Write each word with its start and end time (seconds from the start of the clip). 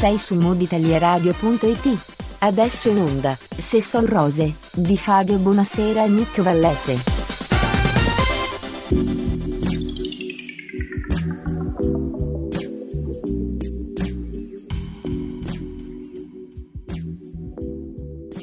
Sei 0.00 0.16
su 0.16 0.34
moditalieradio.it. 0.36 2.38
Adesso 2.38 2.88
in 2.88 3.00
onda, 3.00 3.36
Se 3.58 3.82
son 3.82 4.06
rose, 4.06 4.54
di 4.72 4.96
Fabio 4.96 5.36
Buonasera 5.36 6.04
e 6.04 6.08
Nick 6.08 6.40
Vallese. 6.40 7.20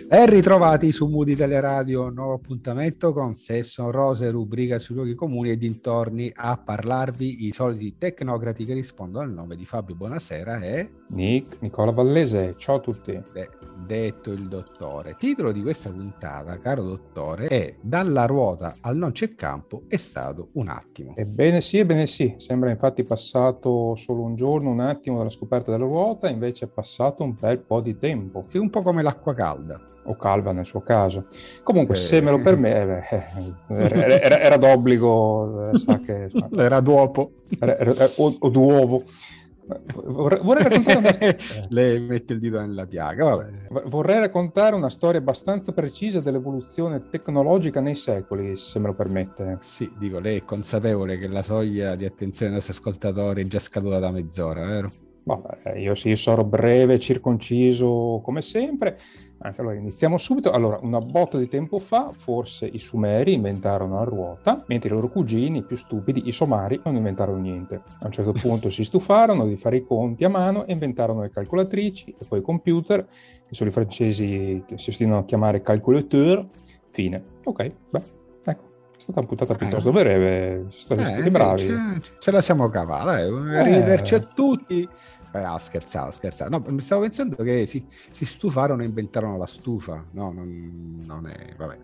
E 0.09 0.25
ritrovati 0.25 0.93
su 0.93 1.05
Mood 1.07 1.27
Italia 1.27 1.59
Radio, 1.59 2.09
nuovo 2.09 2.33
appuntamento 2.33 3.11
con 3.11 3.35
Sesso 3.35 3.91
Rose, 3.91 4.31
rubrica 4.31 4.79
sui 4.79 4.95
luoghi 4.95 5.15
comuni 5.15 5.51
e 5.51 5.57
dintorni 5.57 6.31
a 6.33 6.57
parlarvi 6.57 7.45
i 7.45 7.51
soliti 7.51 7.97
tecnocrati 7.97 8.63
che 8.63 8.73
rispondono 8.73 9.25
al 9.25 9.33
nome 9.33 9.57
di 9.57 9.65
Fabio 9.65 9.95
Buonasera 9.95 10.61
e 10.61 10.89
Nick, 11.07 11.57
Nicola 11.61 11.91
Vallese, 11.91 12.55
ciao 12.57 12.75
a 12.75 12.79
tutti. 12.79 13.11
De- 13.31 13.49
detto 13.85 14.31
il 14.31 14.47
dottore. 14.47 15.15
Titolo 15.17 15.51
di 15.51 15.61
questa 15.61 15.89
puntata, 15.89 16.57
caro 16.59 16.83
dottore, 16.83 17.47
è 17.47 17.75
Dalla 17.79 18.25
ruota 18.25 18.77
al 18.81 18.97
non 18.97 19.11
c'è 19.11 19.33
campo 19.35 19.83
è 19.87 19.95
stato 19.95 20.49
un 20.53 20.67
attimo. 20.67 21.13
Ebbene 21.15 21.61
sì, 21.61 21.77
ebbene 21.77 22.07
sì, 22.07 22.35
sembra 22.37 22.69
infatti 22.69 23.03
passato 23.03 23.95
solo 23.95 24.21
un 24.23 24.35
giorno, 24.35 24.69
un 24.69 24.81
attimo 24.81 25.17
dalla 25.17 25.29
scoperta 25.29 25.71
della 25.71 25.85
ruota, 25.85 26.27
invece 26.27 26.65
è 26.65 26.69
passato 26.69 27.23
un 27.23 27.35
bel 27.39 27.59
po' 27.59 27.79
di 27.79 27.97
tempo. 27.97 28.43
Sì, 28.47 28.57
un 28.57 28.69
po' 28.69 28.81
come 28.81 29.01
l'acqua 29.01 29.33
calda 29.33 29.79
o 30.03 30.15
calva 30.15 30.51
nel 30.51 30.65
suo 30.65 30.81
caso. 30.81 31.27
Comunque, 31.63 31.95
eh, 31.95 31.99
se 31.99 32.21
me 32.21 32.31
lo 32.31 32.39
permette, 32.39 33.05
eh, 33.09 33.75
era, 33.75 34.21
era, 34.21 34.39
era, 34.39 34.57
d'obbligo, 34.57 35.69
eh, 35.69 35.77
sa 35.77 35.99
che... 35.99 36.29
era 36.57 36.79
d'uopo. 36.79 37.31
Era, 37.59 37.77
era, 37.77 38.09
o, 38.15 38.35
o 38.39 38.49
d'uovo. 38.49 39.03
Vorrei, 40.05 40.41
vorrei 40.41 40.63
raccontare 40.63 40.97
una 40.99 41.13
storia. 41.13 41.37
Lei 41.69 41.99
mette 41.99 42.33
il 42.33 42.39
dito 42.39 42.59
nella 42.59 42.85
piaga. 42.85 43.35
Vabbè. 43.35 43.83
Vorrei 43.87 44.19
raccontare 44.19 44.75
una 44.75 44.89
storia 44.89 45.19
abbastanza 45.19 45.71
precisa 45.73 46.19
dell'evoluzione 46.19 47.09
tecnologica 47.09 47.81
nei 47.81 47.95
secoli, 47.95 48.55
se 48.55 48.79
me 48.79 48.87
lo 48.87 48.93
permette. 48.93 49.57
Sì, 49.61 49.91
dico, 49.97 50.19
lei 50.19 50.37
è 50.37 50.43
consapevole 50.43 51.17
che 51.17 51.27
la 51.27 51.41
soglia 51.41 51.95
di 51.95 52.05
attenzione 52.05 52.51
dei 52.51 52.59
nostri 52.59 52.77
ascoltatori 52.77 53.43
è 53.43 53.47
già 53.47 53.59
scaduta 53.59 53.99
da 53.99 54.11
mezz'ora, 54.11 54.65
vero? 54.65 54.91
Vabbè, 55.27 55.77
io 55.77 55.93
sì, 55.93 56.15
sarò 56.15 56.45
breve, 56.45 56.99
circonciso 56.99 58.21
come 58.23 58.41
sempre. 58.41 58.97
Anzi, 59.39 59.59
allora 59.59 59.75
iniziamo 59.75 60.17
subito. 60.17 60.51
Allora, 60.51 60.77
una 60.81 60.99
botta 60.99 61.37
di 61.37 61.49
tempo 61.49 61.79
fa, 61.79 62.11
forse 62.13 62.65
i 62.65 62.79
Sumeri 62.79 63.33
inventarono 63.33 63.95
la 63.95 64.05
ruota, 64.05 64.63
mentre 64.67 64.87
i 64.87 64.93
loro 64.93 65.09
cugini 65.09 65.63
più 65.63 65.75
stupidi, 65.75 66.29
i 66.29 66.31
Somari, 66.31 66.79
non 66.85 66.95
inventarono 66.95 67.39
niente. 67.39 67.81
A 67.99 68.05
un 68.05 68.11
certo 68.11 68.31
punto 68.39 68.71
si 68.71 68.85
stufarono 68.85 69.45
di 69.45 69.57
fare 69.57 69.77
i 69.77 69.83
conti 69.83 70.23
a 70.23 70.29
mano 70.29 70.65
e 70.65 70.71
inventarono 70.71 71.23
le 71.23 71.29
calcolatrici 71.29 72.15
e 72.17 72.25
poi 72.25 72.39
i 72.39 72.43
computer, 72.43 73.05
che 73.05 73.53
sono 73.53 73.69
i 73.69 73.73
francesi 73.73 74.63
che 74.65 74.77
si 74.77 74.91
ostinano 74.91 75.19
a 75.19 75.25
chiamare 75.25 75.61
calculateur. 75.61 76.47
Fine. 76.89 77.21
Ok, 77.43 77.71
beh. 77.89 78.16
È 78.97 79.01
stata 79.01 79.19
una 79.19 79.27
puntata 79.27 79.53
piuttosto 79.53 79.89
eh. 79.89 79.91
breve, 79.91 80.65
siete 80.71 81.05
stati 81.05 81.27
eh, 81.27 81.29
bravi. 81.29 81.61
Ce, 81.61 82.01
ce, 82.17 82.31
la 82.31 82.41
siamo 82.41 82.67
cavata, 82.69 83.19
eh. 83.19 83.27
arrivederci 83.57 84.15
a 84.15 84.19
tutti. 84.19 84.89
Eh, 85.33 85.39
ah, 85.39 85.59
scherzavo, 85.59 86.09
scherzavo. 86.09 86.57
No, 86.57 86.63
mi 86.71 86.81
stavo 86.81 87.01
pensando 87.01 87.35
che 87.43 87.67
si, 87.67 87.85
si 88.09 88.25
stufarono 88.25 88.81
e 88.81 88.85
inventarono 88.85 89.37
la 89.37 89.45
stufa. 89.45 90.03
No, 90.11 90.31
non, 90.31 91.03
non 91.05 91.27
è... 91.27 91.53
Vabbè. 91.55 91.77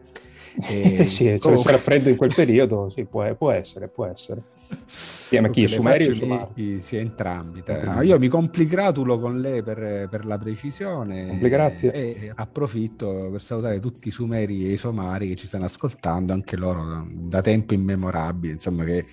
E, 0.69 1.05
sì, 1.09 1.25
cioè, 1.25 1.37
comunque... 1.37 1.65
c'era 1.65 1.77
freddo 1.77 2.09
in 2.09 2.15
quel 2.15 2.33
periodo, 2.33 2.89
sì, 2.89 3.05
può, 3.05 3.31
può 3.35 3.51
essere, 3.51 3.87
può 3.89 4.05
essere. 4.05 4.41
Sì, 4.85 5.39
ma 5.39 5.49
chi? 5.49 5.67
Sumeri 5.67 6.07
o 6.07 6.13
Sumari? 6.13 6.79
Sì, 6.81 6.97
entrambi. 6.97 7.63
No, 7.83 8.01
io 8.01 8.19
mi 8.19 8.27
compligratulo 8.27 9.19
con 9.19 9.39
lei 9.39 9.63
per, 9.63 10.07
per 10.09 10.25
la 10.25 10.37
precisione. 10.37 11.37
Grazie. 11.39 11.91
E 11.91 12.31
approfitto 12.33 13.29
per 13.31 13.41
salutare 13.41 13.79
tutti 13.79 14.09
i 14.09 14.11
Sumeri 14.11 14.67
e 14.67 14.73
i 14.73 14.77
Somari 14.77 15.29
che 15.29 15.35
ci 15.35 15.47
stanno 15.47 15.65
ascoltando, 15.65 16.33
anche 16.33 16.55
loro 16.55 17.05
da 17.09 17.41
tempo 17.41 17.73
immemorabile, 17.73 18.53
insomma 18.53 18.83
che 18.83 19.05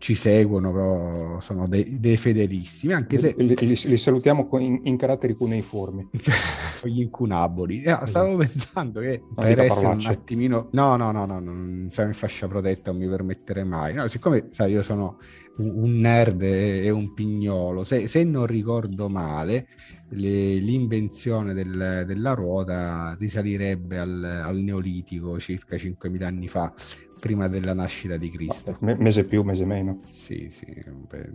ci 0.00 0.14
seguono, 0.14 0.72
però 0.72 1.40
sono 1.40 1.68
dei, 1.68 2.00
dei 2.00 2.16
fedelissimi, 2.16 2.94
anche 2.94 3.18
se... 3.18 3.34
Li, 3.36 3.54
li, 3.54 3.78
li 3.84 3.96
salutiamo 3.98 4.48
in, 4.58 4.80
in, 4.84 4.96
caratteri 4.96 5.34
cuneiformi. 5.34 6.08
Gli 6.84 7.02
incunaboli. 7.02 7.82
No, 7.82 8.06
stavo 8.06 8.40
esatto. 8.40 8.46
pensando 8.46 9.00
che 9.00 9.20
non 9.20 9.34
per 9.34 9.60
essere 9.60 9.86
un 9.88 10.06
attimino... 10.06 10.68
No, 10.72 10.96
no, 10.96 11.12
no, 11.12 11.26
no, 11.26 11.38
non 11.38 11.88
siamo 11.90 12.08
in 12.08 12.14
fascia 12.14 12.48
protetta, 12.48 12.90
non 12.90 13.00
mi 13.00 13.08
permetterei 13.10 13.66
mai. 13.66 13.92
No, 13.92 14.08
siccome, 14.08 14.48
sai, 14.52 14.72
io 14.72 14.82
sono 14.82 15.18
un, 15.58 16.00
nerd 16.00 16.40
e, 16.44 16.86
e, 16.86 16.88
un 16.88 17.12
pignolo, 17.12 17.84
se, 17.84 18.08
se 18.08 18.24
non 18.24 18.46
ricordo 18.46 19.10
male, 19.10 19.66
le, 20.12 20.54
l'invenzione 20.54 21.52
del, 21.52 22.04
della 22.06 22.32
ruota 22.32 23.14
risalirebbe 23.18 23.98
al, 23.98 24.24
al 24.24 24.56
Neolitico 24.56 25.38
circa 25.38 25.76
5.000 25.76 26.22
anni 26.22 26.48
fa 26.48 26.72
prima 27.20 27.46
della 27.46 27.74
nascita 27.74 28.16
di 28.16 28.30
Cristo. 28.30 28.76
M- 28.80 28.96
mese 28.98 29.24
più, 29.24 29.42
mese 29.42 29.64
meno. 29.64 30.00
Sì, 30.08 30.48
sì, 30.50 30.66
beh, 31.08 31.30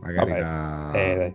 magari 0.00 0.30
Vabbè, 0.32 0.40
da... 0.40 0.92
eh, 0.92 1.34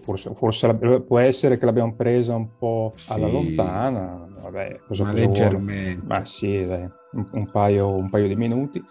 forse, 0.00 0.32
forse 0.34 0.66
la, 0.66 1.00
può 1.00 1.18
essere 1.18 1.58
che 1.58 1.66
l'abbiamo 1.66 1.94
presa 1.94 2.34
un 2.34 2.56
po' 2.56 2.94
alla 3.08 3.26
sì, 3.26 3.32
lontana, 3.32 4.26
Vabbè, 4.40 4.80
cosa 4.86 5.04
ma 5.04 5.12
leggermente. 5.12 6.06
Ma 6.06 6.24
sì, 6.24 6.64
dai, 6.64 6.88
un, 7.12 7.26
un, 7.32 7.50
paio, 7.50 7.94
un 7.94 8.08
paio 8.08 8.28
di 8.28 8.36
minuti. 8.36 8.82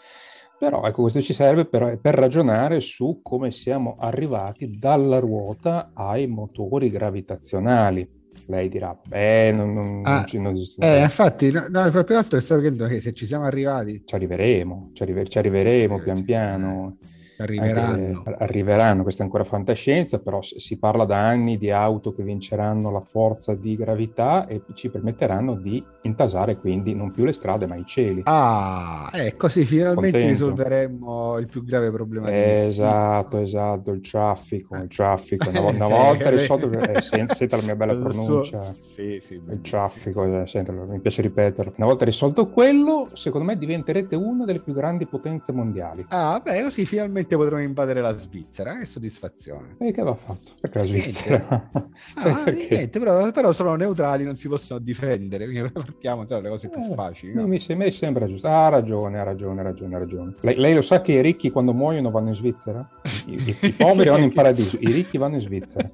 Però 0.58 0.84
ecco, 0.86 1.02
questo 1.02 1.22
ci 1.22 1.34
serve 1.34 1.66
per, 1.66 2.00
per, 2.00 2.16
ragionare 2.16 2.80
su 2.80 3.20
come 3.22 3.52
siamo 3.52 3.94
arrivati 3.98 4.78
dalla 4.78 5.20
ruota 5.20 5.92
ai 5.94 6.28
motori 6.28 6.90
gravitazionali 6.90 8.10
lei 8.48 8.70
dirà, 8.70 8.98
beh, 9.08 9.52
non, 9.52 9.74
non, 9.74 10.02
ah, 10.04 10.16
non, 10.16 10.28
ci, 10.28 10.40
non 10.40 10.54
esiste. 10.54 10.86
Eh, 10.86 11.02
infatti, 11.02 11.52
no, 11.52 11.66
no, 11.70 11.90
per 11.90 12.16
altro 12.16 12.40
stavo 12.40 12.62
chiedendo 12.62 12.88
che 12.88 13.02
se 13.02 13.14
ci 13.14 13.26
siamo 13.26 13.46
arrivati... 13.46 14.04
Ci 14.06 14.16
arriveremo, 14.16 14.92
ci, 14.94 15.04
arriver- 15.04 15.28
ci 15.28 15.38
arriveremo 15.38 15.98
eh, 15.98 16.02
pian 16.02 16.24
piano. 16.24 16.98
Eh 17.02 17.14
Arriveranno. 17.38 18.24
Anche, 18.26 18.44
arriveranno, 18.44 19.04
questa 19.04 19.22
è 19.22 19.26
ancora 19.26 19.44
fantascienza, 19.44 20.20
però 20.20 20.42
si 20.42 20.78
parla 20.78 21.06
da 21.06 21.18
anni 21.18 21.58
di 21.58 21.70
auto 21.70 22.14
che 22.14 22.24
vinceranno 22.24 22.92
la 22.92 23.02
forza 23.02 23.56
di 23.56 23.76
gravità 23.76 24.48
e 24.48 24.62
ci 24.74 24.90
permetteranno 24.90 25.56
di 25.56 25.84
intasare 26.04 26.58
quindi 26.58 26.94
non 26.94 27.12
più 27.12 27.26
le 27.26 27.34
strade 27.34 27.66
ma 27.66 27.76
i 27.76 27.86
cieli. 27.86 28.22
Ah, 28.26 29.10
eh, 29.14 29.36
così 29.36 29.66
finalmente 29.66 30.12
Contento. 30.12 30.28
risolveremo 30.28 31.38
il 31.40 31.48
più 31.48 31.64
grave 31.64 31.92
problema 31.92 32.30
di 32.30 32.36
Esatto, 32.36 33.38
esatto, 33.38 33.92
il 33.92 34.02
traffico, 34.02 34.76
il 34.76 34.88
traffico. 34.88 35.50
Una, 35.50 35.60
una 35.62 35.88
volta 35.88 36.30
risolto, 36.30 36.72
eh, 36.72 37.02
senta, 37.02 37.56
la 37.58 37.64
mia 37.64 37.76
bella 37.76 37.96
pronuncia, 37.96 38.76
sì, 38.82 39.18
sì, 39.20 39.34
il 39.34 39.62
traffico, 39.62 40.24
eh, 40.24 40.48
senta, 40.48 40.72
mi 40.72 41.00
piace 41.00 41.22
ripeterlo. 41.22 41.74
Una 41.76 41.88
volta 41.88 42.06
risolto 42.06 42.48
quello, 42.50 43.10
secondo 43.14 43.46
me 43.46 43.58
diventerete 43.58 44.16
una 44.16 44.46
delle 44.46 44.60
più 44.60 44.74
grandi 44.74 45.06
potenze 45.06 45.52
mondiali. 45.52 46.06
Ah, 46.10 46.40
beh, 46.44 46.64
così 46.64 46.86
finalmente 46.86 47.25
finalmente 47.26 47.36
potremo 47.36 47.62
invadere 47.62 48.02
la 48.02 48.16
Svizzera. 48.16 48.78
Che 48.78 48.86
soddisfazione. 48.86 49.76
E 49.80 49.92
che 49.92 50.02
va 50.02 50.14
fatto? 50.14 50.54
Perché 50.60 50.78
la 50.80 50.86
Svizzera? 50.86 51.70
Ah, 52.16 52.42
Perché? 52.46 52.68
Niente, 52.70 53.00
però, 53.00 53.32
però, 53.32 53.52
sono 53.52 53.76
neutrali, 53.76 54.24
non 54.24 54.36
si 54.36 54.48
possono 54.48 54.80
difendere. 54.80 55.46
Quindi 55.46 55.72
partiamo 55.74 56.24
dalle 56.24 56.50
cose 56.50 56.70
più 56.70 56.82
eh, 56.82 56.94
facili. 56.94 57.34
No? 57.34 57.48
Mi, 57.48 57.64
mi, 57.70 57.92
sembra 57.92 58.28
giusto. 58.28 58.48
Ha 58.48 58.70
ragione, 58.70 59.20
ha 59.20 59.24
ragione, 59.24 59.62
ha 59.62 59.64
ragione, 59.64 59.96
ha 59.96 60.00
ragione. 60.00 60.36
Lei, 60.42 60.56
lei, 60.56 60.74
lo 60.74 60.82
sa 60.82 61.02
che 61.02 61.14
i 61.14 61.22
ricchi 61.22 61.52
quando 61.52 61.74
muoiono 61.74 62.12
vanno 62.12 62.30
in 62.30 62.36
Svizzera? 62.36 62.88
I, 63.28 63.34
i, 63.34 63.58
i 63.62 63.72
poveri 63.72 64.10
vanno 64.10 64.24
in 64.24 64.34
paradiso, 64.34 64.78
i 64.80 64.92
ricchi 64.92 65.18
vanno 65.18 65.36
in 65.36 65.42
Svizzera. 65.42 65.92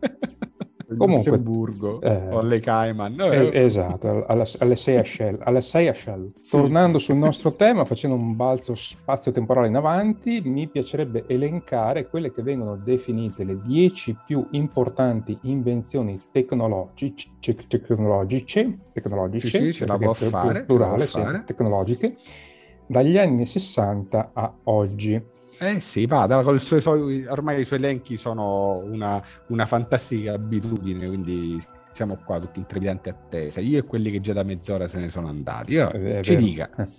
Comunque, 0.98 1.32
Lussemburgo 1.32 2.02
eh, 2.02 2.28
o 2.30 2.40
alle 2.40 2.60
Cayman. 2.60 3.20
Es- 3.20 3.52
esatto, 3.54 4.26
alle, 4.26 4.46
alle 4.58 4.76
Seychelles. 4.76 6.50
Tornando 6.50 6.98
sì, 6.98 7.06
sul 7.06 7.16
sì. 7.16 7.22
nostro 7.22 7.54
tema, 7.54 7.86
facendo 7.86 8.16
un 8.16 8.36
balzo 8.36 8.76
spazio-temporale 8.76 9.68
in 9.68 9.76
avanti, 9.76 10.42
mi 10.44 10.68
piacerebbe 10.68 11.26
elencare 11.28 12.08
quelle 12.08 12.32
che 12.32 12.42
vengono 12.42 12.76
definite 12.76 13.44
le 13.44 13.60
dieci 13.64 14.18
più 14.26 14.46
importanti 14.52 15.38
invenzioni 15.44 16.20
tecnologici, 16.32 17.32
tecnologiche, 17.40 18.80
tecnologiche 18.94 19.48
sì, 19.48 19.58
sì, 19.58 19.74
ce 19.74 19.86
la 19.86 19.98
può 19.98 20.14
fare, 20.14 20.64
plurale, 20.64 21.06
fare. 21.06 21.44
tecnologiche, 21.46 22.16
dagli 22.88 23.18
anni 23.18 23.46
60 23.46 24.32
a 24.34 24.54
oggi. 24.66 25.40
Eh 25.64 25.80
sì, 25.80 26.08
vada, 26.08 26.42
con 26.42 26.60
suo, 26.60 26.80
ormai 27.30 27.60
i 27.60 27.66
suoi 27.66 27.78
elenchi 27.78 28.18
sono 28.18 28.78
una, 28.78 29.24
una 29.50 29.68
fantastica 29.68 30.34
abitudine, 30.34 31.06
quindi 31.06 31.60
siamo 31.92 32.18
qua 32.26 32.40
tutti 32.40 32.58
in 32.58 32.66
trepidante 32.66 33.12
attesa. 33.12 33.60
Io 33.60 33.78
e 33.78 33.84
quelli 33.84 34.10
che 34.10 34.22
già 34.22 34.34
da 34.34 34.42
mezz'ora 34.42 34.88
se 34.88 35.00
ne 35.00 35.08
sono 35.08 35.28
andati. 35.28 35.74
Io, 35.74 35.92
eh, 35.92 36.24
ci 36.24 36.36
dica. 36.36 36.68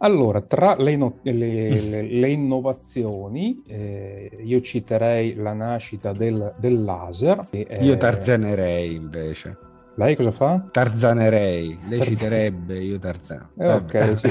Allora, 0.00 0.40
tra 0.42 0.76
le, 0.76 0.94
no- 0.94 1.18
le, 1.22 1.32
le, 1.32 2.02
le 2.02 2.30
innovazioni, 2.30 3.64
eh, 3.66 4.30
io 4.44 4.60
citerei 4.60 5.34
la 5.34 5.52
nascita 5.54 6.12
del, 6.12 6.54
del 6.56 6.84
laser. 6.84 7.48
Io 7.80 7.96
tarzanerei 7.96 8.94
invece. 8.94 9.67
Lei 9.98 10.14
cosa 10.14 10.30
fa? 10.30 10.64
Tarzanerei, 10.70 11.76
lei 11.88 11.98
Tarzan... 11.98 12.14
citerebbe, 12.14 12.78
io 12.78 13.00
Tarzan. 13.00 13.48
Eh, 13.58 13.72
ok, 13.72 14.16
sì, 14.16 14.28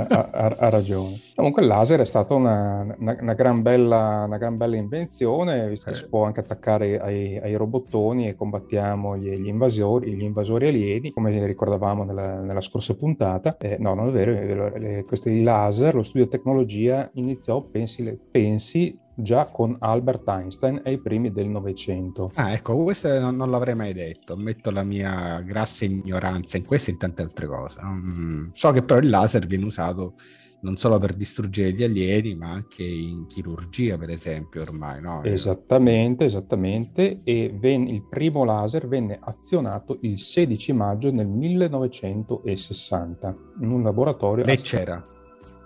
ha, 0.00 0.28
ha, 0.28 0.56
ha, 0.58 0.68
ragione. 0.68 1.20
Comunque 1.36 1.62
il 1.62 1.68
laser 1.68 2.00
è 2.00 2.04
stata 2.04 2.34
una, 2.34 2.84
una, 2.98 3.16
una, 3.20 3.34
gran, 3.34 3.62
bella, 3.62 4.24
una 4.26 4.38
gran 4.38 4.56
bella 4.56 4.74
invenzione, 4.74 5.68
visto 5.68 5.84
che 5.84 5.92
eh. 5.92 6.00
si 6.00 6.08
può 6.08 6.24
anche 6.24 6.40
attaccare 6.40 6.98
ai, 6.98 7.38
ai 7.38 7.54
robottoni 7.54 8.26
e 8.26 8.34
combattiamo 8.34 9.16
gli, 9.16 9.30
gli, 9.36 9.46
invasori, 9.46 10.16
gli 10.16 10.22
invasori 10.22 10.66
alieni, 10.66 11.12
come 11.12 11.46
ricordavamo 11.46 12.02
nella, 12.02 12.40
nella 12.40 12.60
scorsa 12.60 12.96
puntata. 12.96 13.56
Eh, 13.56 13.76
no, 13.78 13.94
non 13.94 14.08
è 14.08 14.10
vero, 14.10 14.34
è 14.34 14.44
vero. 14.44 14.76
Le, 14.76 15.04
questi 15.04 15.44
laser, 15.44 15.94
lo 15.94 16.02
studio 16.02 16.26
tecnologia 16.26 17.08
iniziò, 17.12 17.60
pensi, 17.62 18.18
pensi 18.28 18.98
già 19.22 19.46
con 19.46 19.76
Albert 19.78 20.28
Einstein 20.28 20.80
ai 20.84 20.98
primi 20.98 21.32
del 21.32 21.48
Novecento. 21.48 22.30
Ah, 22.34 22.52
ecco, 22.52 22.82
questo 22.82 23.18
non, 23.18 23.36
non, 23.36 23.50
l'avrei 23.50 23.74
mai 23.74 23.92
detto. 23.92 24.34
Ammetto 24.34 24.70
la 24.70 24.82
mia 24.82 25.40
grassa 25.40 25.84
ignoranza 25.84 26.56
in 26.56 26.64
questo 26.64 26.90
e 26.90 26.92
in 26.94 26.98
tante 26.98 27.22
altre 27.22 27.46
cose. 27.46 27.78
Um, 27.80 28.50
so 28.52 28.70
che 28.72 28.82
però 28.82 29.00
il 29.00 29.08
laser 29.08 29.46
viene 29.46 29.64
usato 29.64 30.14
non 30.62 30.76
solo 30.76 30.98
per 30.98 31.14
distruggere 31.14 31.72
gli 31.72 31.82
alieni, 31.82 32.34
ma 32.34 32.50
anche 32.50 32.82
in 32.82 33.24
chirurgia, 33.26 33.96
per 33.96 34.10
esempio, 34.10 34.60
ormai. 34.60 35.00
No? 35.00 35.22
Esattamente, 35.22 36.26
esattamente. 36.26 37.22
E 37.24 37.50
ven- 37.58 37.88
il 37.88 38.06
primo 38.08 38.44
laser 38.44 38.86
venne 38.86 39.18
azionato 39.20 39.96
il 40.02 40.18
16 40.18 40.72
maggio 40.72 41.10
del 41.10 41.26
1960 41.26 43.36
in 43.60 43.70
un 43.70 43.82
laboratorio. 43.82 44.44
Lei 44.44 44.58
c'era? 44.58 45.02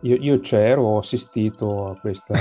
Io, 0.04 0.16
io 0.20 0.40
c'ero, 0.40 0.82
ho 0.82 0.98
assistito 0.98 1.88
a, 1.88 1.96
questa, 1.98 2.34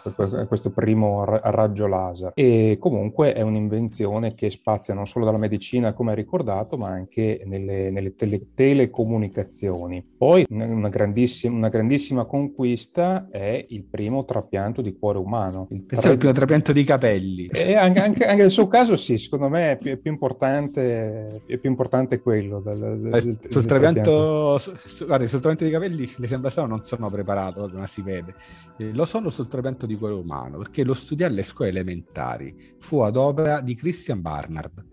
a, 0.00 0.46
questo 0.46 0.70
primo 0.70 1.24
raggio 1.24 1.88
laser 1.88 2.30
e 2.34 2.76
comunque 2.78 3.32
è 3.32 3.40
un'invenzione 3.40 4.34
che 4.34 4.50
spazia 4.50 4.94
non 4.94 5.04
solo 5.04 5.24
dalla 5.24 5.36
medicina, 5.36 5.94
come 5.94 6.10
hai 6.10 6.16
ricordato, 6.16 6.76
ma 6.76 6.90
anche 6.90 7.42
nelle, 7.44 7.90
nelle 7.90 8.14
tele, 8.14 8.54
telecomunicazioni. 8.54 10.04
Poi 10.16 10.46
una 10.48 10.88
grandissima, 10.88 11.56
una 11.56 11.68
grandissima, 11.68 12.24
conquista 12.24 13.26
è 13.30 13.66
il 13.68 13.82
primo 13.82 14.24
trapianto 14.24 14.80
di 14.80 14.96
cuore 14.96 15.18
umano. 15.18 15.66
Il, 15.70 15.86
tra... 15.86 16.12
il 16.12 16.18
primo 16.18 16.32
trapianto 16.32 16.72
di 16.72 16.84
capelli. 16.84 17.46
E 17.46 17.74
anche, 17.74 17.98
anche, 17.98 18.26
anche, 18.26 18.42
nel 18.42 18.52
suo 18.52 18.68
caso 18.68 18.94
sì, 18.94 19.18
secondo 19.18 19.48
me 19.48 19.72
è 19.72 19.76
più, 19.76 19.90
è 19.90 19.96
più 19.96 20.12
importante, 20.12 21.42
è 21.46 21.56
più 21.56 21.68
importante 21.68 22.20
quello. 22.20 22.60
Del, 22.60 22.78
del, 22.78 23.14
eh, 23.14 23.20
sul, 23.20 23.38
del 23.48 23.66
trapianto, 23.66 24.58
su, 24.58 25.04
guarda, 25.04 25.26
sul 25.26 25.40
trapianto 25.40 25.64
di 25.64 25.70
capelli 25.70 26.08
le 26.16 26.26
sembra 26.28 26.50
strano, 26.50 26.68
non 26.68 26.84
sono 26.84 27.07
sono 27.08 27.10
preparato, 27.10 27.70
ma 27.72 27.86
si 27.86 28.02
vede. 28.02 28.34
Eh, 28.76 28.92
lo 28.92 29.04
sono 29.04 29.30
sul 29.30 29.48
trapianto 29.48 29.86
di 29.86 29.96
cuore 29.96 30.14
umano, 30.14 30.58
perché 30.58 30.84
lo 30.84 30.94
studiare 30.94 31.32
alle 31.32 31.42
scuole 31.42 31.70
elementari 31.70 32.74
fu 32.78 33.00
ad 33.00 33.16
opera 33.16 33.60
di 33.60 33.74
Christian 33.74 34.20
Barnard. 34.20 34.84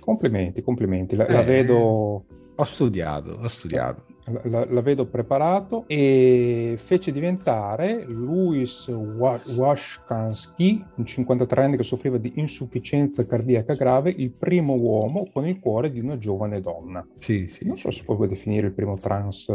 Complimenti, 0.00 0.62
complimenti. 0.62 1.14
La, 1.14 1.26
eh, 1.26 1.32
la 1.32 1.42
vedo... 1.42 2.24
Ho 2.54 2.64
studiato, 2.64 3.38
ho 3.40 3.48
studiato. 3.48 4.06
La, 4.44 4.64
la, 4.68 4.80
vedo 4.82 5.06
preparato 5.06 5.82
e 5.88 6.76
fece 6.78 7.10
diventare 7.10 8.04
Louis 8.04 8.86
Washkansky, 8.88 10.84
un 10.96 11.04
53enne 11.04 11.76
che 11.76 11.82
soffriva 11.82 12.18
di 12.18 12.34
insufficienza 12.36 13.26
cardiaca 13.26 13.74
grave, 13.74 14.14
il 14.16 14.30
primo 14.30 14.74
uomo 14.74 15.28
con 15.32 15.48
il 15.48 15.58
cuore 15.58 15.90
di 15.90 15.98
una 15.98 16.18
giovane 16.18 16.60
donna. 16.60 17.04
Sì, 17.14 17.48
sì. 17.48 17.66
Non 17.66 17.76
so 17.76 17.90
se 17.90 18.04
puoi 18.04 18.28
definire 18.28 18.68
il 18.68 18.74
primo 18.74 18.96
trans 18.98 19.50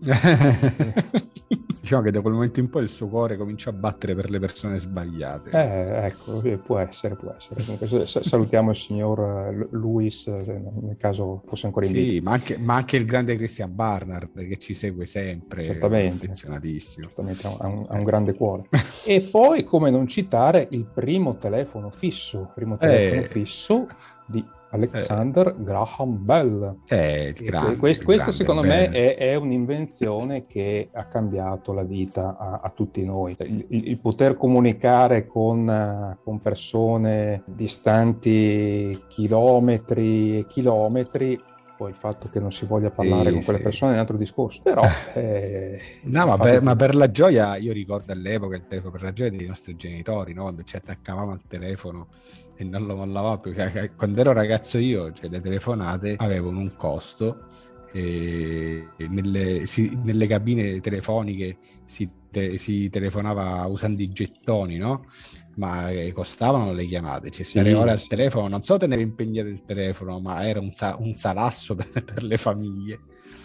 diciamo 1.88 2.02
che 2.02 2.10
da 2.10 2.20
quel 2.20 2.34
momento 2.34 2.60
in 2.60 2.68
poi 2.68 2.82
il 2.82 2.90
suo 2.90 3.08
cuore 3.08 3.38
comincia 3.38 3.70
a 3.70 3.72
battere 3.72 4.14
per 4.14 4.28
le 4.28 4.38
persone 4.38 4.78
sbagliate. 4.78 5.50
Eh, 5.50 6.06
ecco, 6.06 6.42
può 6.62 6.78
essere, 6.78 7.16
può 7.16 7.34
essere. 7.34 7.62
Comunque, 7.64 8.06
salutiamo 8.06 8.70
il 8.70 8.76
signor 8.76 9.20
eh, 9.20 9.68
Luis, 9.70 10.26
eh, 10.26 10.60
nel 10.82 10.96
caso 10.98 11.42
fosse 11.46 11.66
ancora 11.66 11.86
in 11.86 11.92
vita. 11.92 12.10
Sì, 12.10 12.20
ma 12.20 12.32
anche, 12.32 12.58
ma 12.58 12.74
anche, 12.74 12.96
il 12.98 13.06
grande 13.06 13.36
Christian 13.36 13.74
Barnard 13.74 14.46
che 14.46 14.58
ci 14.58 14.74
segue 14.74 15.06
sempre. 15.06 15.64
Certamente. 15.64 16.26
Affezionatissimo. 16.26 17.06
Certamente, 17.06 17.46
ha 17.46 17.66
un, 17.66 17.86
ha 17.88 17.96
un 17.96 18.04
grande 18.04 18.34
cuore. 18.34 18.64
e 19.06 19.26
poi, 19.30 19.64
come 19.64 19.90
non 19.90 20.06
citare, 20.06 20.68
il 20.70 20.84
primo 20.84 21.38
telefono 21.38 21.90
fisso, 21.90 22.50
primo 22.54 22.76
telefono 22.78 23.22
eh. 23.22 23.28
fisso 23.28 23.86
di 24.26 24.44
Alexander 24.70 25.48
eh. 25.48 25.62
Graham 25.62 26.24
Bell. 26.24 26.76
Eh, 26.88 27.34
grande, 27.36 27.76
questo, 27.76 28.04
questo 28.04 28.32
secondo 28.32 28.62
Bell. 28.62 28.90
me 28.90 28.90
è, 28.90 29.16
è, 29.16 29.34
un'invenzione 29.34 30.46
che 30.46 30.90
ha 30.92 31.04
cambiato 31.06 31.72
la 31.72 31.84
vita 31.84 32.36
a, 32.38 32.60
a 32.62 32.70
tutti 32.70 33.04
noi. 33.04 33.36
Il, 33.40 33.66
il, 33.68 33.98
poter 33.98 34.36
comunicare 34.36 35.26
con, 35.26 36.18
con, 36.22 36.40
persone 36.40 37.42
distanti 37.46 39.04
chilometri 39.08 40.38
e 40.38 40.46
chilometri 40.46 41.40
poi 41.78 41.90
il 41.90 41.96
fatto 41.96 42.28
che 42.28 42.40
non 42.40 42.50
si 42.50 42.66
voglia 42.66 42.90
parlare 42.90 43.26
sì, 43.28 43.34
con 43.34 43.44
quelle 43.44 43.58
sì. 43.58 43.64
persone 43.64 43.90
è 43.92 43.94
un 43.94 44.00
altro 44.00 44.16
discorso. 44.16 44.62
Però, 44.62 44.82
eh, 45.14 45.80
no, 46.02 46.26
ma 46.26 46.36
per, 46.36 46.60
ma 46.60 46.74
per, 46.74 46.96
la 46.96 47.08
gioia, 47.08 47.56
io 47.56 47.72
ricordo 47.72 48.10
all'epoca 48.10 48.56
il 48.56 48.66
telefono 48.66 48.90
per 48.90 49.02
la 49.02 49.12
gioia 49.12 49.30
dei 49.30 49.46
nostri 49.46 49.76
genitori, 49.76 50.32
no? 50.34 50.42
quando 50.42 50.64
ci 50.64 50.74
attaccavamo 50.74 51.30
al 51.30 51.42
telefono 51.46 52.08
e 52.58 52.64
non 52.64 52.86
lo 52.86 52.96
mollavamo 52.96 53.38
più. 53.38 53.54
Cioè, 53.54 53.92
quando 53.94 54.20
ero 54.20 54.32
ragazzo 54.32 54.78
io, 54.78 55.12
cioè, 55.12 55.30
le 55.30 55.40
telefonate 55.40 56.16
avevano 56.18 56.58
un 56.58 56.74
costo. 56.76 57.46
E 57.90 58.86
nelle, 58.98 59.66
si, 59.66 59.98
nelle 60.02 60.26
cabine 60.26 60.78
telefoniche 60.80 61.56
si, 61.86 62.10
te, 62.30 62.58
si 62.58 62.90
telefonava 62.90 63.64
usando 63.66 64.02
i 64.02 64.08
gettoni, 64.08 64.76
no? 64.76 65.06
ma 65.54 65.90
eh, 65.90 66.12
costavano 66.12 66.72
le 66.72 66.84
chiamate, 66.84 67.30
cioè 67.30 67.44
stare 67.44 67.70
sì. 67.70 67.76
ore 67.76 67.90
al 67.90 68.06
telefono, 68.06 68.46
non 68.46 68.62
so 68.62 68.76
tenere 68.76 69.02
impegnato 69.02 69.48
il 69.48 69.64
telefono, 69.64 70.20
ma 70.20 70.46
era 70.46 70.60
un, 70.60 70.70
sa- 70.72 70.96
un 70.98 71.16
salasso 71.16 71.74
per, 71.76 72.04
per, 72.04 72.22
le 72.22 72.36
famiglie. 72.36 73.00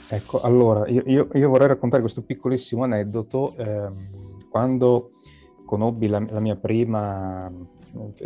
Ecco, 0.09 0.41
allora, 0.41 0.87
io, 0.87 1.01
io, 1.05 1.27
io, 1.33 1.49
vorrei 1.49 1.67
raccontare 1.67 2.01
questo 2.01 2.21
piccolissimo 2.21 2.83
aneddoto. 2.83 3.55
Eh, 3.55 3.89
quando 4.49 5.11
conobbi 5.65 6.07
la, 6.07 6.23
la 6.29 6.39
mia 6.39 6.55
prima 6.55 7.51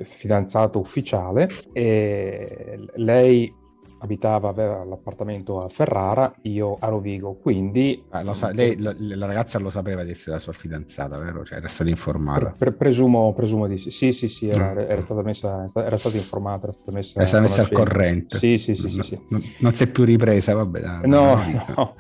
fidanzata 0.04 0.78
ufficiale, 0.78 1.48
e 1.74 2.78
lei 2.96 3.54
abitava, 4.00 4.50
aveva 4.50 4.84
l'appartamento 4.84 5.64
a 5.64 5.70
Ferrara, 5.70 6.34
io 6.44 6.78
a 6.80 6.88
Rovigo, 6.88 7.36
quindi... 7.36 8.04
Ah, 8.10 8.34
sa- 8.34 8.52
lei, 8.52 8.80
la, 8.80 8.94
la, 8.98 9.26
ragazza 9.26 9.60
lo 9.60 9.70
sapeva 9.70 10.04
di 10.04 10.12
essere 10.12 10.36
la 10.36 10.42
sua 10.42 10.54
fidanzata, 10.54 11.18
vero? 11.18 11.44
Cioè 11.44 11.58
era 11.58 11.68
stata 11.68 11.90
informata? 11.90 12.54
Pre- 12.58 12.74
presumo, 12.74 13.34
presumo, 13.34 13.68
di 13.68 13.78
sì, 13.78 13.90
sì, 13.90 14.12
sì, 14.12 14.28
sì 14.28 14.50
era, 14.50 14.74
mm. 14.74 14.78
era, 14.78 15.02
stata 15.02 15.22
messa, 15.22 15.66
era 15.74 15.98
stata 15.98 16.18
informata, 16.18 16.64
era 16.64 16.74
stata 16.74 16.92
messa, 16.92 17.20
era 17.20 17.28
stata 17.28 17.44
messa 17.44 17.62
al 17.62 17.72
corrente. 17.72 18.38
Sì, 18.38 18.58
sì, 18.58 18.76
sì. 18.76 18.96
No, 18.96 19.04
sì, 19.04 19.20
no, 19.30 19.40
non 19.60 19.74
si 19.74 19.84
è 19.84 19.88
più 19.88 20.04
ripresa, 20.04 20.54
vabbè. 20.54 21.06
No, 21.06 21.38
no. 21.76 21.96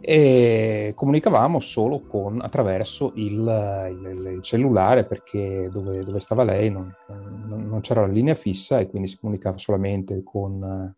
e 0.00 0.92
comunicavamo 0.94 1.60
solo 1.60 2.00
con, 2.00 2.40
attraverso 2.40 3.12
il, 3.16 3.88
il, 3.90 4.32
il 4.34 4.42
cellulare 4.42 5.04
perché 5.04 5.68
dove, 5.70 6.02
dove 6.04 6.20
stava 6.20 6.44
lei 6.44 6.70
non, 6.70 6.92
non, 7.08 7.45
non, 7.56 7.80
c'era 7.80 8.02
la 8.02 8.12
linea 8.12 8.34
fissa 8.34 8.78
e 8.78 8.88
quindi 8.88 9.08
si 9.08 9.18
comunicava 9.18 9.58
solamente 9.58 10.22
con 10.22 10.94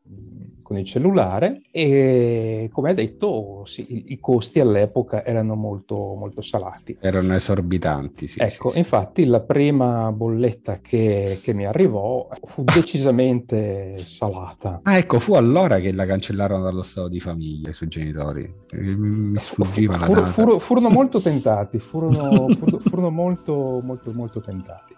con 0.69 0.77
il 0.77 0.85
cellulare 0.85 1.63
e 1.71 2.69
come 2.71 2.91
hai 2.91 2.95
detto 2.95 3.63
sì, 3.65 4.05
i 4.13 4.19
costi 4.21 4.61
all'epoca 4.61 5.25
erano 5.25 5.55
molto, 5.55 5.97
molto 6.15 6.43
salati. 6.43 6.95
Erano 7.01 7.35
esorbitanti, 7.35 8.27
sì. 8.27 8.39
Ecco, 8.39 8.69
sì, 8.69 8.75
sì. 8.75 8.79
infatti 8.81 9.25
la 9.25 9.41
prima 9.41 10.13
bolletta 10.13 10.81
che, 10.81 11.41
che, 11.43 11.55
mi 11.55 11.65
arrivò 11.65 12.29
fu 12.43 12.65
decisamente 12.69 13.97
salata. 13.97 14.81
Ah 14.83 14.99
ecco, 14.99 15.19
fu 15.19 15.33
allora 15.33 15.79
che 15.79 15.91
la 15.95 16.05
cancellarono 16.05 16.63
dallo 16.63 16.83
stato 16.83 17.09
di 17.09 17.19
famiglia 17.19 17.71
i 17.71 17.73
suoi 17.73 17.89
genitori. 17.89 18.47
Mi 18.75 19.39
sfuggiva 19.39 19.95
fu, 19.95 20.13
la 20.13 20.27
fu, 20.27 20.43
fu, 20.43 20.59
Furono 20.59 20.91
molto 20.91 21.23
tentati, 21.23 21.79
furono, 21.79 22.47
furono 22.85 23.09
molto, 23.09 23.81
molto, 23.83 24.13
molto 24.13 24.43
tentati. 24.43 24.97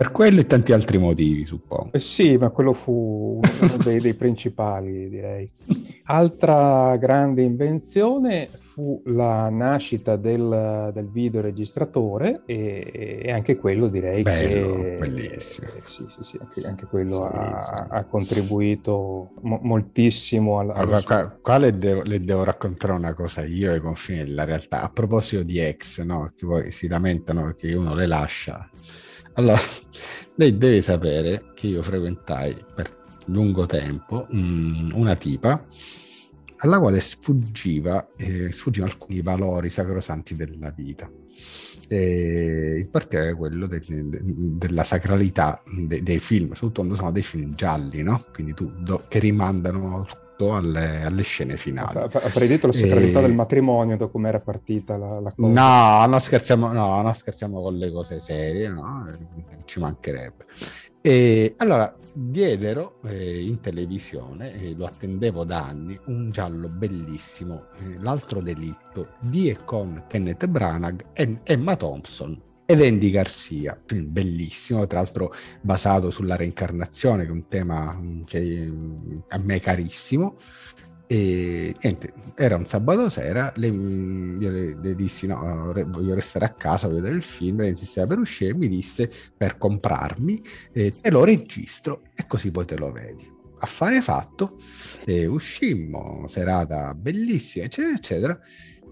Per 0.00 0.12
quello 0.12 0.40
e 0.40 0.46
tanti 0.46 0.72
altri 0.72 0.96
motivi, 0.96 1.44
suppongo. 1.44 1.90
Eh 1.92 1.98
sì, 1.98 2.38
ma 2.38 2.48
quello 2.48 2.72
fu 2.72 3.38
uno 3.38 3.76
dei, 3.84 3.98
dei 3.98 4.14
principali, 4.14 5.10
direi. 5.10 5.50
Altra 6.04 6.96
grande 6.96 7.42
invenzione 7.42 8.48
fu 8.58 9.02
la 9.04 9.50
nascita 9.50 10.16
del, 10.16 10.90
del 10.94 11.06
videoregistratore 11.06 12.44
e, 12.46 13.20
e, 13.24 13.30
anche 13.30 13.56
quello 13.58 13.88
direi 13.88 14.22
Bello, 14.22 14.74
che... 14.76 14.96
bellissimo. 15.00 15.66
Eh, 15.66 15.82
sì, 15.84 16.06
sì, 16.08 16.22
sì, 16.22 16.38
anche, 16.40 16.66
anche 16.66 16.86
quello 16.86 17.16
sì, 17.16 17.36
ha, 17.36 17.58
sì. 17.58 17.72
ha, 17.90 18.04
contribuito 18.04 19.28
mo- 19.42 19.60
moltissimo. 19.62 20.60
Alla, 20.60 20.72
allora, 20.72 21.02
qua, 21.02 21.36
qua 21.42 21.58
le, 21.58 21.76
devo, 21.76 22.00
le, 22.06 22.20
devo, 22.20 22.42
raccontare 22.42 22.94
una 22.94 23.12
cosa 23.12 23.44
io 23.44 23.70
ai 23.70 23.80
confini 23.80 24.24
della 24.24 24.44
realtà. 24.44 24.80
A 24.80 24.88
proposito 24.88 25.42
di 25.42 25.58
ex, 25.58 26.00
no? 26.00 26.32
che 26.34 26.46
poi 26.46 26.72
si 26.72 26.88
lamentano 26.88 27.42
perché 27.42 27.74
uno 27.74 27.94
le 27.94 28.06
lascia 28.06 28.69
allora, 29.40 29.60
lei 30.36 30.56
deve 30.56 30.82
sapere 30.82 31.50
che 31.54 31.66
io 31.66 31.82
frequentai 31.82 32.64
per 32.74 32.98
lungo 33.26 33.66
tempo 33.66 34.26
mm, 34.32 34.92
una 34.94 35.16
tipa 35.16 35.64
alla 36.62 36.78
quale 36.78 37.00
sfuggiva, 37.00 38.08
eh, 38.16 38.52
sfuggivano 38.52 38.92
alcuni 38.92 39.22
valori 39.22 39.70
sacrosanti 39.70 40.36
della 40.36 40.70
vita. 40.70 41.10
E 41.88 42.80
in 42.80 42.90
particolare 42.90 43.34
quello 43.34 43.66
de, 43.66 43.78
de, 43.78 44.20
della 44.56 44.84
sacralità 44.84 45.62
de, 45.64 46.02
dei 46.02 46.18
film, 46.18 46.52
soprattutto 46.52 46.80
quando 46.80 46.94
sono 46.94 47.12
dei 47.12 47.22
film 47.22 47.54
gialli, 47.54 48.02
no? 48.02 48.22
quindi 48.32 48.52
tu, 48.52 48.70
do, 48.78 49.04
che 49.08 49.18
rimandano 49.18 50.06
alle, 50.48 51.02
alle, 51.02 51.22
scene 51.22 51.56
finali. 51.56 51.98
Avrei 51.98 52.48
detto 52.48 52.66
la 52.66 52.72
sacralità 52.72 53.18
e... 53.18 53.22
del 53.22 53.34
matrimonio 53.34 53.96
da 53.96 54.06
come 54.06 54.28
era 54.28 54.40
partita 54.40 54.96
la, 54.96 55.20
la 55.20 55.32
cosa. 55.34 55.52
No, 55.52 56.06
non 56.06 56.20
scherziamo, 56.20 56.72
no, 56.72 57.02
non 57.02 57.14
scherziamo 57.14 57.60
con 57.60 57.76
le 57.76 57.90
cose 57.92 58.20
serie, 58.20 58.68
no? 58.68 59.06
ci 59.64 59.78
mancherebbe. 59.78 60.46
E 61.02 61.54
allora 61.56 61.94
diedero 62.12 62.96
eh, 63.04 63.42
in 63.42 63.60
televisione, 63.60 64.52
eh, 64.52 64.74
lo 64.74 64.84
attendevo 64.84 65.44
da 65.44 65.64
anni, 65.64 65.98
un 66.06 66.30
giallo 66.30 66.68
bellissimo, 66.68 67.64
eh, 67.78 67.96
L'altro 68.00 68.40
delitto, 68.40 69.12
di 69.20 69.48
e 69.48 69.64
con 69.64 70.04
Kenneth 70.08 70.46
Branagh 70.46 71.06
e 71.14 71.38
Emma 71.44 71.76
Thompson 71.76 72.48
ed 72.70 72.80
Andy 72.82 73.10
Garcia, 73.10 73.76
film 73.84 74.12
bellissimo, 74.12 74.86
tra 74.86 75.00
l'altro 75.00 75.34
basato 75.60 76.10
sulla 76.10 76.36
reincarnazione, 76.36 77.24
che 77.24 77.28
è 77.28 77.32
un 77.32 77.48
tema 77.48 77.92
mm, 77.92 78.22
che 78.22 78.40
mm, 78.40 79.18
a 79.26 79.38
me 79.38 79.56
è 79.56 79.60
carissimo. 79.60 80.38
E 81.08 81.74
niente, 81.82 82.12
era 82.36 82.54
un 82.54 82.68
sabato 82.68 83.08
sera, 83.08 83.52
le, 83.56 83.66
io 83.66 84.50
le, 84.50 84.76
le, 84.80 84.94
dissi 84.94 85.26
no, 85.26 85.72
voglio 85.88 86.14
restare 86.14 86.44
a 86.44 86.50
casa, 86.50 86.86
voglio 86.86 87.00
vedere 87.00 87.16
il 87.16 87.24
film, 87.24 87.58
lei 87.58 87.70
insisteva 87.70 88.06
per 88.06 88.18
uscire, 88.18 88.54
mi 88.54 88.68
disse 88.68 89.10
per 89.36 89.58
comprarmi, 89.58 90.40
eh, 90.72 90.94
te 90.94 91.10
lo 91.10 91.24
registro 91.24 92.02
e 92.14 92.24
così 92.28 92.52
poi 92.52 92.66
te 92.66 92.76
lo 92.76 92.92
vedi. 92.92 93.28
Affare 93.58 94.00
fatto, 94.00 94.60
eh, 95.06 95.26
uscimmo, 95.26 96.28
serata 96.28 96.94
bellissima, 96.94 97.64
eccetera, 97.64 97.96
eccetera. 97.96 98.40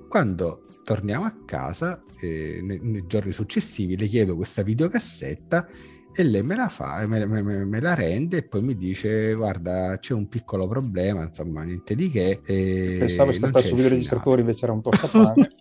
Quando 0.08 0.80
torniamo 0.84 1.24
a 1.24 1.34
casa, 1.44 2.02
eh, 2.20 2.60
nei, 2.62 2.80
nei 2.80 3.06
giorni 3.06 3.32
successivi, 3.32 3.96
le 3.96 4.06
chiedo 4.06 4.36
questa 4.36 4.62
videocassetta 4.62 5.68
e 6.14 6.24
lei 6.24 6.42
me 6.42 6.56
la 6.56 6.68
fa, 6.68 7.06
me, 7.06 7.24
me, 7.26 7.42
me, 7.42 7.80
la 7.80 7.94
rende 7.94 8.38
e 8.38 8.42
poi 8.42 8.62
mi 8.62 8.76
dice 8.76 9.34
guarda 9.34 9.98
c'è 10.00 10.14
un 10.14 10.26
piccolo 10.26 10.66
problema, 10.66 11.22
insomma 11.22 11.62
niente 11.62 11.94
di 11.94 12.10
che. 12.10 12.40
E 12.44 12.96
Pensavo 12.98 13.30
stata 13.30 13.60
sul 13.60 13.76
videoregistratore 13.76 14.40
invece 14.40 14.64
era 14.64 14.72
un 14.72 14.82
tostapane. 14.82 15.54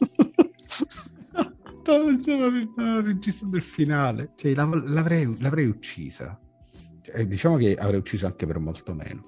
non 2.75 3.05
registrato 3.05 3.55
il 3.55 3.61
finale, 3.61 4.31
cioè, 4.35 4.53
l'avrei, 4.55 5.39
l'avrei 5.39 5.67
uccisa. 5.67 6.39
Cioè, 7.01 7.25
diciamo 7.27 7.57
che 7.57 7.75
avrei 7.75 7.99
ucciso 7.99 8.25
anche 8.25 8.45
per 8.45 8.59
molto 8.59 8.93
meno. 8.93 9.27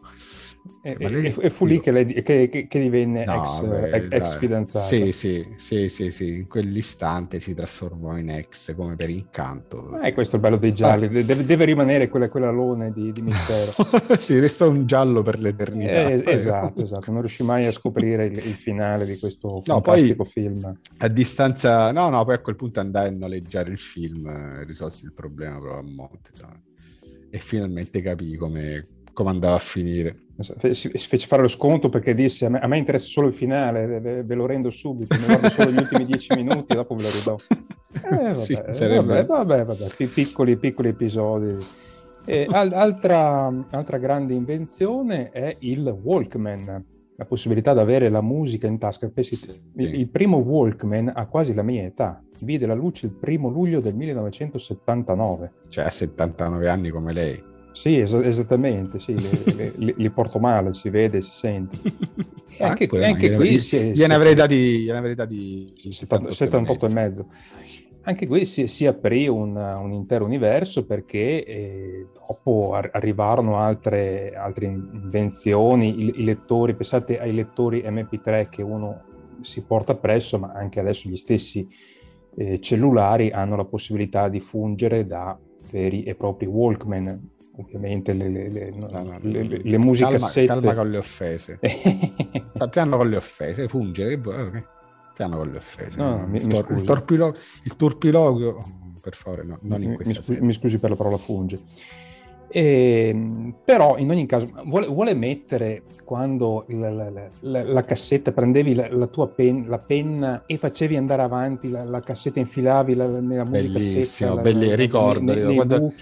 E, 0.82 0.96
lei, 1.10 1.34
e, 1.40 1.50
fu 1.50 1.66
lì 1.66 1.82
che, 1.82 1.92
lei, 1.92 2.06
che, 2.06 2.48
che, 2.48 2.68
che 2.68 2.80
divenne 2.80 3.26
no, 3.26 3.44
ex, 3.44 3.62
beh, 3.62 4.08
ex 4.16 4.38
fidanzata. 4.38 4.86
Sì, 4.86 5.12
sì, 5.12 5.46
sì, 5.58 5.90
sì, 5.90 6.10
sì, 6.10 6.36
in 6.38 6.48
quell'istante 6.48 7.42
si 7.42 7.54
trasformò 7.54 8.16
in 8.16 8.30
ex 8.30 8.74
come 8.76 8.96
per 8.96 9.10
incanto. 9.10 10.00
Eh, 10.00 10.14
questo 10.14 10.36
è 10.36 10.40
il 10.40 10.42
bello 10.42 10.58
dei 10.58 10.74
gialli, 10.74 11.08
ah. 11.08 11.10
deve, 11.10 11.44
deve, 11.44 11.66
rimanere 11.66 12.08
quella, 12.08 12.30
quell'alone 12.30 12.94
di, 12.94 13.12
di 13.12 13.22
mistero. 13.22 13.74
sì, 14.18 14.40
resta 14.40 14.68
un 14.68 14.86
giallo 14.86 15.22
per 15.22 15.40
l'eternità. 15.40 16.08
Eh, 16.08 16.24
esatto, 16.26 16.82
esatto, 16.82 17.12
non 17.12 17.20
riuscì 17.20 17.44
mai 17.44 17.66
a 17.66 17.74
scoprire 17.74 18.28
il, 18.28 18.38
il 18.38 18.54
finale 18.54 19.06
di 19.06 19.20
questo 19.20 19.62
no, 19.66 19.82
fantastico 19.82 20.24
poi, 20.24 20.32
film. 20.32 20.80
A 20.98 21.08
distanza, 21.10 21.92
no, 21.92 22.08
no, 22.08 22.24
poi 22.24 22.36
a 22.36 22.40
quel 22.40 22.56
punto 22.56 22.80
andai 22.80 23.10
a 23.10 23.12
noleggiare 23.12 23.70
il 23.70 23.80
film, 23.80 24.28
eh, 24.28 24.64
risolsi 24.64 25.04
il 25.04 25.14
problema 25.14 25.58
proprio 25.58 25.80
a 25.80 25.84
monte. 25.84 26.30
Cioè. 26.34 26.48
E 27.32 27.38
finalmente 27.40 28.02
capì 28.02 28.36
come, 28.38 28.88
come 29.20 29.32
andava 29.32 29.56
a 29.56 29.60
finire 29.60 30.16
si 30.72 30.90
fece 30.90 31.28
fare 31.28 31.42
lo 31.42 31.48
sconto 31.48 31.90
perché 31.90 32.14
disse 32.14 32.46
a 32.46 32.50
me, 32.50 32.60
a 32.60 32.68
me 32.68 32.78
interessa 32.78 33.08
solo 33.08 33.28
il 33.28 33.34
finale, 33.34 33.86
ve, 33.86 34.24
ve, 34.24 34.36
lo 34.36 34.46
rendo 34.46 34.70
subito, 34.70 35.16
mi 35.20 35.26
guardo 35.26 35.50
solo 35.50 35.72
gli 35.72 35.78
ultimi 35.78 36.06
dieci 36.06 36.34
minuti, 36.34 36.74
dopo 36.76 36.96
ve 36.96 37.04
lo 37.04 37.10
ridò. 37.10 37.36
Eh, 37.92 38.16
vabbè, 38.16 38.34
sì, 38.34 38.58
sarebbe... 38.70 39.24
vabbè, 39.24 39.26
vabbè, 39.26 39.66
vabbè, 39.66 40.08
piccoli, 40.08 40.58
piccoli 40.58 40.90
episodi. 40.90 41.58
E, 42.24 42.48
al, 42.50 42.72
altra, 42.72 43.52
altra 43.72 43.98
grande 43.98 44.36
invenzione 44.36 45.32
è 45.32 45.56
il 45.60 45.88
Walkman, 46.02 46.86
la 47.16 47.26
possibilità 47.26 47.74
di 47.74 47.80
avere 47.80 48.10
la 48.10 48.22
musica 48.22 48.68
in 48.68 48.78
tasca. 48.78 49.12
Il, 49.16 49.94
il 49.96 50.08
primo 50.08 50.38
Walkman 50.38 51.12
ha 51.14 51.26
quasi 51.26 51.56
la 51.56 51.64
mia 51.64 51.84
età, 51.84 52.24
vide 52.42 52.68
la 52.68 52.76
luce 52.76 53.08
il 53.08 53.14
primo 53.14 53.50
luglio 53.50 53.80
del 53.80 53.96
1979. 53.96 55.52
Cioè 55.68 55.86
a 55.86 55.90
79 55.90 56.70
anni 56.70 56.90
come 56.90 57.12
lei. 57.12 57.49
Sì, 57.72 58.00
es- 58.00 58.14
esattamente, 58.14 59.00
sì, 59.00 59.16
li, 59.16 59.72
li, 59.76 59.94
li, 59.96 60.10
porto 60.10 60.40
male, 60.40 60.74
si 60.74 60.90
vede, 60.90 61.22
si 61.22 61.32
sente. 61.32 61.78
E 62.58 62.64
anche, 62.64 62.90
ah, 62.92 63.08
anche 63.08 63.36
qui 63.36 63.58
si, 63.58 63.92
gliene 63.92 64.16
avrei 64.16 64.34
dati, 64.34 64.80
gliene 64.80 64.98
avrei 64.98 65.16
dati 65.16 65.74
78, 65.90 66.34
78 66.34 66.86
e 66.86 66.94
mezzo. 66.94 67.28
Anche 68.02 68.28
qui 68.28 68.46
si, 68.46 68.68
si 68.68 68.86
aprì 68.86 69.28
un, 69.28 69.56
un, 69.56 69.92
intero 69.92 70.26
universo 70.26 70.86
perché 70.86 71.46
eh, 71.46 72.08
dopo 72.14 72.74
ar- 72.74 72.90
arrivarono 72.94 73.58
altre, 73.58 74.34
altre 74.36 74.66
invenzioni, 74.66 76.02
I, 76.02 76.22
i 76.22 76.24
lettori, 76.24 76.76
pensate 76.76 77.20
ai 77.20 77.34
lettori 77.34 77.84
MP3 77.86 78.50
che 78.50 78.62
uno 78.62 79.04
si 79.42 79.64
porta 79.64 79.96
presso, 79.96 80.40
ma 80.40 80.52
anche 80.54 80.80
adesso 80.80 81.08
gli 81.08 81.18
stessi 81.18 81.68
eh, 82.36 82.60
cellulari 82.60 83.32
hanno 83.32 83.56
la 83.56 83.66
possibilità 83.66 84.28
di 84.28 84.40
fungere 84.40 85.06
da 85.06 85.38
veri 85.70 86.04
e 86.04 86.16
propri 86.16 86.46
Walkman 86.46 87.38
ovviamente 87.60 88.14
le, 88.14 88.30
le, 88.30 88.50
le, 88.50 88.72
no, 88.76 88.88
no, 88.90 89.04
no, 89.04 89.20
le, 89.22 89.44
le 89.44 89.78
musicassette. 89.78 90.48
Calma, 90.48 90.62
calma 90.62 90.82
con 90.82 90.92
le 90.92 90.98
offese. 90.98 91.60
Piano 92.70 92.98
con 92.98 93.10
le 93.10 93.16
offese, 93.18 93.68
fungere. 93.68 94.16
Okay. 94.16 94.64
Piano 95.16 95.38
con 95.38 95.52
le 95.52 95.58
offese. 95.58 95.98
No, 95.98 96.26
mi, 96.28 96.40
mi 96.46 96.58
il, 96.58 96.84
torpilo, 96.84 97.36
il 97.64 97.76
turpiloquio, 97.76 98.98
per 99.02 99.16
favore, 99.16 99.44
no, 99.44 99.58
non 99.62 99.84
in 99.84 99.98
mi, 100.04 100.14
scusi, 100.14 100.40
mi 100.42 100.54
scusi 100.54 100.78
per 100.78 100.92
la 100.92 100.96
parola 100.96 101.18
funge. 101.18 101.60
E, 102.48 103.10
ehm, 103.10 103.56
però 103.64 103.98
in 103.98 104.10
ogni 104.10 104.26
caso 104.26 104.50
vuole, 104.66 104.88
vuole 104.88 105.14
mettere 105.14 105.84
quando 106.04 106.66
la, 106.70 106.90
la, 106.90 107.30
la, 107.42 107.64
la 107.64 107.82
cassetta 107.84 108.32
prendevi 108.32 108.74
la, 108.74 109.06
tua 109.06 109.28
pen, 109.28 109.80
penna 109.86 110.44
e 110.48 110.58
facevi 110.58 110.96
andare 110.96 111.22
avanti 111.22 111.70
la, 111.70 112.00
cassetta 112.00 112.40
infilavi 112.40 112.96
nella 112.96 113.44
musica 113.44 113.44
bellissimo, 113.46 114.38
belli, 114.38 114.76
ricordo, 114.76 115.34
nei, 115.34 115.44
nei 115.44 115.56
quando, 115.56 115.94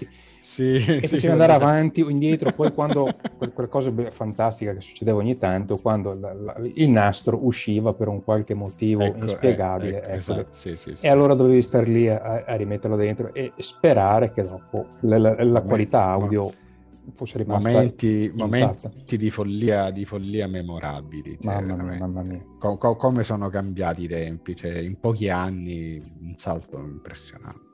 sì, 0.48 0.76
e 0.76 1.00
sì, 1.02 1.08
facevi 1.08 1.32
andare 1.32 1.52
avanti 1.52 2.00
o 2.00 2.08
indietro, 2.08 2.52
poi 2.52 2.72
quando 2.72 3.06
quella 3.36 3.68
cosa 3.68 3.92
fantastica 4.10 4.72
che 4.72 4.80
succedeva 4.80 5.18
ogni 5.18 5.36
tanto, 5.36 5.76
quando 5.76 6.14
la, 6.14 6.32
la, 6.32 6.56
il 6.72 6.88
nastro 6.88 7.38
usciva 7.44 7.92
per 7.92 8.08
un 8.08 8.24
qualche 8.24 8.54
motivo 8.54 9.02
ecco, 9.02 9.24
inspiegabile, 9.24 10.00
eh, 10.00 10.06
ecco, 10.06 10.16
esatto, 10.16 10.48
sì, 10.52 10.74
sì, 10.78 10.94
e 11.02 11.08
allora 11.10 11.34
dovevi 11.34 11.60
stare 11.60 11.84
lì 11.84 12.08
a, 12.08 12.44
a, 12.46 12.56
rimetterlo 12.56 12.96
dentro 12.96 13.34
e 13.34 13.52
sperare 13.58 14.30
che 14.30 14.42
dopo 14.42 14.86
la, 15.00 15.18
la 15.18 15.60
qualità 15.60 16.04
audio 16.04 16.44
ma, 16.44 17.12
fosse 17.12 17.36
rimasta 17.36 17.70
momenti, 17.70 18.32
momenti 18.34 19.16
di, 19.18 19.30
follia, 19.30 19.90
di 19.90 20.06
follia 20.06 20.46
memorabili. 20.46 21.36
Cioè, 21.38 21.60
mamma 21.60 21.82
mia, 21.82 21.98
mamma 21.98 22.22
mia. 22.22 22.42
Co- 22.58 22.78
co- 22.78 22.96
come 22.96 23.22
sono 23.22 23.50
cambiati 23.50 24.04
i 24.04 24.08
tempi, 24.08 24.56
cioè, 24.56 24.78
in 24.78 24.98
pochi 24.98 25.28
anni 25.28 25.98
un 26.20 26.34
salto 26.38 26.78
impressionante. 26.78 27.67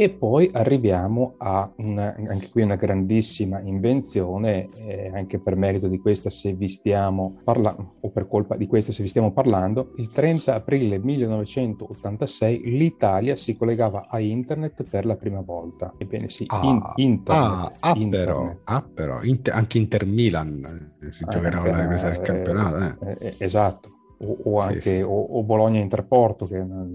E 0.00 0.10
poi 0.10 0.48
arriviamo 0.52 1.34
a 1.38 1.68
una, 1.78 2.14
anche 2.28 2.50
qui 2.50 2.62
una 2.62 2.76
grandissima 2.76 3.58
invenzione, 3.58 4.68
eh, 4.76 5.10
anche 5.12 5.40
per 5.40 5.56
merito 5.56 5.88
di 5.88 5.98
questa 5.98 6.30
se 6.30 6.52
vi 6.52 6.68
stiamo 6.68 7.40
parlando, 7.42 7.94
o 8.02 8.10
per 8.10 8.28
colpa 8.28 8.54
di 8.54 8.68
questa 8.68 8.92
se 8.92 9.02
vi 9.02 9.08
stiamo 9.08 9.32
parlando, 9.32 9.94
il 9.96 10.08
30 10.10 10.54
aprile 10.54 11.00
1986 11.00 12.60
l'Italia 12.76 13.34
si 13.34 13.56
collegava 13.56 14.06
a 14.08 14.20
internet 14.20 14.84
per 14.84 15.04
la 15.04 15.16
prima 15.16 15.40
volta. 15.40 15.92
Ebbene 15.98 16.28
sì, 16.28 16.44
ah, 16.46 16.60
in, 16.62 16.80
internet. 16.94 17.42
Ah, 17.50 17.72
ah 17.80 17.94
internet. 17.96 18.10
però, 18.24 18.54
ah, 18.66 18.82
però. 18.94 19.22
Inter, 19.24 19.52
anche 19.52 19.78
Inter 19.78 20.06
Milan 20.06 20.92
eh, 21.02 21.10
si 21.10 21.24
giocherà 21.28 21.60
alla 21.60 21.80
ripresa 21.80 22.08
del 22.08 22.20
campionato. 22.20 23.04
Eh. 23.04 23.10
Eh, 23.10 23.26
eh 23.26 23.34
esatto. 23.38 23.96
O, 24.18 24.36
o 24.44 24.60
anche 24.60 24.80
sì, 24.80 24.94
sì. 24.94 25.00
O, 25.00 25.20
o 25.22 25.42
Bologna 25.42 25.80
Interporto 25.80 26.46
che 26.46 26.58
è 26.58 26.60
una, 26.60 26.86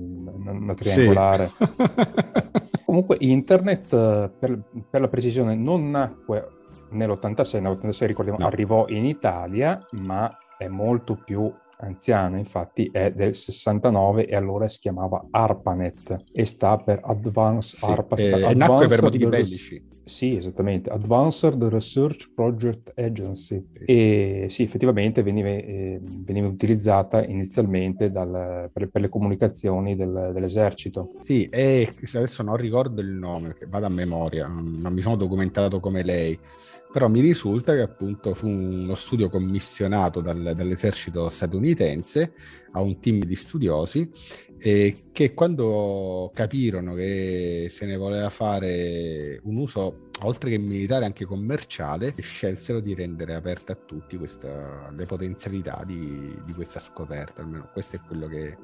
una 0.52 0.74
triangolare. 0.74 1.50
Sì. 1.50 2.62
Comunque 2.94 3.18
internet, 3.22 3.92
eh, 3.92 4.30
per, 4.38 4.60
per, 4.88 5.02
la 5.02 5.08
precisione, 5.08 5.56
non 5.56 5.90
nacque 5.90 6.48
nell'86, 6.90 7.60
nell'86 7.60 8.06
ricordiamo 8.06 8.38
no. 8.38 8.46
arrivò 8.46 8.86
in 8.88 9.06
Italia, 9.06 9.80
ma 9.94 10.38
è 10.60 10.68
molto 10.68 11.16
più 11.16 11.52
anziano, 11.84 12.38
infatti 12.38 12.90
è 12.92 13.12
del 13.12 13.36
69 13.36 14.26
e 14.26 14.36
allora 14.36 14.68
si 14.70 14.80
chiamava 14.80 15.28
ARPANET 15.30 16.26
e 16.32 16.46
sta 16.46 16.78
per 16.78 17.00
Advanced 17.04 17.80
sì, 17.80 17.86
ARPA. 17.86 18.16
Eh, 18.16 18.32
Advanced 18.32 18.58
nacque 18.58 18.88
per 18.88 19.02
motivi 19.02 19.26
bellici. 19.28 19.92
Sì, 20.06 20.36
esattamente, 20.36 20.90
Advanced 20.90 21.64
Research 21.64 22.34
Project 22.34 22.92
Agency. 22.96 23.66
E 23.86 24.48
sì, 24.50 24.64
effettivamente 24.64 25.24
veniva, 25.24 25.48
eh, 25.48 26.00
veniva 26.02 26.48
utilizzata 26.48 27.24
inizialmente 27.26 28.12
dal, 28.12 28.70
per, 28.72 28.90
per, 28.90 29.02
le 29.02 29.10
comunicazioni 29.10 29.96
del, 29.96 30.32
dell'esercito. 30.34 31.12
Sì, 31.22 31.48
e 31.50 31.96
adesso 32.16 32.44
non 32.44 32.58
ricordo 32.58 33.00
il 33.00 33.12
nome, 33.12 33.50
perché 33.50 33.66
vado 33.66 33.86
a 33.86 33.90
memoria, 33.90 34.48
non 34.48 34.92
mi 34.94 35.00
sono 35.00 35.16
documentato 35.16 35.80
come 35.80 36.04
lei, 36.04 36.38
però 36.94 37.08
mi 37.08 37.22
risulta 37.22 37.74
che 37.74 37.82
appunto 37.82 38.36
fu 38.36 38.48
uno 38.48 38.94
studio 38.94 39.28
commissionato 39.28 40.22
dal, 40.22 40.54
dall'esercito 40.56 41.28
statunitense 41.28 42.34
a 42.74 42.82
un 42.82 43.00
team 43.00 43.24
di 43.24 43.36
studiosi 43.36 44.08
e 44.60 45.06
che 45.12 45.34
quando 45.34 46.30
capirono 46.36 46.94
che 46.94 47.66
se 47.72 47.88
ne 47.88 47.98
voleva 47.98 48.30
fare 48.30 49.40
un 49.46 49.58
uso 49.58 50.10
oltre 50.22 50.52
che 50.52 50.60
militare 50.60 51.06
anche 51.06 51.26
commerciale 51.26 52.14
scelsero 52.20 52.80
di 52.80 52.94
rendere 52.94 53.34
aperta 53.34 53.74
a 53.74 53.76
tutti 53.76 54.16
questa, 54.16 54.92
le 54.96 55.06
potenzialità 55.08 55.82
di, 55.84 56.40
di, 56.46 56.54
questa 56.54 56.80
scoperta. 56.80 57.42
Almeno 57.42 57.72
questo 57.74 57.96
è 57.96 58.02
quello 58.06 58.28
che 58.28 58.56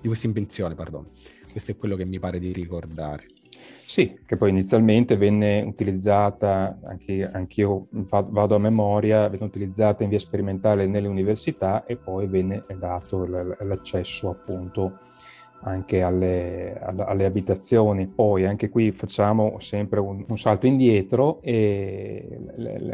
di 0.00 0.06
questa 0.08 0.26
invenzione 0.26 0.74
pardon. 0.74 1.06
Questo 1.52 1.72
è 1.72 1.76
quello 1.76 1.94
che 1.94 2.06
mi 2.06 2.18
pare 2.18 2.38
di 2.38 2.52
ricordare 2.52 3.26
sì, 3.86 4.18
che 4.24 4.36
poi 4.36 4.50
inizialmente 4.50 5.16
venne 5.16 5.62
utilizzata, 5.62 6.78
anche, 6.84 7.28
anch'io 7.30 7.88
vado 7.90 8.54
a 8.54 8.58
memoria, 8.58 9.28
venne 9.28 9.44
utilizzata 9.44 10.02
in 10.02 10.08
via 10.10 10.18
sperimentale 10.18 10.86
nelle 10.86 11.08
università 11.08 11.84
e 11.84 11.96
poi 11.96 12.26
venne 12.26 12.64
dato 12.78 13.26
l'accesso 13.26 14.30
appunto 14.30 14.98
anche 15.62 16.02
alle, 16.02 16.78
alle, 16.80 17.24
abitazioni. 17.24 18.06
Poi 18.06 18.46
anche 18.46 18.68
qui 18.68 18.92
facciamo 18.92 19.58
sempre 19.58 20.00
un, 20.00 20.24
un 20.26 20.38
salto 20.38 20.66
indietro 20.66 21.40
e 21.42 22.26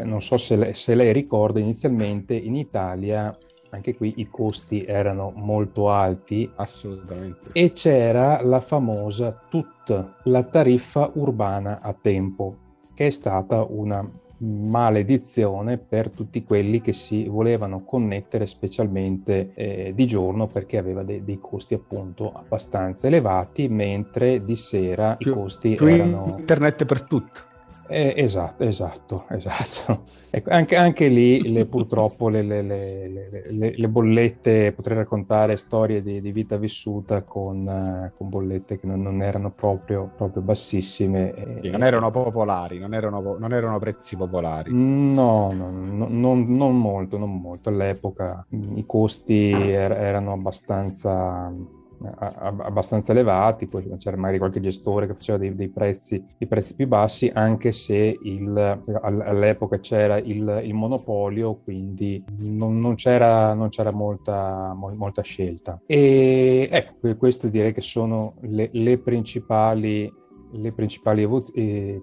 non 0.03 0.21
so 0.21 0.37
se, 0.37 0.73
se 0.73 0.95
lei 0.95 1.13
ricorda 1.13 1.59
inizialmente 1.59 2.33
in 2.33 2.55
Italia 2.55 3.35
anche 3.69 3.95
qui 3.95 4.13
i 4.17 4.27
costi 4.27 4.85
erano 4.85 5.31
molto 5.35 5.89
alti. 5.89 6.49
Assolutamente. 6.55 7.49
E 7.53 7.71
c'era 7.71 8.41
la 8.41 8.59
famosa 8.59 9.39
TUT, 9.49 10.13
la 10.23 10.43
tariffa 10.43 11.11
urbana 11.13 11.79
a 11.81 11.93
tempo, 11.93 12.55
che 12.93 13.07
è 13.07 13.09
stata 13.09 13.63
una 13.63 14.07
maledizione 14.39 15.77
per 15.77 16.11
tutti 16.11 16.43
quelli 16.43 16.79
che 16.79 16.93
si 16.93 17.27
volevano 17.27 17.83
connettere 17.83 18.45
specialmente 18.45 19.51
eh, 19.55 19.93
di 19.95 20.05
giorno 20.05 20.45
perché 20.45 20.77
aveva 20.77 21.01
de- 21.01 21.23
dei 21.23 21.39
costi 21.39 21.73
appunto 21.73 22.31
abbastanza 22.33 23.07
elevati 23.07 23.67
mentre 23.67 24.43
di 24.43 24.55
sera 24.55 25.15
più, 25.15 25.31
i 25.31 25.33
costi 25.33 25.75
erano 25.75 26.35
internet 26.37 26.85
per 26.85 27.01
tutto 27.01 27.55
eh, 27.87 28.13
esatto, 28.17 28.63
esatto, 28.63 29.25
esatto. 29.29 30.03
Ecco, 30.29 30.49
anche, 30.51 30.75
anche, 30.75 31.07
lì 31.07 31.51
le, 31.51 31.65
purtroppo 31.65 32.29
le, 32.29 32.41
le, 32.43 32.61
le, 32.61 33.87
bollette, 33.87 34.73
potrei 34.73 34.97
raccontare 34.97 35.55
storie 35.55 36.03
di, 36.03 36.21
di 36.21 36.31
vita 36.31 36.57
vissuta 36.57 37.23
con, 37.23 37.65
uh, 37.65 38.15
con 38.15 38.29
bollette 38.29 38.77
che 38.77 38.85
non, 38.85 39.01
non, 39.01 39.23
erano 39.23 39.51
proprio, 39.51 40.11
proprio 40.15 40.43
bassissime. 40.43 41.59
Sì, 41.61 41.69
non 41.69 41.83
erano 41.83 42.11
popolari, 42.11 42.77
non 42.77 42.93
erano, 42.93 43.37
non 43.39 43.53
erano 43.53 43.79
prezzi 43.79 44.15
popolari. 44.15 44.69
No, 44.71 45.53
no, 45.53 45.69
no 45.71 46.07
non, 46.07 46.45
non, 46.55 46.77
molto, 46.77 47.17
non 47.17 47.39
molto. 47.39 47.69
All'epoca 47.69 48.45
i 48.49 48.85
costi 48.85 49.51
er- 49.51 49.93
erano 49.93 50.33
abbastanza 50.33 51.51
abbastanza 51.99 53.11
elevati, 53.11 53.67
poi 53.67 53.89
c'era 53.97 54.17
magari 54.17 54.37
qualche 54.37 54.59
gestore 54.59 55.07
che 55.07 55.13
faceva 55.13 55.37
dei, 55.37 55.55
dei, 55.55 55.69
prezzi, 55.69 56.23
dei 56.37 56.47
prezzi, 56.47 56.75
più 56.75 56.87
bassi, 56.87 57.31
anche 57.33 57.71
se 57.71 58.17
il, 58.21 58.83
all'epoca 59.01 59.79
c'era 59.79 60.17
il, 60.17 60.61
il 60.63 60.73
monopolio, 60.73 61.55
quindi 61.63 62.23
non, 62.39 62.79
non, 62.79 62.95
c'era, 62.95 63.53
non 63.53 63.69
c'era 63.69 63.91
molta, 63.91 64.73
molta, 64.75 65.21
scelta. 65.21 65.81
E 65.85 66.69
ecco, 66.71 67.15
queste 67.15 67.49
direi 67.49 67.73
che 67.73 67.81
sono 67.81 68.35
le, 68.41 68.69
le 68.71 68.97
principali, 68.99 70.11
le 70.51 70.71
principali 70.71 71.27
eh, 71.53 72.01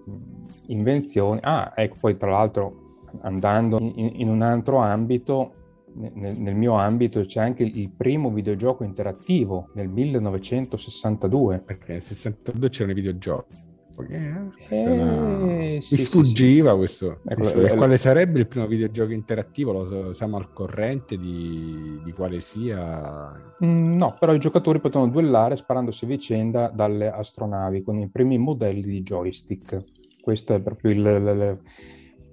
invenzioni. 0.67 1.39
Ah, 1.41 1.71
ecco, 1.75 1.95
poi 2.01 2.17
tra 2.17 2.31
l'altro 2.31 2.83
andando 3.21 3.79
in, 3.79 4.11
in 4.15 4.29
un 4.29 4.41
altro 4.41 4.77
ambito, 4.77 5.51
nel, 5.95 6.37
nel, 6.37 6.55
mio 6.55 6.73
ambito 6.73 7.25
c'è 7.25 7.41
anche 7.41 7.63
il 7.63 7.89
primo 7.89 8.29
videogioco 8.31 8.83
interattivo 8.83 9.69
nel 9.73 9.87
1962. 9.87 11.59
Perché 11.59 11.93
nel 11.93 12.01
62 12.01 12.69
c'erano 12.69 12.91
i 12.91 12.95
videogiochi. 12.95 13.63
Eh, 14.09 15.77
eh, 15.77 15.77
sì, 15.81 15.95
mi 15.95 16.01
sfuggiva 16.01 16.71
sì, 16.71 16.77
questo, 16.77 17.19
ecco, 17.23 17.35
questo 17.35 17.61
eh, 17.61 17.75
quale 17.75 17.97
sarebbe 17.97 18.39
il 18.39 18.47
primo 18.47 18.67
videogioco 18.67 19.13
interattivo? 19.13 19.71
Lo 19.71 20.13
siamo 20.13 20.35
al 20.35 20.51
corrente 20.51 21.17
di, 21.17 22.01
di 22.03 22.11
quale 22.11 22.41
sia? 22.41 23.31
Mm, 23.63 23.95
no 23.95 24.17
però 24.19 24.33
i 24.33 24.39
giocatori 24.39 24.81
potevano 24.81 25.09
duellare 25.09 25.55
sparandosi 25.55 26.03
a 26.03 26.07
vicenda 26.09 26.67
dalle 26.67 27.09
astronavi 27.09 27.83
con 27.83 27.97
i 27.97 28.09
primi 28.09 28.37
modelli 28.37 28.83
di 28.83 29.01
joystick. 29.01 29.77
Questo 30.19 30.53
è 30.53 30.59
proprio 30.59 30.91
il, 30.91 30.99
il, 30.99 31.59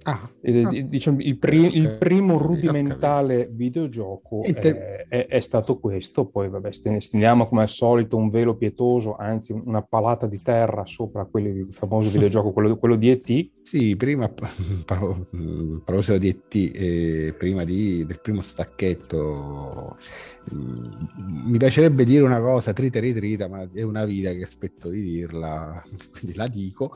Ah, 0.03 0.29
ah, 0.41 0.69
diciamo, 0.69 1.21
il, 1.21 1.37
pri- 1.37 1.77
il, 1.77 1.97
primo 1.97 2.37
rudimentale 2.37 3.47
videogioco 3.49 4.41
te... 4.41 5.05
è, 5.07 5.27
è, 5.27 5.39
stato 5.39 5.79
questo, 5.79 6.25
poi 6.25 6.49
vabbè, 6.49 6.71
stendiamo 6.99 7.47
come 7.47 7.61
al 7.61 7.69
solito 7.69 8.17
un 8.17 8.29
velo 8.29 8.55
pietoso, 8.55 9.15
anzi 9.15 9.53
una 9.53 9.81
palata 9.81 10.27
di 10.27 10.41
terra 10.41 10.85
sopra 10.85 11.27
il 11.35 11.67
famoso 11.71 12.09
videogioco, 12.11 12.51
quello, 12.51 12.77
quello, 12.77 12.95
di 12.95 13.11
E.T. 13.11 13.49
Sì, 13.63 13.95
prima, 13.95 14.25
a 14.25 14.33
proposito 15.85 16.17
di 16.17 16.27
E.T., 16.27 16.71
eh, 16.75 17.35
prima 17.37 17.63
di, 17.63 18.05
del 18.05 18.19
primo 18.19 18.41
stacchetto, 18.41 19.97
mm, 20.53 20.91
mi 21.45 21.57
piacerebbe 21.57 22.03
dire 22.03 22.23
una 22.23 22.41
cosa, 22.41 22.73
trita 22.73 22.99
ritrita, 22.99 23.47
ma 23.47 23.65
è 23.71 23.83
una 23.83 24.03
vita 24.03 24.33
che 24.33 24.43
aspetto 24.43 24.89
di 24.89 25.01
dirla, 25.01 25.81
quindi 26.11 26.35
la 26.35 26.47
dico 26.47 26.93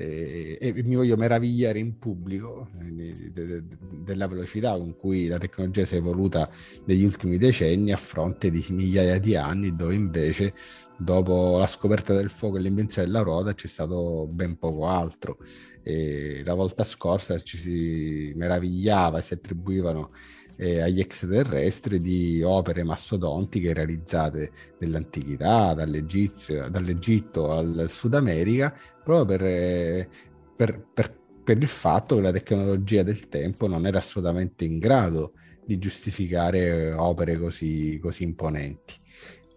eh, 0.00 0.56
e 0.60 0.82
mi 0.84 0.94
voglio 0.94 1.16
meravigliare 1.16 1.80
in 1.80 1.98
pubblico 1.98 2.47
eh, 2.80 3.30
de, 3.32 3.46
de, 3.46 3.62
della 4.04 4.26
velocità 4.26 4.72
con 4.76 4.96
cui 4.96 5.26
la 5.26 5.38
tecnologia 5.38 5.84
si 5.84 5.94
è 5.94 5.98
evoluta 5.98 6.48
negli 6.84 7.04
ultimi 7.04 7.38
decenni 7.38 7.92
a 7.92 7.96
fronte 7.96 8.50
di 8.50 8.64
migliaia 8.70 9.18
di 9.18 9.36
anni 9.36 9.74
dove 9.74 9.94
invece 9.94 10.54
dopo 10.96 11.58
la 11.58 11.66
scoperta 11.66 12.14
del 12.14 12.30
fuoco 12.30 12.56
e 12.56 12.60
l'invenzione 12.60 13.06
della 13.06 13.22
ruota 13.22 13.54
c'è 13.54 13.68
stato 13.68 14.26
ben 14.26 14.58
poco 14.58 14.86
altro. 14.86 15.38
E 15.82 16.42
la 16.44 16.54
volta 16.54 16.84
scorsa 16.84 17.38
ci 17.38 17.56
si 17.56 18.32
meravigliava 18.36 19.18
e 19.18 19.22
si 19.22 19.34
attribuivano 19.34 20.10
eh, 20.56 20.80
agli 20.80 21.00
extraterrestri 21.00 22.00
di 22.00 22.42
opere 22.42 22.82
mastodontiche 22.82 23.72
realizzate 23.72 24.50
nell'antichità, 24.78 25.72
dall'Egitto 25.72 27.50
al 27.52 27.86
Sud 27.88 28.14
America, 28.14 28.74
proprio 29.04 29.24
per, 29.24 30.08
per, 30.56 30.84
per, 30.92 31.16
per 31.48 31.56
il 31.56 31.66
fatto 31.66 32.16
che 32.16 32.20
la 32.20 32.30
tecnologia 32.30 33.02
del 33.02 33.30
tempo 33.30 33.66
non 33.66 33.86
era 33.86 33.96
assolutamente 33.96 34.66
in 34.66 34.78
grado 34.78 35.32
di 35.64 35.78
giustificare 35.78 36.92
opere 36.92 37.38
così, 37.38 37.98
così 38.02 38.24
imponenti. 38.24 38.92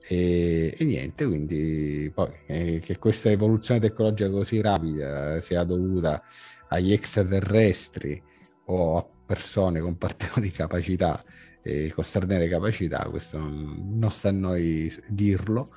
E, 0.08 0.74
e, 0.78 0.86
niente, 0.86 1.26
quindi 1.26 2.10
poi 2.14 2.32
eh, 2.48 2.80
che 2.82 2.98
questa 2.98 3.30
evoluzione 3.30 3.82
tecnologica 3.82 4.30
così 4.30 4.62
rapida 4.62 5.42
sia 5.42 5.66
dovuta 5.66 6.24
agli 6.70 6.94
extraterrestri 6.94 8.24
o 8.68 8.98
a 8.98 9.06
persone 9.26 9.82
con 9.82 9.98
particolari 9.98 10.52
capacità 10.56 11.22
e 11.62 11.92
con 11.94 12.06
straordinarie 12.06 12.48
capacità, 12.48 13.06
questo 13.10 13.38
non, 13.38 13.98
non 14.00 14.12
sta 14.12 14.30
a 14.30 14.32
noi 14.32 14.90
dirlo, 15.10 15.76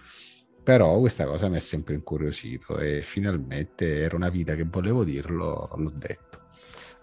però 0.64 0.98
questa 0.98 1.26
cosa 1.26 1.48
mi 1.48 1.56
ha 1.56 1.60
sempre 1.60 1.94
incuriosito 1.94 2.78
e 2.78 3.02
finalmente 3.02 3.98
era 3.98 4.16
una 4.16 4.30
vita 4.30 4.54
che 4.54 4.64
volevo 4.64 5.04
dirlo, 5.04 5.68
l'ho 5.76 5.92
detto. 5.94 6.42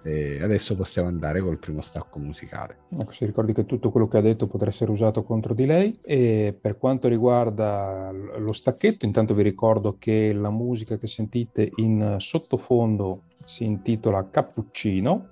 E 0.04 0.42
adesso 0.42 0.76
possiamo 0.76 1.08
andare 1.08 1.42
col 1.42 1.60
primo 1.60 1.80
stacco 1.80 2.18
musicale. 2.18 2.86
Ecco, 2.90 3.12
si 3.12 3.24
ricordi 3.24 3.54
che 3.54 3.68
tutto 3.68 3.92
quello 3.92 4.08
che 4.08 4.18
ha 4.18 4.22
detto 4.22 4.48
potrà 4.48 4.70
essere 4.70 4.90
usato 4.90 5.22
contro 5.22 5.54
di 5.54 5.68
lei. 5.68 6.00
E 6.02 6.58
per 6.60 6.80
quanto 6.80 7.08
riguarda 7.08 8.12
lo 8.12 8.52
stacchetto, 8.52 9.06
intanto 9.06 9.36
vi 9.36 9.44
ricordo 9.44 9.98
che 10.00 10.34
la 10.34 10.50
musica 10.50 10.98
che 10.98 11.06
sentite 11.06 11.70
in 11.76 12.16
sottofondo 12.18 13.26
si 13.46 13.64
intitola 13.64 14.28
Cappuccino 14.28 15.28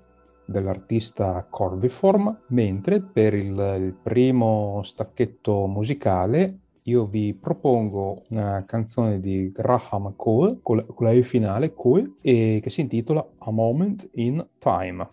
dell'artista 0.46 1.44
Corviform, 1.50 2.42
mentre 2.48 3.00
per 3.00 3.34
il, 3.34 3.76
il 3.80 3.96
primo 4.00 4.82
stacchetto 4.84 5.66
musicale 5.66 6.59
io 6.84 7.06
vi 7.06 7.34
propongo 7.34 8.24
una 8.28 8.64
canzone 8.66 9.20
di 9.20 9.50
Graham 9.52 10.14
Cole, 10.16 10.58
con 10.62 10.84
la, 10.98 11.10
E 11.10 11.22
finale, 11.22 11.74
Cole, 11.74 12.14
e 12.22 12.60
che 12.62 12.70
si 12.70 12.80
intitola 12.80 13.26
A 13.38 13.50
Moment 13.50 14.08
in 14.14 14.46
Time. 14.58 15.08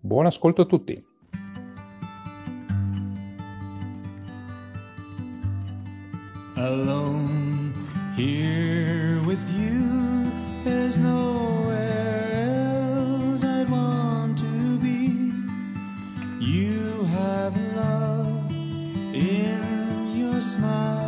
Buon 0.00 0.26
ascolto 0.26 0.62
a 0.62 0.66
tutti! 0.66 1.04
Alone 6.56 7.72
here 8.16 9.20
with 9.24 9.40
you, 9.58 10.30
there's 10.62 10.96
nowhere 10.96 12.32
else 12.32 13.42
I'd 13.42 13.68
want 13.70 14.38
to 14.38 14.78
be. 14.78 15.32
You 16.38 17.04
have 17.14 17.56
love 17.74 18.50
in 19.14 20.16
your 20.16 20.40
smile. 20.42 20.99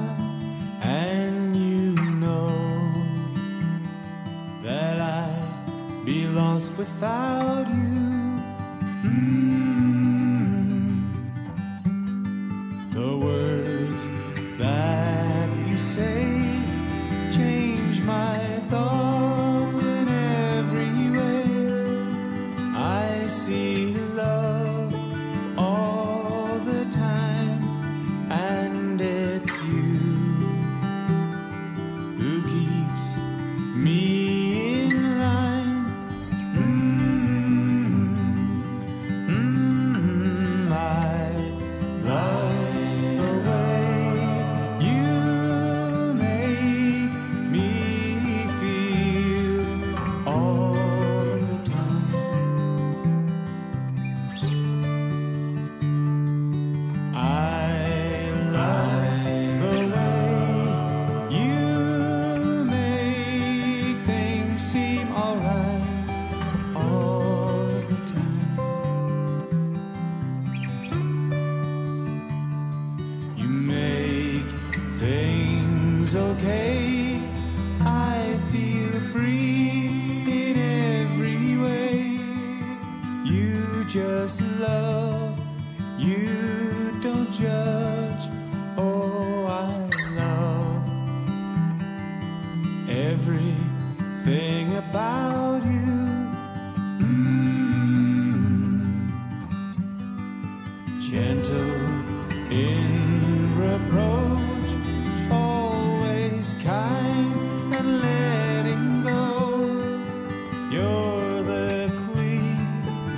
Without 6.82 7.68
you. 7.68 7.91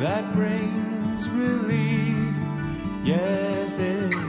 That 0.05 0.31
brings 0.35 1.31
relief. 1.31 2.35
Yes, 3.05 3.79
it's 3.79 4.24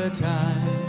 the 0.00 0.10
time. 0.12 0.88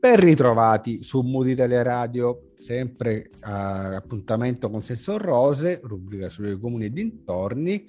Ben 0.00 0.16
ritrovati 0.16 1.02
su 1.02 1.20
Mood 1.20 1.48
Italia 1.48 1.82
Radio, 1.82 2.52
sempre 2.54 3.30
a 3.40 3.96
appuntamento 3.96 4.70
con 4.70 4.82
Senso 4.82 5.18
Rose, 5.18 5.80
rubrica 5.82 6.28
sui 6.28 6.58
comuni 6.58 6.86
e 6.86 6.90
dintorni, 6.90 7.86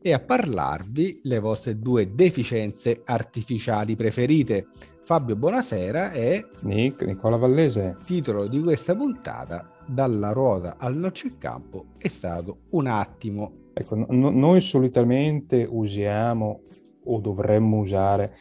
e 0.00 0.12
a 0.12 0.20
parlarvi 0.20 1.20
le 1.24 1.38
vostre 1.38 1.78
due 1.78 2.14
deficienze 2.14 3.02
artificiali 3.04 3.96
preferite. 3.96 4.68
Fabio 5.00 5.36
Buonasera 5.36 6.12
e 6.12 6.46
Nick, 6.60 7.02
Nicola 7.04 7.36
Vallese. 7.36 7.96
titolo 8.04 8.46
di 8.48 8.60
questa 8.60 8.94
puntata, 8.94 9.77
Dalla 9.90 10.32
ruota 10.32 10.76
al 10.78 10.96
nocciocampo, 10.96 11.86
è 11.96 12.08
stato 12.08 12.58
un 12.72 12.86
attimo. 12.88 13.52
Ecco, 13.72 13.94
no- 13.94 14.28
noi 14.30 14.60
solitamente 14.60 15.66
usiamo 15.68 16.60
o 17.04 17.18
dovremmo 17.20 17.78
usare 17.78 18.36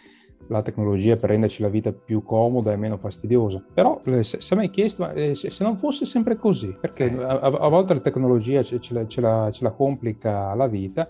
la 0.50 0.62
tecnologia 0.62 1.16
per 1.16 1.30
renderci 1.30 1.62
la 1.62 1.70
vita 1.70 1.94
più 1.94 2.22
comoda 2.22 2.74
e 2.74 2.76
meno 2.76 2.98
fastidiosa. 2.98 3.64
Però 3.74 4.02
eh, 4.04 4.24
se, 4.24 4.42
se 4.42 4.56
mi 4.56 4.64
hai 4.64 4.70
chiesto, 4.70 5.04
ma, 5.04 5.14
eh, 5.14 5.36
se, 5.36 5.50
se 5.50 5.64
non 5.64 5.78
fosse 5.78 6.06
sempre 6.06 6.36
così, 6.36 6.76
perché 6.80 7.06
Eh. 7.06 7.24
a, 7.24 7.40
a 7.40 7.68
volte 7.70 7.94
la 7.94 8.00
tecnologia 8.02 8.62
ce, 8.62 8.80
ce 8.82 8.94
la, 8.94 9.08
ce 9.08 9.22
la- 9.22 9.50
ce 9.50 9.64
la 9.64 9.72
complica 9.72 10.54
la 10.54 10.68
vita, 10.68 11.10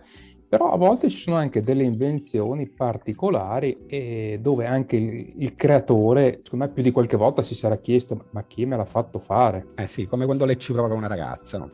però 0.49 0.71
a 0.71 0.77
volte 0.77 1.09
ci 1.09 1.19
sono 1.19 1.35
anche 1.35 1.61
delle 1.61 1.83
invenzioni 1.83 2.67
particolari 2.69 3.77
e 3.87 4.39
dove 4.41 4.65
anche 4.65 4.95
il, 4.95 5.33
il 5.37 5.55
creatore, 5.55 6.39
secondo 6.41 6.65
me 6.65 6.71
più 6.71 6.83
di 6.83 6.91
qualche 6.91 7.17
volta 7.17 7.41
si 7.41 7.55
sarà 7.55 7.77
chiesto, 7.77 8.25
"Ma- 8.31 8.43
chi 8.45 8.65
me 8.65 8.77
l'ha 8.77 8.85
fatto 8.85 9.19
fare? 9.19 9.67
Eh 9.75 9.87
sì, 9.87 10.05
come 10.07 10.25
quando 10.25 10.45
lei 10.45 10.57
ci 10.57 10.71
prova 10.73 10.87
con 10.87 10.97
una 10.97 11.07
ragazza. 11.07 11.57
no? 11.57 11.69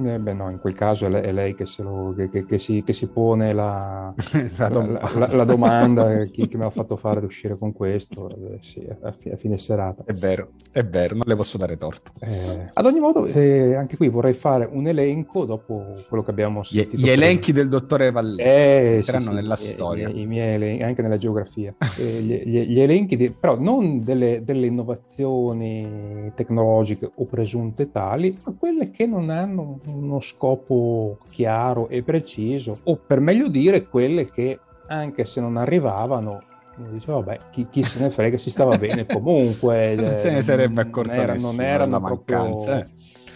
Mm. 0.00 0.06
Eh, 0.06 0.18
beh 0.18 0.32
no, 0.32 0.50
in 0.50 0.58
quel 0.58 0.74
caso 0.74 1.06
è 1.06 1.08
lei, 1.10 1.22
è 1.22 1.32
lei 1.32 1.54
che, 1.54 1.66
se 1.66 1.82
lo- 1.82 2.14
che- 2.16 2.30
che- 2.30 2.44
che 2.46 2.58
si, 2.58 2.82
che 2.84 2.92
si 2.92 3.06
pone 3.08 3.52
la, 3.52 4.14
La 4.56 4.68
la, 4.68 4.68
domanda. 4.68 5.10
la- 5.18 5.36
la 5.36 5.44
domanda 5.44 6.20
eh, 6.20 6.30
chi, 6.30 6.48
chi 6.48 6.56
me 6.56 6.64
l'ha 6.64 6.70
fatto 6.70 6.96
fare 6.96 7.18
ad 7.18 7.24
uscire 7.24 7.56
con 7.58 7.72
questo 7.72 8.28
Eh, 8.28 8.58
sì, 8.60 8.86
a, 9.02 9.12
fi- 9.12 9.30
a 9.30 9.36
fine 9.36 9.58
serata 9.58 10.04
È 10.04 10.12
vero, 10.12 10.52
è 10.72 10.84
vero, 10.84 11.14
non 11.14 11.24
le 11.26 11.36
posso 11.36 11.58
dare 11.58 11.76
torto. 11.76 12.12
Eh, 12.20 12.70
ad 12.72 12.86
ogni 12.86 13.00
modo 13.00 13.26
eh, 13.26 13.74
anche 13.74 13.96
qui 13.96 14.08
vorrei 14.08 14.34
fare 14.34 14.68
un 14.70 14.86
elenco 14.86 15.44
dopo 15.44 15.96
quello 16.08 16.22
che 16.22 16.30
abbiamo 16.30 16.60
Gli, 16.60 16.64
sentito 16.64 16.96
gli 16.96 17.00
prima. 17.02 17.12
elenchi 17.12 17.52
del 17.52 17.68
dottore 17.68 18.05
Valli 18.10 18.42
Eh, 18.42 19.00
sì, 19.02 19.18
sì, 19.20 19.28
nella 19.30 19.54
i- 19.54 19.56
storia. 19.58 20.08
i, 20.08 20.20
i 20.20 20.26
miei 20.26 20.54
elenchi, 20.54 20.82
anche 20.82 21.02
nella 21.02 21.16
geografia 21.18 21.74
Eh, 21.98 22.02
gli, 22.20 22.42
gli- 22.44 22.66
gli 22.68 22.80
elenchi 22.80 23.16
di- 23.16 23.30
però 23.30 23.58
non 23.58 24.02
delle, 24.04 24.42
delle 24.44 24.66
innovazioni 24.66 26.30
tecnologiche 26.34 27.10
o 27.14 27.24
presunte 27.24 27.90
tali 27.90 28.36
ma 28.44 28.54
quelle 28.58 28.90
che 28.90 29.06
non 29.06 29.30
hanno 29.30 29.78
uno 29.86 30.20
scopo 30.20 31.18
chiaro 31.30 31.88
e 31.88 32.02
preciso 32.02 32.78
o 32.84 32.96
per 32.96 33.20
meglio 33.20 33.48
dire 33.48 33.86
quelle 33.88 34.30
che 34.30 34.58
anche 34.88 35.24
se 35.24 35.40
non 35.40 35.56
arrivavano 35.56 36.42
uno 36.78 36.90
dice 36.90 37.10
vabbè 37.10 37.38
chi, 37.50 37.66
chi 37.70 37.82
se 37.82 37.98
ne 38.00 38.10
frega 38.10 38.36
si 38.38 38.50
stava 38.50 38.76
bene 38.76 39.06
comunque 39.10 39.94
Non 39.96 40.18
se 40.18 40.30
ne 40.30 40.38
eh, 40.38 40.42
sarebbe 40.42 40.74
non 40.74 40.84
accorto 40.86 41.12
era- 41.12 41.32
nessuno 41.32 41.52
non 41.52 41.64
erano 41.64 42.00
proprio 42.00 42.38
mancanza, 42.38 42.78
eh. 42.80 42.86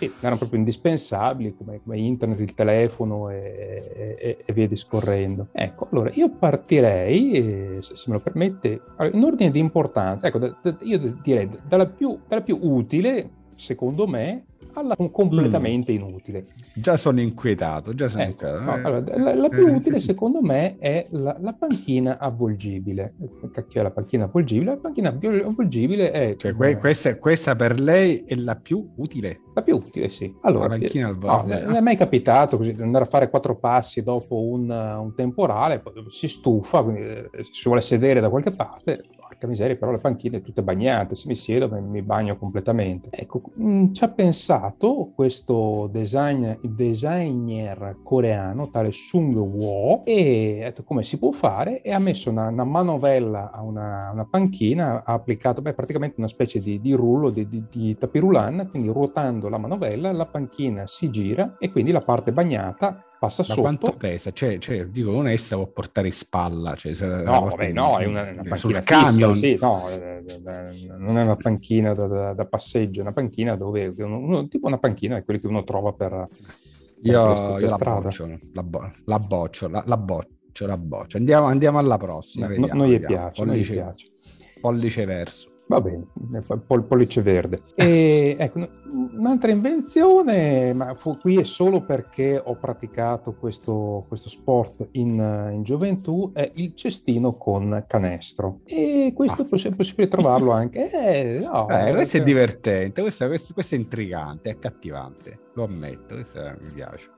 Sì, 0.00 0.10
erano 0.20 0.38
proprio 0.38 0.58
indispensabili 0.58 1.54
come, 1.54 1.80
come 1.82 1.98
internet, 1.98 2.40
il 2.40 2.54
telefono 2.54 3.28
e, 3.28 4.16
e, 4.18 4.38
e, 4.46 4.52
via 4.54 4.66
discorrendo. 4.66 5.48
Ecco, 5.52 5.88
allora 5.90 6.10
io 6.14 6.30
partirei, 6.30 7.76
se, 7.82 7.94
se 7.96 8.04
me 8.06 8.14
lo 8.14 8.20
permette, 8.20 8.80
in 9.12 9.22
ordine 9.22 9.50
di 9.50 9.58
importanza, 9.58 10.26
ecco, 10.26 10.38
da, 10.38 10.56
da, 10.62 10.74
io 10.80 10.98
direi 11.22 11.50
dalla 11.68 11.86
più, 11.86 12.18
dalla 12.26 12.40
più 12.40 12.58
utile, 12.62 13.28
secondo 13.56 14.06
me, 14.06 14.44
alla 14.80 14.96
completamente 14.96 15.92
mm. 15.92 15.96
inutile. 15.96 16.46
Già 16.74 16.96
sono 16.96 17.20
inquietato, 17.20 17.94
già 17.94 18.08
sono 18.08 18.24
ecco, 18.24 18.46
inquietato. 18.46 18.64
No, 18.64 18.72
allora, 18.72 19.16
la, 19.16 19.34
la, 19.34 19.48
più 19.48 19.66
eh, 19.66 19.72
utile 19.72 20.00
sì, 20.00 20.06
secondo 20.06 20.40
me 20.42 20.76
è 20.78 21.06
la, 21.10 21.36
la, 21.40 21.52
panchina 21.52 22.18
avvolgibile. 22.18 23.14
Cacchio 23.52 23.80
è 23.80 23.82
la 23.82 23.90
panchina 23.90 24.24
avvolgibile? 24.24 24.72
La 24.72 24.80
panchina 24.80 25.08
avvolgibile 25.08 26.10
è... 26.10 26.36
Cioè, 26.36 26.54
que- 26.54 26.78
questa, 26.78 27.16
questa, 27.18 27.56
per 27.56 27.80
lei 27.80 28.24
è 28.26 28.34
la 28.34 28.56
più 28.56 28.90
utile? 28.96 29.40
La 29.54 29.62
più 29.62 29.76
utile, 29.76 30.08
sì. 30.08 30.32
Allora, 30.42 30.68
la 30.68 30.78
panchina 30.78 31.08
al 31.08 31.18
no, 31.20 31.44
non 31.46 31.74
è 31.74 31.80
mai 31.80 31.96
capitato 31.96 32.56
così 32.56 32.74
di 32.74 32.82
andare 32.82 33.04
a 33.04 33.08
fare 33.08 33.30
quattro 33.30 33.56
passi 33.56 34.02
dopo 34.02 34.40
un, 34.42 34.70
un 34.70 35.14
temporale, 35.14 35.82
si 36.08 36.28
stufa, 36.28 36.82
quindi 36.82 37.02
eh, 37.02 37.30
si 37.50 37.62
vuole 37.64 37.80
sedere 37.80 38.20
da 38.20 38.28
qualche 38.28 38.50
parte, 38.50 39.04
porca 39.30 39.46
miseria, 39.46 39.76
però 39.76 39.92
le 39.92 39.98
panchine 39.98 40.42
tutte 40.42 40.62
bagnate, 40.62 41.14
se 41.14 41.28
mi 41.28 41.36
siedo 41.36 41.70
mi 41.80 42.02
bagno 42.02 42.36
completamente. 42.36 43.08
Ecco, 43.12 43.42
mh, 43.54 43.70
mm, 43.70 43.92
ci 43.92 44.04
ha 44.04 44.08
pensato 44.08 45.12
questo 45.14 45.88
design, 45.92 46.52
designer 46.62 47.98
coreano, 48.02 48.70
tale 48.70 48.90
Sung 48.90 49.36
Wo, 49.36 50.02
e 50.04 50.62
ha 50.62 50.64
detto 50.66 50.82
come 50.82 51.04
si 51.04 51.18
può 51.18 51.30
fare 51.30 51.80
e 51.82 51.92
ha 51.92 51.98
messo 52.00 52.30
una, 52.30 52.48
una 52.48 52.64
manovella 52.64 53.52
a 53.52 53.62
una, 53.62 54.10
una, 54.12 54.26
panchina, 54.28 55.04
ha 55.04 55.12
applicato 55.12 55.62
beh, 55.62 55.74
praticamente 55.74 56.16
una 56.18 56.28
specie 56.28 56.60
di, 56.60 56.80
di 56.80 56.92
rullo 56.92 57.30
di, 57.30 57.46
di, 57.46 57.64
di 57.70 57.96
tapirulan, 57.96 58.68
quindi 58.70 58.88
ruotando 58.88 59.48
la 59.48 59.58
manovella 59.58 60.10
la 60.12 60.26
panchina 60.26 60.86
si 60.86 61.10
gira 61.10 61.50
e 61.58 61.70
quindi 61.70 61.92
la 61.92 62.00
parte 62.00 62.32
bagnata 62.32 63.04
passa 63.20 63.42
Ma 63.42 63.48
sotto. 63.48 63.60
quanto 63.60 63.92
pesa? 63.92 64.32
Cioè, 64.32 64.58
cioè, 64.58 64.86
dico, 64.86 65.10
non 65.10 65.28
essa 65.28 65.54
può 65.56 65.66
portare 65.66 66.06
in 66.06 66.12
spalla. 66.14 66.74
Cioè, 66.74 66.92
no, 67.22 67.44
vabbè, 67.44 67.70
no, 67.70 67.98
è 67.98 68.06
una, 68.06 68.22
una 68.22 68.42
panchina 68.42 68.82
camion. 68.82 69.34
Sì, 69.34 69.58
no, 69.60 69.88
eh, 69.90 70.24
eh, 70.26 70.86
non 70.96 71.18
è 71.18 71.22
una 71.22 71.36
panchina 71.36 71.92
da, 71.92 72.06
da, 72.06 72.32
da 72.32 72.46
passeggio, 72.46 73.00
è 73.00 73.02
una 73.02 73.12
panchina 73.12 73.56
dove, 73.56 73.94
uno, 73.98 74.48
tipo 74.48 74.66
una 74.66 74.78
panchina 74.78 75.18
è 75.18 75.24
quella 75.24 75.38
che 75.38 75.46
uno 75.46 75.62
trova 75.64 75.92
per... 75.92 76.28
io, 77.02 77.26
questa, 77.26 77.58
io 77.58 77.68
la, 77.68 77.76
boccio, 77.76 78.38
la, 78.54 78.62
bo- 78.62 78.90
la 79.04 79.18
boccio, 79.18 79.68
la, 79.68 79.82
la 79.86 79.96
boccio, 79.98 80.66
la 80.66 80.78
boccio. 80.78 81.18
Andiamo, 81.18 81.46
andiamo 81.46 81.78
alla 81.78 81.98
prossima. 81.98 82.46
No, 82.46 82.54
vediamo, 82.56 82.82
non 82.82 82.90
gli 82.90 83.00
piace, 83.00 83.44
pollice, 83.44 83.74
non 83.74 83.82
gli 83.82 83.86
piace. 83.86 84.06
Pollice 84.60 85.04
verso. 85.04 85.50
Va 85.70 85.80
bene, 85.80 86.04
pol- 86.66 86.82
pollice 86.82 87.22
verde. 87.22 87.62
E 87.76 88.34
ecco, 88.40 88.68
un'altra 89.16 89.52
invenzione, 89.52 90.74
ma 90.74 90.96
fu, 90.96 91.16
qui 91.16 91.38
è 91.38 91.44
solo 91.44 91.84
perché 91.84 92.42
ho 92.44 92.56
praticato 92.56 93.34
questo, 93.34 94.04
questo 94.08 94.28
sport 94.28 94.88
in, 94.92 95.50
in, 95.52 95.62
gioventù, 95.62 96.32
è 96.34 96.50
il 96.54 96.74
cestino 96.74 97.36
con 97.36 97.84
canestro. 97.86 98.62
E 98.64 99.12
questo 99.14 99.42
ah. 99.42 99.44
è 99.44 99.74
possibile 99.76 100.08
trovarlo 100.08 100.50
anche. 100.50 100.90
Eh, 101.10 101.40
no, 101.40 101.68
eh, 101.68 101.92
questo 101.92 102.18
è 102.18 102.22
divertente, 102.22 103.00
questo, 103.00 103.26
questo, 103.26 103.54
questo, 103.54 103.74
è 103.74 103.78
intrigante, 103.78 104.50
è 104.50 104.52
accattivante, 104.52 105.38
lo 105.54 105.64
ammetto, 105.64 106.14
questo 106.14 106.40
mi 106.60 106.72
piace. 106.72 107.10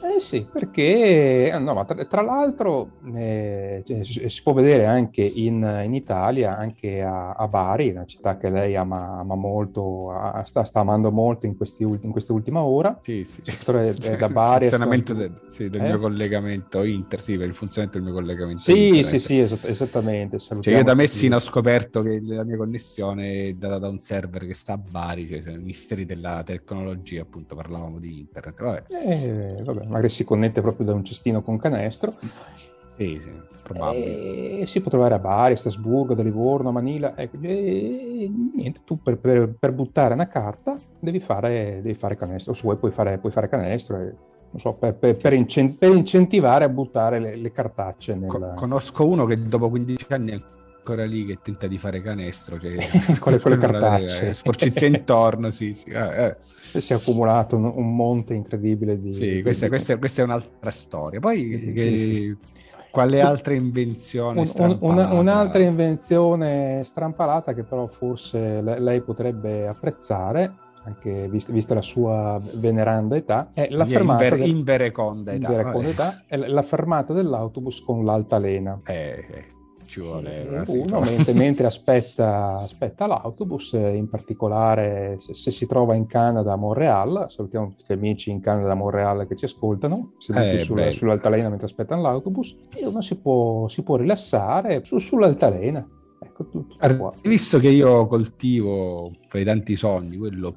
Eh 0.00 0.20
sì, 0.20 0.46
perché 0.50 1.56
no, 1.58 1.74
ma 1.74 1.84
tra, 1.84 2.04
tra 2.04 2.22
l'altro 2.22 2.98
eh, 3.14 3.82
cioè, 3.84 4.04
si 4.04 4.42
può 4.42 4.52
vedere 4.52 4.86
anche 4.86 5.22
in, 5.22 5.82
in 5.84 5.94
Italia, 5.94 6.56
anche 6.56 7.02
a, 7.02 7.32
a, 7.32 7.48
Bari, 7.48 7.90
una 7.90 8.04
città 8.04 8.36
che 8.36 8.48
lei 8.48 8.76
ama, 8.76 9.18
ama 9.18 9.34
molto, 9.34 10.12
a, 10.12 10.44
sta, 10.44 10.62
sta, 10.64 10.80
amando 10.80 11.10
molto 11.10 11.46
in, 11.46 11.56
questi, 11.56 11.82
in 11.82 12.10
questa 12.10 12.32
ultima 12.32 12.62
ora. 12.62 12.98
Sì, 13.02 13.24
sì. 13.24 13.42
È, 13.44 13.94
è 13.94 14.16
da 14.16 14.28
Bari 14.28 14.64
il 14.66 14.70
funzionamento 14.70 15.14
de, 15.14 15.32
sì, 15.48 15.68
del 15.68 15.80
eh? 15.80 15.88
mio 15.88 15.98
collegamento 15.98 16.84
inter, 16.84 17.20
sì, 17.20 17.36
per 17.36 17.48
il 17.48 17.54
funzionamento 17.54 17.98
del 17.98 18.08
mio 18.08 18.16
collegamento 18.16 18.62
Sì, 18.62 18.86
internet. 18.88 19.04
sì, 19.06 19.18
sì, 19.18 19.38
esatt- 19.40 19.68
esattamente. 19.68 20.38
Cioè, 20.38 20.74
io 20.74 20.84
da 20.84 20.94
Messina 20.94 21.36
ho 21.36 21.40
scoperto 21.40 22.02
che 22.02 22.20
la 22.22 22.44
mia 22.44 22.56
connessione 22.56 23.48
è 23.48 23.52
data 23.54 23.78
da 23.78 23.88
un 23.88 23.98
server 23.98 24.46
che 24.46 24.54
sta 24.54 24.74
a 24.74 24.78
Bari, 24.78 25.42
cioè 25.42 25.56
misteri 25.56 26.06
della 26.06 26.42
tecnologia, 26.44 27.22
appunto, 27.22 27.56
parlavamo 27.56 27.98
di 27.98 28.20
internet. 28.20 28.62
Vabbè. 28.62 28.82
Eh, 28.88 29.62
vabbè 29.62 29.86
magari 29.88 30.08
si 30.10 30.24
connette 30.24 30.60
proprio 30.60 30.86
da 30.86 30.94
un 30.94 31.04
cestino 31.04 31.42
con 31.42 31.56
canestro. 31.56 32.14
Sì, 32.96 33.20
sì, 33.20 33.30
probabile. 33.62 34.60
E 34.60 34.66
si 34.66 34.80
può 34.80 34.90
trovare 34.90 35.14
a 35.14 35.18
Bari, 35.18 35.54
a 35.54 35.56
Strasburgo, 35.56 36.14
a 36.14 36.22
Livorno, 36.22 36.70
a 36.70 36.72
Manila. 36.72 37.16
Ecco, 37.16 37.36
e 37.42 38.30
niente, 38.54 38.80
tu 38.84 39.00
per, 39.00 39.18
per, 39.18 39.54
per, 39.58 39.72
buttare 39.72 40.14
una 40.14 40.26
carta 40.26 40.78
devi 40.98 41.20
fare, 41.20 41.80
devi 41.82 41.94
fare 41.94 42.16
canestro. 42.16 42.54
Se 42.54 42.62
vuoi 42.62 42.76
puoi 42.76 42.90
fare, 42.90 43.18
puoi 43.18 43.32
fare 43.32 43.48
canestro. 43.48 44.00
E, 44.00 44.14
so, 44.56 44.72
per, 44.74 44.94
per, 44.94 45.32
incent- 45.32 45.78
per, 45.78 45.94
incentivare 45.94 46.64
a 46.64 46.68
buttare 46.68 47.18
le, 47.18 47.36
le 47.36 47.52
cartacce. 47.52 48.14
Nella... 48.14 48.54
Conosco 48.54 49.06
uno 49.06 49.24
che 49.26 49.36
dopo 49.36 49.68
15 49.68 50.06
anni 50.12 50.42
ancora 50.88 51.04
lì 51.04 51.26
che 51.26 51.38
tenta 51.42 51.66
di 51.66 51.76
fare 51.76 52.00
canestro, 52.00 52.58
cioè, 52.58 52.76
con 53.20 53.32
le, 53.32 53.38
con 53.38 53.52
le 53.52 53.58
cartacce. 53.58 54.28
Eh, 54.28 54.34
sporcizia 54.34 54.86
intorno, 54.86 55.50
sì, 55.50 55.74
sì. 55.74 55.90
Eh, 55.90 56.24
eh. 56.24 56.36
Si 56.80 56.92
è 56.92 56.96
accumulato 56.96 57.56
un, 57.56 57.70
un, 57.74 57.94
monte 57.94 58.32
incredibile 58.34 58.98
di... 58.98 59.14
Sì, 59.14 59.42
questa, 59.42 59.64
di... 59.64 59.70
Questa, 59.70 59.98
questa, 59.98 60.22
è 60.22 60.24
un'altra 60.24 60.70
storia. 60.70 61.20
Poi... 61.20 61.72
Che... 61.74 62.36
Quale 62.90 63.20
altra 63.20 63.52
invenzione? 63.52 64.40
Un, 64.40 64.78
una, 64.80 65.12
un'altra 65.12 65.62
invenzione 65.62 66.80
strampalata 66.84 67.52
che 67.52 67.62
però 67.62 67.86
forse 67.86 68.62
lei 68.62 69.02
potrebbe 69.02 69.68
apprezzare, 69.68 70.54
anche 70.84 71.28
vista, 71.28 71.52
vista 71.52 71.74
la 71.74 71.82
sua 71.82 72.40
veneranda 72.54 73.14
età, 73.14 73.50
è 73.52 73.68
la 73.70 73.84
fermata, 73.84 74.24
inver, 74.24 74.38
del, 74.40 74.48
invereconda 74.48 75.32
età, 75.32 75.48
invereconda 75.48 75.88
età 75.90 76.22
è 76.26 76.36
la 76.38 76.62
fermata 76.62 77.12
dell'autobus 77.12 77.84
con 77.84 78.06
l'altalena. 78.06 78.80
Eh, 78.86 79.26
eh 79.30 79.56
ci 79.88 80.00
vuole 80.00 80.46
uno 80.66 81.00
mentre, 81.00 81.32
mentre 81.34 81.66
aspetta, 81.66 82.58
aspetta, 82.58 83.06
l'autobus, 83.06 83.72
in 83.72 84.08
particolare 84.08 85.16
se, 85.18 85.34
se, 85.34 85.50
si 85.50 85.66
trova 85.66 85.94
in 85.94 86.06
Canada 86.06 86.52
a 86.52 86.56
Montreal, 86.56 87.26
salutiamo 87.28 87.68
tutti 87.70 87.84
gli 87.88 87.92
amici 87.92 88.30
in 88.30 88.40
Canada 88.40 88.72
a 88.72 88.74
Montreal 88.74 89.26
che 89.26 89.34
ci 89.34 89.46
ascoltano, 89.46 90.12
seduti 90.18 90.56
eh, 90.56 90.58
sul, 90.60 90.92
sull'altalena 90.92 91.48
mentre 91.48 91.66
aspettano 91.66 92.02
l'autobus, 92.02 92.56
e 92.74 92.86
uno 92.86 93.00
si 93.00 93.16
può, 93.16 93.66
si 93.66 93.82
può 93.82 93.96
rilassare 93.96 94.84
su, 94.84 94.98
sull'altalena. 94.98 95.88
Ecco, 96.20 96.48
tutto, 96.48 96.76
tutto 96.78 97.14
Visto 97.22 97.58
che 97.58 97.68
io 97.68 98.06
coltivo 98.06 99.12
fra 99.26 99.40
i 99.40 99.44
tanti 99.44 99.74
sogni 99.74 100.16
quello 100.16 100.52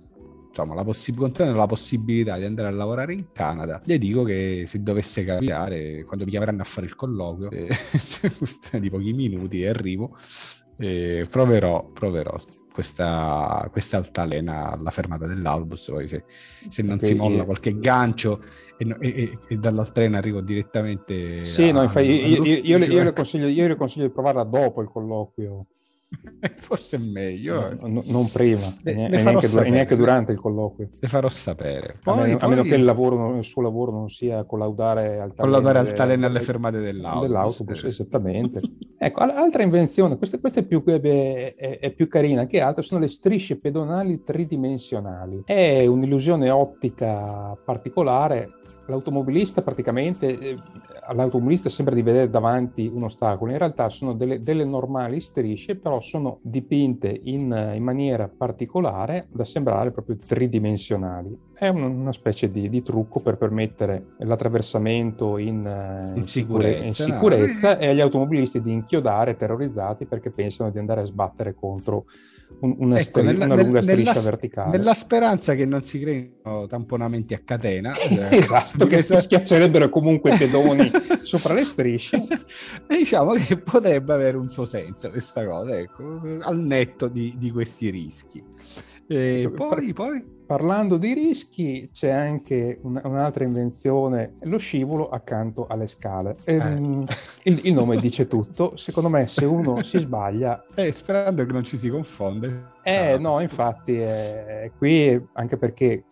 insomma, 0.51 0.75
la 0.75 0.83
possi- 0.83 1.13
contenendo 1.13 1.57
la 1.57 1.65
possibilità 1.65 2.37
di 2.37 2.43
andare 2.43 2.67
a 2.67 2.71
lavorare 2.71 3.13
in 3.13 3.31
Canada, 3.31 3.81
le 3.85 3.97
dico 3.97 4.23
che 4.23 4.65
se 4.67 4.83
dovesse 4.83 5.23
capitare, 5.23 6.03
quando 6.03 6.25
mi 6.25 6.31
chiameranno 6.31 6.61
a 6.61 6.65
fare 6.65 6.85
il 6.85 6.95
colloquio, 6.95 7.49
eh, 7.49 7.69
di 8.79 8.89
pochi 8.89 9.13
minuti 9.13 9.63
e 9.63 9.69
arrivo, 9.69 10.15
eh, 10.77 11.25
proverò, 11.29 11.89
proverò 11.91 12.37
questa, 12.71 13.67
questa 13.71 13.97
altalena 13.97 14.71
alla 14.71 14.91
fermata 14.91 15.25
dell'autobus, 15.25 15.87
poi 15.89 16.07
se, 16.07 16.23
se 16.67 16.81
non 16.83 16.99
si 16.99 17.13
molla 17.13 17.45
qualche 17.45 17.77
gancio 17.77 18.43
e, 18.77 18.95
e, 18.99 19.37
e 19.47 19.57
dall'altalena 19.57 20.17
arrivo 20.17 20.41
direttamente... 20.41 21.45
Sì, 21.45 21.69
a, 21.69 21.73
no, 21.73 21.83
infatti 21.83 22.07
io, 22.07 22.43
io, 22.43 22.55
io, 22.61 22.77
io, 22.77 23.03
le 23.03 23.13
consiglio, 23.13 23.47
io 23.47 23.67
le 23.67 23.75
consiglio 23.75 24.07
di 24.07 24.11
provarla 24.11 24.43
dopo 24.43 24.81
il 24.81 24.89
colloquio. 24.89 25.65
Forse 26.59 26.97
è 26.97 26.99
meglio. 26.99 27.75
No, 27.79 27.87
no, 27.87 28.03
non 28.05 28.29
prima, 28.29 28.73
le, 28.83 28.91
e, 28.91 28.95
le 29.09 29.21
neanche, 29.23 29.47
sapere, 29.47 29.69
neanche, 29.69 29.95
durante 29.95 30.31
il 30.31 30.39
colloquio. 30.39 30.89
Le 30.99 31.07
farò 31.07 31.29
sapere. 31.29 31.97
Poi, 32.03 32.13
a, 32.13 32.21
meno, 32.21 32.37
poi... 32.37 32.45
a 32.45 32.49
meno 32.49 32.63
che 32.63 32.75
il, 32.75 32.83
lavoro, 32.83 33.37
il, 33.37 33.43
suo 33.43 33.61
lavoro 33.61 33.91
non 33.91 34.09
sia 34.09 34.43
collaudare 34.43 35.19
al 35.19 35.33
collaudare 35.35 35.79
altalena 35.79 36.27
alle 36.27 36.41
fermate 36.41 36.79
dell'autobus. 36.79 37.27
dell'autobus 37.27 37.83
esattamente. 37.83 38.61
ecco, 38.97 39.19
altra 39.21 39.63
invenzione, 39.63 40.17
questa, 40.17 40.39
questa 40.39 40.59
è, 40.59 40.63
più, 40.63 40.83
è, 40.83 41.55
è, 41.55 41.91
più, 41.91 42.07
carina 42.07 42.45
che 42.45 42.59
altre, 42.59 42.83
sono 42.83 42.99
le 42.99 43.07
strisce 43.07 43.57
pedonali 43.57 44.21
tridimensionali. 44.21 45.43
È 45.45 45.85
un'illusione 45.85 46.49
ottica 46.49 47.57
particolare 47.63 48.59
l'automobilista 48.85 49.61
praticamente, 49.61 50.37
eh, 50.37 50.57
all'automobilista 51.03 51.69
sembra 51.69 51.95
di 51.95 52.01
vedere 52.01 52.29
davanti 52.29 52.89
un 52.91 53.03
ostacolo, 53.03 53.51
in 53.51 53.57
realtà 53.57 53.89
sono 53.89 54.13
delle, 54.13 54.41
delle 54.43 54.65
normali 54.65 55.19
strisce, 55.19 55.75
però 55.75 55.99
sono 55.99 56.39
dipinte 56.41 57.19
in, 57.23 57.73
in, 57.75 57.83
maniera 57.83 58.29
particolare 58.29 59.27
da 59.31 59.45
sembrare 59.45 59.91
proprio 59.91 60.17
tridimensionali. 60.25 61.49
È 61.53 61.67
un, 61.67 61.83
una 61.83 62.11
specie 62.11 62.49
di, 62.49 62.69
di, 62.69 62.81
trucco 62.81 63.19
per 63.19 63.37
permettere 63.37 64.13
l'attraversamento 64.17 65.37
in, 65.37 65.65
eh, 65.65 66.17
in 66.17 66.25
sicurezza, 66.25 66.83
in 66.83 66.91
sicurezza 66.91 67.73
no? 67.75 67.79
e 67.79 67.87
agli 67.87 68.01
automobilisti 68.01 68.61
di 68.61 68.71
inchiodare 68.71 69.35
terrorizzati 69.35 70.05
perché 70.05 70.31
pensano 70.31 70.71
di 70.71 70.79
andare 70.79 71.01
a 71.01 71.05
sbattere 71.05 71.53
contro 71.53 72.05
una, 72.59 72.95
ecco, 72.95 73.03
stri- 73.03 73.23
nella, 73.23 73.45
una 73.45 73.55
lunga 73.55 73.81
striscia 73.81 74.11
nella, 74.11 74.21
verticale. 74.21 74.77
Nella 74.77 74.93
speranza 74.93 75.55
che 75.55 75.65
non 75.65 75.83
si 75.83 75.99
creino 75.99 76.67
tamponamenti 76.67 77.33
a 77.33 77.39
catena. 77.43 77.93
Eh, 78.11 78.37
esatto, 78.37 78.85
che 78.85 78.95
questa... 78.95 79.19
schiaccerebbero 79.19 79.89
comunque 79.89 80.33
i 80.33 80.37
pedoni 80.37 80.91
sopra 81.23 81.53
le 81.53 81.65
strisce. 81.65 82.17
e 82.87 82.97
diciamo 82.97 83.33
che 83.33 83.57
potrebbe 83.57 84.13
avere 84.13 84.37
un 84.37 84.49
suo 84.49 84.65
senso 84.65 85.09
questa 85.09 85.45
cosa, 85.45 85.77
ecco, 85.77 86.21
al 86.41 86.59
netto 86.59 87.07
di, 87.07 87.35
di 87.37 87.51
questi 87.51 87.89
rischi. 87.89 88.43
E 89.07 89.51
poi, 89.53 89.93
poi 89.93 90.23
parlando 90.51 90.97
di 90.97 91.13
rischi, 91.13 91.89
c'è 91.93 92.09
anche 92.09 92.77
un, 92.81 92.99
un'altra 93.01 93.45
invenzione, 93.45 94.33
lo 94.41 94.57
scivolo 94.57 95.07
accanto 95.07 95.65
alle 95.65 95.87
scale. 95.87 96.35
Ehm, 96.43 97.05
eh. 97.07 97.49
il, 97.49 97.61
il, 97.63 97.73
nome 97.73 97.95
dice 97.95 98.27
tutto. 98.27 98.75
Secondo 98.75 99.07
me, 99.07 99.27
se 99.27 99.45
uno 99.45 99.81
si 99.81 99.97
sbaglia. 99.97 100.61
Eh, 100.75 100.91
sperando 100.91 101.45
che 101.45 101.51
non 101.53 101.63
ci 101.63 101.77
si 101.77 101.89
confonde. 101.89 102.71
Eh, 102.83 103.17
no, 103.17 103.39
infatti, 103.39 103.97
eh, 104.01 104.71
qui 104.77 105.21
anche 105.33 105.55
perché 105.57 106.03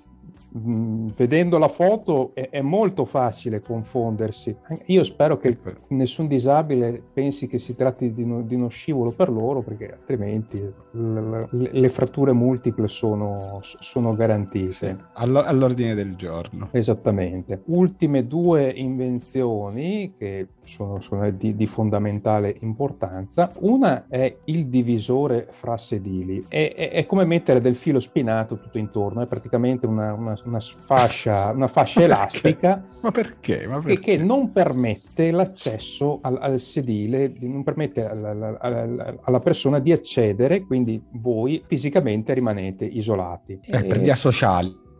Mm, 0.58 1.10
vedendo 1.16 1.60
la 1.60 1.68
foto 1.68 2.32
è, 2.34 2.50
è, 2.50 2.62
molto 2.62 3.06
facile 3.06 3.62
confondersi. 3.62 4.56
Io 4.86 5.04
spero 5.04 5.38
che 5.38 5.50
ecco. 5.50 5.74
nessun 5.90 6.28
disabile 6.28 7.04
pensi 7.14 7.46
che 7.48 7.60
si 7.60 7.76
tratti 7.76 8.12
di, 8.12 8.24
uno, 8.24 8.42
di 8.42 8.56
uno 8.56 8.68
scivolo 8.68 9.12
per 9.12 9.30
loro, 9.30 9.62
perché 9.62 9.92
altrimenti 9.92 10.60
le, 10.92 11.48
le 11.52 11.90
fratture 11.90 12.34
multiple 12.34 12.88
sono, 12.88 13.60
sono 13.62 14.16
garantite. 14.16 14.72
Sì, 14.72 14.96
all'ordine 15.14 15.94
del 15.94 16.16
giorno. 16.16 16.70
Esattamente. 16.72 17.62
Ultime 17.66 18.26
due 18.26 18.70
invenzioni 18.70 20.16
che 20.18 20.48
sono, 20.69 20.99
sono 20.99 21.29
di, 21.32 21.55
di, 21.55 21.67
fondamentale 21.67 22.55
importanza. 22.62 23.51
Una 23.60 24.05
è 24.08 24.34
il 24.45 24.67
divisore 24.67 25.47
fra 25.49 25.77
sedili. 25.77 26.45
È, 26.47 26.73
è, 26.75 26.91
è, 26.91 27.05
come 27.05 27.25
mettere 27.25 27.60
del 27.60 27.75
filo 27.75 27.99
spinato 27.99 28.58
tutto 28.58 28.77
intorno, 28.77 29.21
è 29.21 29.25
praticamente 29.25 29.88
una, 29.88 30.13
una, 30.13 30.38
una 30.45 30.60
fascia, 30.60 31.51
una 31.51 31.67
fascia 31.67 32.01
elastica. 32.03 32.84
Ma 33.01 33.12
perché? 33.12 33.67
Ma 33.67 33.79
perché? 33.79 33.99
Che 33.99 34.17
non 34.17 34.51
permette 34.51 35.32
l'accesso 35.32 36.19
al, 36.21 36.38
al 36.39 36.60
sedile, 36.60 37.34
non 37.39 37.63
permette 37.63 38.08
alla, 38.08 38.58
alla, 38.60 39.15
alla, 39.21 39.39
persona 39.39 39.79
di 39.79 39.91
accedere, 39.91 40.62
quindi 40.62 41.01
voi 41.13 41.62
fisicamente 41.65 42.34
rimanete 42.34 42.86
isolati. 42.86 43.60
Eh, 43.65 43.77
e... 43.79 43.84
per 43.86 43.99
via 43.99 44.15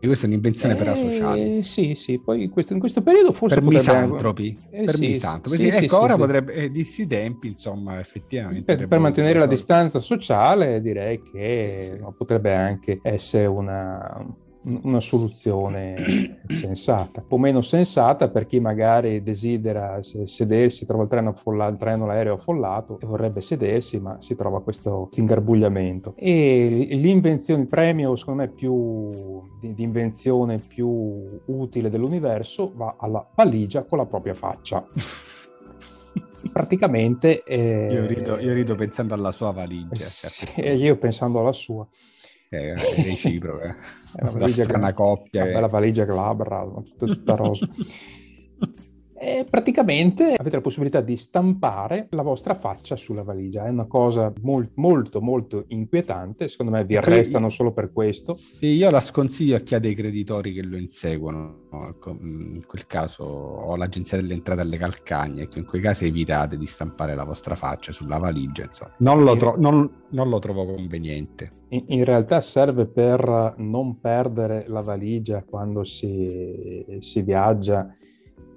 sociali 0.00 0.06
questa 0.06 0.24
è 0.24 0.28
un'invenzione 0.28 0.74
eh, 0.74 0.76
per 0.78 0.86
la 0.86 0.94
sociale. 0.94 1.62
Sì, 1.62 1.94
sì, 1.94 2.18
poi 2.18 2.44
in 2.44 2.50
questo, 2.50 2.72
in 2.72 2.80
questo 2.80 3.02
periodo 3.02 3.32
forse... 3.32 3.56
Per 3.56 3.64
potrebbe... 3.64 3.92
misantropi. 3.92 4.58
Eh, 4.70 4.84
per 4.84 4.94
sì, 4.94 5.06
misantropi. 5.08 5.58
Sì, 5.58 5.70
sì, 5.70 5.84
ecco, 5.84 6.00
ora 6.00 6.16
potrebbe... 6.16 6.52
Eh, 6.54 6.68
di 6.70 6.80
questi 6.80 7.06
tempi, 7.06 7.48
insomma, 7.48 8.00
effettivamente... 8.00 8.76
Per, 8.76 8.86
per 8.86 8.98
mantenere 8.98 9.38
la 9.38 9.46
distanza 9.46 9.98
sociale 9.98 10.80
direi 10.80 11.20
che 11.22 12.00
potrebbe 12.16 12.54
anche 12.54 13.00
essere 13.02 13.46
una 13.46 14.24
una 14.82 15.00
soluzione 15.00 16.42
sensata, 16.46 17.20
un 17.20 17.26
po' 17.26 17.38
meno 17.38 17.62
sensata 17.62 18.28
per 18.28 18.46
chi 18.46 18.60
magari 18.60 19.22
desidera 19.22 20.00
sedersi, 20.02 20.84
trova 20.84 21.04
il 21.04 21.08
treno, 21.08 21.30
affollato, 21.30 21.72
il 21.72 21.78
treno 21.78 22.06
l'aereo 22.06 22.34
affollato 22.34 22.98
e 23.00 23.06
vorrebbe 23.06 23.40
sedersi, 23.40 23.98
ma 23.98 24.18
si 24.20 24.36
trova 24.36 24.62
questo 24.62 25.08
ingarbugliamento. 25.14 26.14
E 26.16 26.88
l'invenzione, 26.90 27.62
il 27.62 27.68
premio 27.68 28.14
secondo 28.16 28.42
me 28.42 28.48
più 28.48 29.42
di, 29.58 29.72
di 29.72 29.82
invenzione 29.82 30.58
più 30.58 31.24
utile 31.46 31.88
dell'universo 31.88 32.70
va 32.74 32.96
alla 32.98 33.26
valigia 33.34 33.84
con 33.84 33.98
la 33.98 34.06
propria 34.06 34.34
faccia. 34.34 34.84
praticamente 36.52 37.42
eh... 37.44 37.88
io, 37.92 38.06
rido, 38.06 38.38
io, 38.38 38.54
rido, 38.54 38.74
pensando 38.74 39.12
alla 39.12 39.30
sua 39.30 39.52
valigia 39.52 40.04
sì, 40.04 40.60
io 40.62 40.96
pensando 40.96 41.40
alla 41.40 41.52
sua 41.52 41.86
è 42.58 42.74
reciproca. 42.74 43.76
è 44.16 44.24
una, 44.24 44.76
una 44.76 44.92
coppia. 44.92 45.44
Una 45.44 45.52
bella 45.52 45.68
valigia 45.68 46.04
glabra, 46.04 46.64
tutta, 46.64 47.06
tutta 47.06 47.34
rosa. 47.34 47.68
E 49.22 49.44
praticamente 49.44 50.34
avete 50.38 50.56
la 50.56 50.62
possibilità 50.62 51.02
di 51.02 51.14
stampare 51.18 52.06
la 52.12 52.22
vostra 52.22 52.54
faccia 52.54 52.96
sulla 52.96 53.22
valigia. 53.22 53.66
È 53.66 53.68
una 53.68 53.84
cosa 53.84 54.32
molt, 54.40 54.70
molto, 54.76 55.20
molto 55.20 55.64
inquietante. 55.68 56.48
Secondo 56.48 56.72
me 56.72 56.86
vi 56.86 56.96
arrestano 56.96 57.50
solo 57.50 57.74
per 57.74 57.92
questo. 57.92 58.34
Sì, 58.34 58.68
io 58.68 58.88
la 58.88 59.00
sconsiglio 59.00 59.56
a 59.56 59.58
chi 59.58 59.74
ha 59.74 59.78
dei 59.78 59.94
creditori 59.94 60.54
che 60.54 60.62
lo 60.62 60.78
inseguono. 60.78 61.68
Ecco, 61.70 62.16
in 62.18 62.64
quel 62.66 62.86
caso 62.86 63.24
ho 63.24 63.76
l'agenzia 63.76 64.16
delle 64.16 64.32
entrate 64.32 64.62
alle 64.62 64.78
calcagne. 64.78 65.42
Ecco, 65.42 65.58
in 65.58 65.66
quei 65.66 65.82
casi 65.82 66.06
evitate 66.06 66.56
di 66.56 66.66
stampare 66.66 67.14
la 67.14 67.24
vostra 67.24 67.56
faccia 67.56 67.92
sulla 67.92 68.16
valigia. 68.16 68.64
Insomma. 68.64 68.94
Non, 69.00 69.22
lo 69.22 69.36
tro- 69.36 69.56
non, 69.58 70.04
non 70.12 70.30
lo 70.30 70.38
trovo 70.38 70.64
conveniente. 70.64 71.58
In, 71.68 71.84
in, 71.88 72.04
realtà 72.06 72.40
serve 72.40 72.86
per 72.86 73.52
non 73.58 74.00
perdere 74.00 74.64
la 74.66 74.80
valigia 74.80 75.44
quando 75.44 75.84
si, 75.84 76.86
si 77.00 77.20
viaggia 77.20 77.86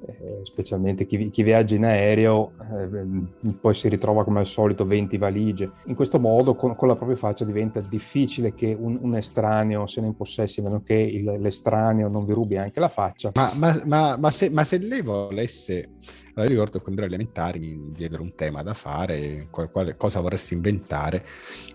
eh, 0.05 0.39
specialmente 0.43 1.05
chi, 1.05 1.29
chi, 1.29 1.43
viaggia 1.43 1.75
in 1.75 1.85
aereo, 1.85 2.53
eh, 2.61 3.53
poi 3.59 3.73
si 3.73 3.87
ritrova 3.87 4.23
come 4.23 4.39
al 4.39 4.45
solito 4.45 4.85
20 4.85 5.17
valigie. 5.17 5.71
In 5.85 5.95
questo 5.95 6.19
modo, 6.19 6.55
con, 6.55 6.75
con 6.75 6.87
la 6.87 6.95
propria 6.95 7.17
faccia, 7.17 7.45
diventa 7.45 7.79
difficile 7.79 8.53
che 8.53 8.75
un, 8.77 8.97
un, 9.01 9.15
estraneo 9.15 9.87
se 9.87 10.01
ne 10.01 10.07
impossessi, 10.07 10.59
a 10.59 10.63
meno 10.63 10.81
che 10.81 10.95
il, 10.95 11.23
l'estraneo 11.39 12.09
non 12.09 12.25
vi 12.25 12.33
rubi 12.33 12.57
anche 12.57 12.79
la 12.79 12.89
faccia. 12.89 13.31
Ma, 13.35 13.51
ma, 13.55 13.81
ma, 13.85 14.17
ma 14.17 14.29
se, 14.29 14.51
se, 14.63 14.77
lei 14.79 15.01
volesse, 15.01 15.89
allora, 16.33 16.51
ricordo 16.51 16.79
quando 16.79 17.01
ero 17.01 17.09
elementari 17.09 17.59
mi 17.59 17.93
diedero 17.95 18.23
un 18.23 18.35
tema 18.35 18.61
da 18.61 18.73
fare, 18.73 19.47
qual, 19.49 19.71
qual, 19.71 19.95
cosa 19.95 20.19
vorresti 20.19 20.53
inventare. 20.53 21.23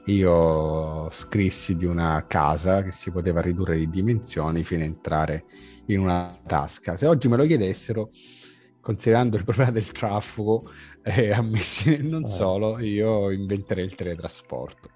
Io 0.07 1.09
scrissi 1.11 1.77
di 1.77 1.87
una 1.87 2.25
casa 2.27 2.83
che 2.83 2.93
si 2.93 3.11
poteva 3.11 3.41
ridurre 3.41 3.79
di 3.79 3.89
dimensioni 3.89 4.65
fino 4.65 4.83
a 4.83 4.87
entrare 4.87 5.45
in 5.89 6.01
una 6.01 6.39
tasca. 6.47 6.97
Se 6.97 7.07
oggi 7.07 7.29
me 7.29 7.37
lo 7.37 7.47
chiedessero, 7.47 8.11
considerando 8.81 9.37
il 9.37 9.45
problema 9.45 9.71
del 9.71 9.91
traffico, 9.91 10.71
eh, 11.03 11.31
ammessi 11.33 11.91
nel 11.91 12.05
non 12.05 12.25
eh. 12.25 12.29
solo, 12.29 12.79
io 12.79 13.31
inventerei 13.31 13.85
il 13.85 13.95
teletrasporto. 13.95 14.91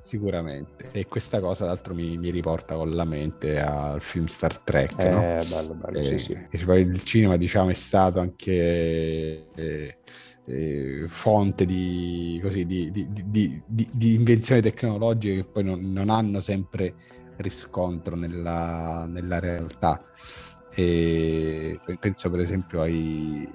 Sicuramente, 0.00 0.90
e 0.92 1.06
questa 1.06 1.40
cosa, 1.40 1.64
d'altro, 1.64 1.94
mi, 1.94 2.18
mi 2.18 2.30
riporta 2.30 2.74
con 2.74 2.90
la 2.90 3.04
mente 3.04 3.58
al 3.58 4.02
film 4.02 4.26
Star 4.26 4.58
Trek. 4.58 4.98
Eh, 4.98 5.08
no? 5.08 5.20
bello, 5.48 5.74
bello, 5.74 5.98
e, 5.98 6.04
sì, 6.04 6.18
sì. 6.18 6.32
E 6.32 6.78
il 6.78 7.02
cinema, 7.04 7.38
diciamo, 7.38 7.70
è 7.70 7.74
stato 7.74 8.20
anche 8.20 9.46
eh, 9.54 9.96
eh, 10.44 11.04
fonte 11.06 11.64
di, 11.64 12.38
così, 12.42 12.66
di, 12.66 12.90
di, 12.90 13.62
di, 13.66 14.14
invenzioni 14.14 14.60
tecnologiche 14.60 15.36
che 15.36 15.44
poi 15.44 15.64
non, 15.64 15.90
non 15.90 16.10
hanno 16.10 16.40
sempre 16.40 16.94
riscontro 17.36 18.16
nella, 18.16 19.06
nella 19.08 19.38
realtà. 19.38 20.04
E 20.74 21.78
penso 22.00 22.30
per 22.30 22.40
esempio 22.40 22.80
ai, 22.80 23.48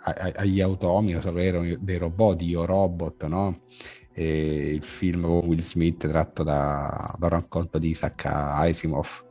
ai, 0.00 0.32
agli 0.34 0.60
automi, 0.60 1.18
so 1.20 1.32
che 1.32 1.44
erano 1.44 1.76
dei 1.78 1.98
robot, 1.98 2.42
io 2.42 2.64
robot, 2.64 3.26
no? 3.26 3.60
E 4.12 4.72
il 4.72 4.84
film 4.84 5.24
Will 5.26 5.60
Smith 5.60 6.08
tratto 6.08 6.42
da, 6.42 7.14
da 7.18 7.26
un 7.26 7.32
racconto 7.32 7.78
di 7.78 7.90
Isaac 7.90 8.24
Asimov. 8.26 9.24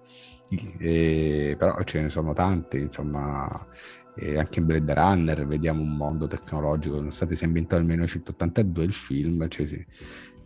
E, 0.78 1.56
però 1.58 1.82
ce 1.84 2.02
ne 2.02 2.10
sono 2.10 2.34
tanti, 2.34 2.78
insomma, 2.80 3.68
e 4.16 4.38
anche 4.38 4.60
in 4.60 4.66
Blade 4.66 4.94
Runner 4.94 5.46
vediamo 5.46 5.82
un 5.82 5.96
mondo 5.96 6.28
tecnologico, 6.28 6.96
nonostante 6.96 7.36
sia 7.36 7.48
inventato 7.48 7.78
nel 7.82 7.92
1982 7.92 8.84
il 8.84 8.94
film, 8.94 9.48
cioè, 9.50 9.66
sì, 9.66 9.86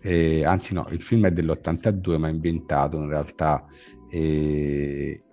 eh, 0.01 0.45
anzi 0.45 0.73
no, 0.73 0.87
il 0.91 1.01
film 1.01 1.25
è 1.25 1.31
dell'82 1.31 2.17
ma 2.17 2.27
è 2.27 2.31
ambientato 2.31 2.97
in 2.97 3.07
realtà 3.07 3.65
eh, 4.09 5.23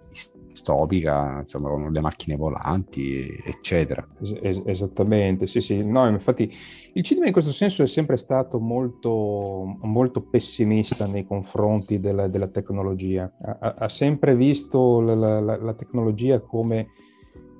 distopica, 0.57 1.41
insomma 1.41 1.69
con 1.69 1.93
le 1.93 2.01
macchine 2.01 2.37
volanti, 2.37 3.29
eccetera. 3.45 4.07
Es- 4.21 4.63
esattamente, 4.65 5.47
sì 5.47 5.61
sì, 5.61 5.85
no, 5.85 6.09
infatti 6.09 6.51
il 6.95 7.03
cinema 7.03 7.27
in 7.27 7.33
questo 7.33 7.53
senso 7.53 7.83
è 7.83 7.87
sempre 7.87 8.17
stato 8.17 8.59
molto, 8.59 9.77
molto 9.83 10.23
pessimista 10.23 11.07
nei 11.07 11.27
confronti 11.27 12.01
della, 12.01 12.27
della 12.27 12.49
tecnologia, 12.49 13.31
ha, 13.41 13.75
ha, 13.79 13.89
sempre 13.89 14.35
visto 14.35 15.01
la, 15.01 15.15
la, 15.15 15.57
la 15.57 15.75
tecnologia 15.75 16.41
come, 16.41 16.89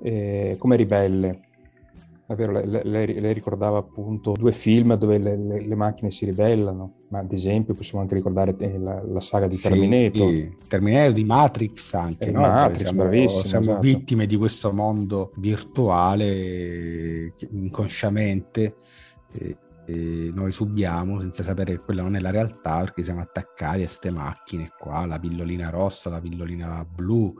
eh, 0.01 0.55
come 0.57 0.75
ribelle 0.75 1.46
Davvero, 2.27 2.51
lei, 2.51 2.81
lei, 2.83 3.19
lei, 3.21 3.33
ricordava 3.33 3.77
appunto 3.77 4.33
due 4.33 4.51
film 4.51 4.95
dove 4.95 5.17
le, 5.17 5.37
le, 5.37 5.65
le, 5.65 5.75
macchine 5.75 6.11
si 6.11 6.25
ribellano, 6.25 6.95
ma 7.07 7.19
ad 7.19 7.31
esempio 7.31 7.73
possiamo 7.73 8.01
anche 8.01 8.15
ricordare 8.15 8.53
eh, 8.59 8.77
la, 8.77 9.01
la 9.01 9.21
saga 9.21 9.47
di 9.47 9.55
Terminator. 9.55 10.29
Sì, 10.29 10.53
Terminator 10.67 11.13
di 11.13 11.23
Matrix 11.23 11.93
anche, 11.93 12.27
eh, 12.27 12.31
no? 12.31 12.41
Matrix, 12.41 12.81
siamo, 12.81 13.03
bravissimo. 13.03 13.43
Siamo 13.45 13.63
esatto. 13.63 13.79
vittime 13.79 14.25
di 14.25 14.35
questo 14.35 14.73
mondo 14.73 15.31
virtuale 15.37 17.31
inconsciamente. 17.51 18.75
E, 19.31 19.57
e 19.85 20.31
noi 20.33 20.51
subiamo 20.51 21.21
senza 21.21 21.43
sapere 21.43 21.75
che 21.75 21.79
quella 21.79 22.01
non 22.01 22.17
è 22.17 22.19
la 22.19 22.29
realtà 22.29 22.79
perché 22.79 23.03
siamo 23.03 23.21
attaccati 23.21 23.83
a 23.83 23.85
queste 23.85 24.11
macchine 24.11 24.73
qua, 24.77 25.05
la 25.05 25.17
pillolina 25.17 25.69
rossa, 25.69 26.09
la 26.09 26.19
pillolina 26.19 26.85
blu, 26.85 27.33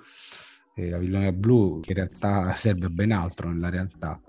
la 0.78 0.98
pillolina 0.98 1.32
blu 1.32 1.80
che 1.82 1.92
in 1.92 1.98
realtà 1.98 2.54
serve 2.56 2.90
ben 2.90 3.12
altro 3.12 3.50
nella 3.50 3.70
realtà 3.70 4.22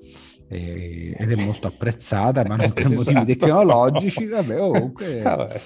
e, 0.49 1.15
ed 1.17 1.31
è 1.31 1.35
molto 1.37 1.67
apprezzata, 1.67 2.43
ma 2.47 2.57
non 2.57 2.73
per 2.73 2.87
esatto. 2.91 3.13
motivi 3.13 3.37
tecnologici. 3.37 4.27
Vabbè, 4.27 4.57
comunque. 4.57 5.21
Vabbè. 5.21 5.61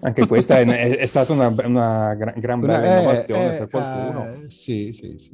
Anche 0.00 0.26
questa 0.26 0.58
è, 0.58 0.66
è, 0.66 0.96
è 0.96 1.06
stata 1.06 1.32
una, 1.32 1.48
una 1.48 2.14
gran, 2.14 2.34
gran 2.38 2.60
bella 2.60 2.82
eh, 2.82 3.00
innovazione 3.00 3.54
eh, 3.54 3.58
per 3.58 3.68
qualcuno. 3.68 4.26
Eh, 4.26 4.44
sì, 4.48 4.90
sì, 4.92 5.14
sì. 5.18 5.32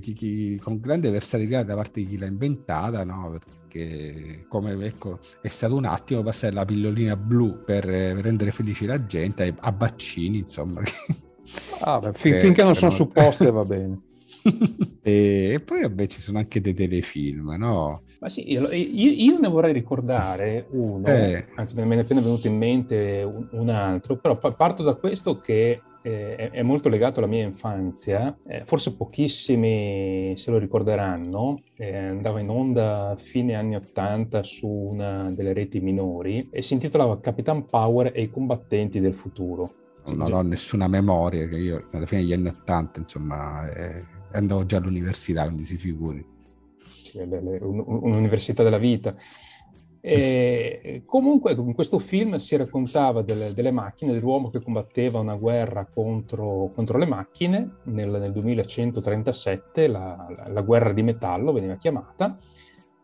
Chi, 0.00 0.12
chi, 0.12 0.60
con 0.62 0.78
grande 0.78 1.10
versatilità 1.10 1.62
da 1.62 1.74
parte 1.74 2.00
di 2.00 2.06
chi 2.06 2.18
l'ha 2.18 2.26
inventata, 2.26 3.04
no? 3.04 3.30
Perché 3.30 4.44
come 4.48 4.72
ecco, 4.84 5.20
è 5.40 5.48
stato 5.48 5.76
un 5.76 5.84
attimo 5.84 6.22
passare 6.22 6.52
la 6.52 6.64
pillolina 6.64 7.16
blu 7.16 7.60
per, 7.64 7.86
per 7.86 8.16
rendere 8.16 8.50
felice 8.50 8.86
la 8.86 9.04
gente 9.06 9.44
a, 9.46 9.54
a 9.68 9.72
baccini, 9.72 10.38
insomma. 10.38 10.82
Ah, 11.80 11.98
beh, 11.98 12.12
fin- 12.12 12.38
finché 12.38 12.62
non 12.62 12.74
sono 12.74 12.90
supposte 12.90 13.50
va 13.50 13.64
bene. 13.64 14.00
e 15.02 15.60
poi 15.64 15.80
vabbè 15.82 16.06
ci 16.06 16.20
sono 16.20 16.38
anche 16.38 16.60
dei 16.60 16.74
telefilm, 16.74 17.56
no? 17.56 18.02
Ma 18.20 18.28
sì, 18.28 18.50
io, 18.50 18.70
io 18.70 19.38
ne 19.38 19.48
vorrei 19.48 19.72
ricordare 19.72 20.66
uno, 20.70 21.06
eh. 21.06 21.46
anzi 21.56 21.74
me 21.74 21.84
ne 21.84 21.96
è 21.96 22.00
appena 22.00 22.20
venuto 22.20 22.46
in 22.46 22.56
mente 22.56 23.22
un, 23.22 23.48
un 23.52 23.68
altro, 23.70 24.18
però 24.18 24.36
parto 24.36 24.82
da 24.82 24.94
questo 24.94 25.40
che 25.40 25.80
eh, 26.02 26.50
è 26.50 26.62
molto 26.62 26.88
legato 26.88 27.18
alla 27.18 27.28
mia 27.28 27.44
infanzia, 27.44 28.36
eh, 28.46 28.64
forse 28.66 28.94
pochissimi 28.94 30.34
se 30.36 30.50
lo 30.50 30.58
ricorderanno, 30.58 31.62
eh, 31.76 31.96
andava 31.96 32.40
in 32.40 32.50
onda 32.50 33.08
a 33.08 33.16
fine 33.16 33.54
anni 33.54 33.76
80 33.76 34.42
su 34.42 34.68
una 34.68 35.30
delle 35.30 35.52
reti 35.52 35.80
minori 35.80 36.48
e 36.50 36.62
si 36.62 36.74
intitolava 36.74 37.20
Capitan 37.20 37.66
Power 37.66 38.12
e 38.14 38.22
i 38.22 38.30
combattenti 38.30 39.00
del 39.00 39.14
futuro. 39.14 39.74
Non 40.06 40.32
ho 40.32 40.42
nessuna 40.42 40.88
memoria, 40.88 41.46
che 41.46 41.56
io 41.56 41.88
alla 41.92 42.06
fine 42.06 42.22
degli 42.22 42.32
anni 42.32 42.48
80 42.48 43.00
insomma 43.00 43.70
eh, 43.70 44.04
andavo 44.32 44.64
già 44.64 44.78
all'università, 44.78 45.44
quindi 45.44 45.66
si 45.66 45.76
figuri. 45.76 46.24
Sì, 47.02 47.18
un'università 47.18 48.62
della 48.62 48.78
vita. 48.78 49.14
E 50.00 51.02
comunque 51.06 51.52
in 51.52 51.74
questo 51.74 51.98
film 51.98 52.36
si 52.36 52.56
raccontava 52.56 53.22
delle, 53.22 53.52
delle, 53.52 53.70
macchine, 53.70 54.12
dell'uomo 54.12 54.48
che 54.50 54.62
combatteva 54.62 55.20
una 55.20 55.36
guerra 55.36 55.86
contro, 55.86 56.70
contro 56.74 56.96
le 56.96 57.06
macchine 57.06 57.76
nel, 57.84 58.08
nel 58.08 58.32
2137, 58.32 59.88
la, 59.88 60.26
la, 60.36 60.48
la, 60.48 60.62
guerra 60.62 60.92
di 60.92 61.02
metallo 61.02 61.52
veniva 61.52 61.76
chiamata, 61.76 62.38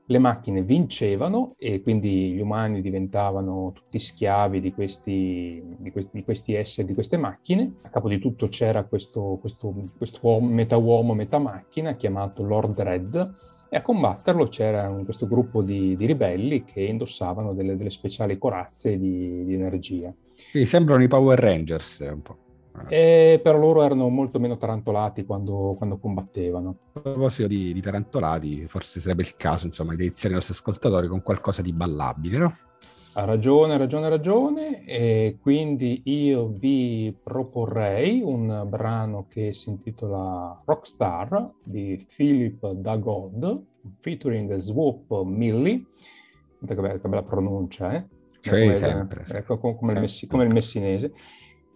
le 0.09 0.19
macchine 0.19 0.63
vincevano 0.63 1.55
e 1.59 1.83
quindi 1.83 2.33
gli 2.33 2.41
umani 2.41 2.81
diventavano 2.81 3.73
tutti 3.75 3.99
schiavi 3.99 4.61
di 4.61 4.73
questi, 4.73 5.63
di 5.79 5.91
questi, 5.91 6.11
di 6.13 6.25
questi 6.25 6.55
esseri, 6.55 6.87
di 6.87 6.95
queste 6.95 7.17
macchine. 7.17 7.77
A 7.83 7.89
capo 7.89 8.09
di 8.09 8.19
tutto 8.19 8.49
c'era 8.49 8.85
questo, 8.85 9.39
questo, 9.41 9.75
questo 9.97 10.19
uomo, 10.23 10.49
metà 10.49 10.77
uomo, 10.77 11.15
metà 11.15 11.39
macchina 11.39 11.97
chiamato 11.97 12.45
Lord 12.45 12.81
Red 12.81 13.35
e 13.69 13.77
a 13.77 13.83
combatterlo 13.83 14.49
c'era 14.49 14.89
un, 14.89 15.05
questo 15.05 15.27
gruppo 15.27 15.63
di, 15.63 15.97
di, 15.97 16.07
ribelli 16.07 16.65
che 16.65 16.83
indossavano 16.83 17.53
delle, 17.53 17.77
delle 17.77 17.91
speciali 17.91 18.39
corazze 18.39 18.99
di, 18.99 19.45
di, 19.45 19.55
energia. 19.55 20.15
Sì, 20.35 20.65
sembrano 20.67 21.03
i 21.03 21.09
Power 21.09 21.39
Rangers 21.39 21.99
un 22.13 22.23
po'. 22.23 22.46
E 22.89 23.41
però 23.43 23.59
loro 23.59 23.83
erano 23.83 24.09
molto 24.09 24.39
meno 24.39 24.57
tarantolati 24.57 25.25
quando, 25.25 25.75
quando 25.77 25.99
combattevano. 25.99 26.79
A 26.93 27.01
proposito 27.01 27.49
di, 27.49 27.73
di, 27.73 27.81
tarantolati, 27.81 28.67
forse 28.67 29.01
sarebbe 29.01 29.23
il 29.23 29.35
caso 29.37 29.67
insomma, 29.67 29.95
di 29.95 30.05
iniziare 30.05 30.35
i 30.35 30.37
nostri 30.37 30.55
ascoltatori 30.55 31.09
con 31.09 31.23
qualcosa 31.23 31.63
di 31.63 31.73
ballabile, 31.73 32.39
no? 32.39 32.57
Ha 33.15 33.25
ragione, 33.25 33.75
ha 33.75 33.77
ragione, 33.79 34.07
ha 34.07 34.11
ragione. 34.11 34.85
E 34.85 35.39
quindi 35.41 36.03
io 36.05 36.49
vi 36.49 37.17
proporrei 37.25 38.21
un 38.21 38.67
brano 38.69 39.27
che 39.29 39.55
si 39.55 39.71
intitola 39.71 40.61
Rockstar 40.65 41.53
di 41.63 42.07
Philip 42.15 42.73
Dagod, 42.73 43.63
featuring 43.95 44.55
Swoop 44.57 45.23
Millie. 45.23 45.83
Che 46.67 46.75
bella, 46.75 46.99
che 46.99 47.09
bella 47.09 47.23
pronuncia, 47.23 47.95
eh? 47.95 48.07
Sì, 48.39 48.51
come, 48.51 48.75
sempre. 48.75 49.25
Ecco, 49.27 49.59
come, 49.59 49.75
sempre. 49.77 49.95
Il 49.95 50.01
messi, 50.01 50.27
come 50.27 50.45
il 50.45 50.53
messinese. 50.53 51.13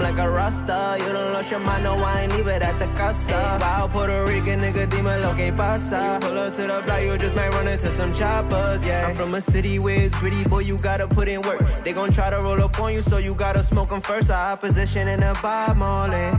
like 0.00 0.18
a 0.18 0.28
rasta. 0.28 0.96
You 0.98 1.12
don't 1.12 1.32
lost 1.32 1.50
your 1.50 1.60
mind, 1.60 1.84
no, 1.84 1.94
I 1.96 2.22
ain't 2.22 2.32
leave 2.36 2.46
it 2.46 2.62
at 2.62 2.78
the 2.80 2.86
casa. 2.88 3.58
Wild 3.60 3.90
Puerto 3.90 4.24
Rican 4.24 4.60
nigga, 4.60 4.88
demon 4.88 5.22
lo 5.22 5.34
que 5.34 5.52
pasa. 5.52 6.14
You 6.14 6.28
Pull 6.28 6.38
up 6.38 6.54
to 6.54 6.62
the 6.62 6.82
block, 6.84 7.02
you 7.02 7.18
just 7.18 7.34
might 7.34 7.52
run 7.54 7.68
into 7.68 7.90
some 7.90 8.12
choppers, 8.12 8.84
yeah. 8.84 9.08
I'm 9.08 9.16
from 9.16 9.34
a 9.34 9.40
city 9.40 9.78
where 9.78 10.00
it's 10.02 10.18
gritty, 10.18 10.44
boy, 10.44 10.60
you 10.60 10.78
gotta 10.78 11.06
put 11.06 11.28
in 11.28 11.42
work. 11.42 11.60
They 11.84 11.92
gon' 11.92 12.12
try 12.12 12.30
to 12.30 12.38
roll 12.38 12.60
up 12.62 12.78
on 12.80 12.92
you, 12.92 13.02
so 13.02 13.18
you 13.18 13.34
gotta 13.34 13.62
smoke 13.62 13.88
them 13.88 14.00
first. 14.00 14.30
Our 14.30 14.52
opposition 14.52 15.08
in 15.08 15.20
the 15.20 15.38
Bob 15.42 15.76
Marley. 15.76 16.30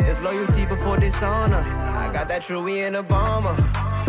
It's 0.00 0.20
loyalty 0.22 0.66
before 0.66 0.96
dishonor. 0.96 1.62
I 2.04 2.10
got 2.12 2.28
that 2.28 2.42
true 2.42 2.66
in 2.66 2.94
a 2.94 3.02
bomber. 3.02 3.56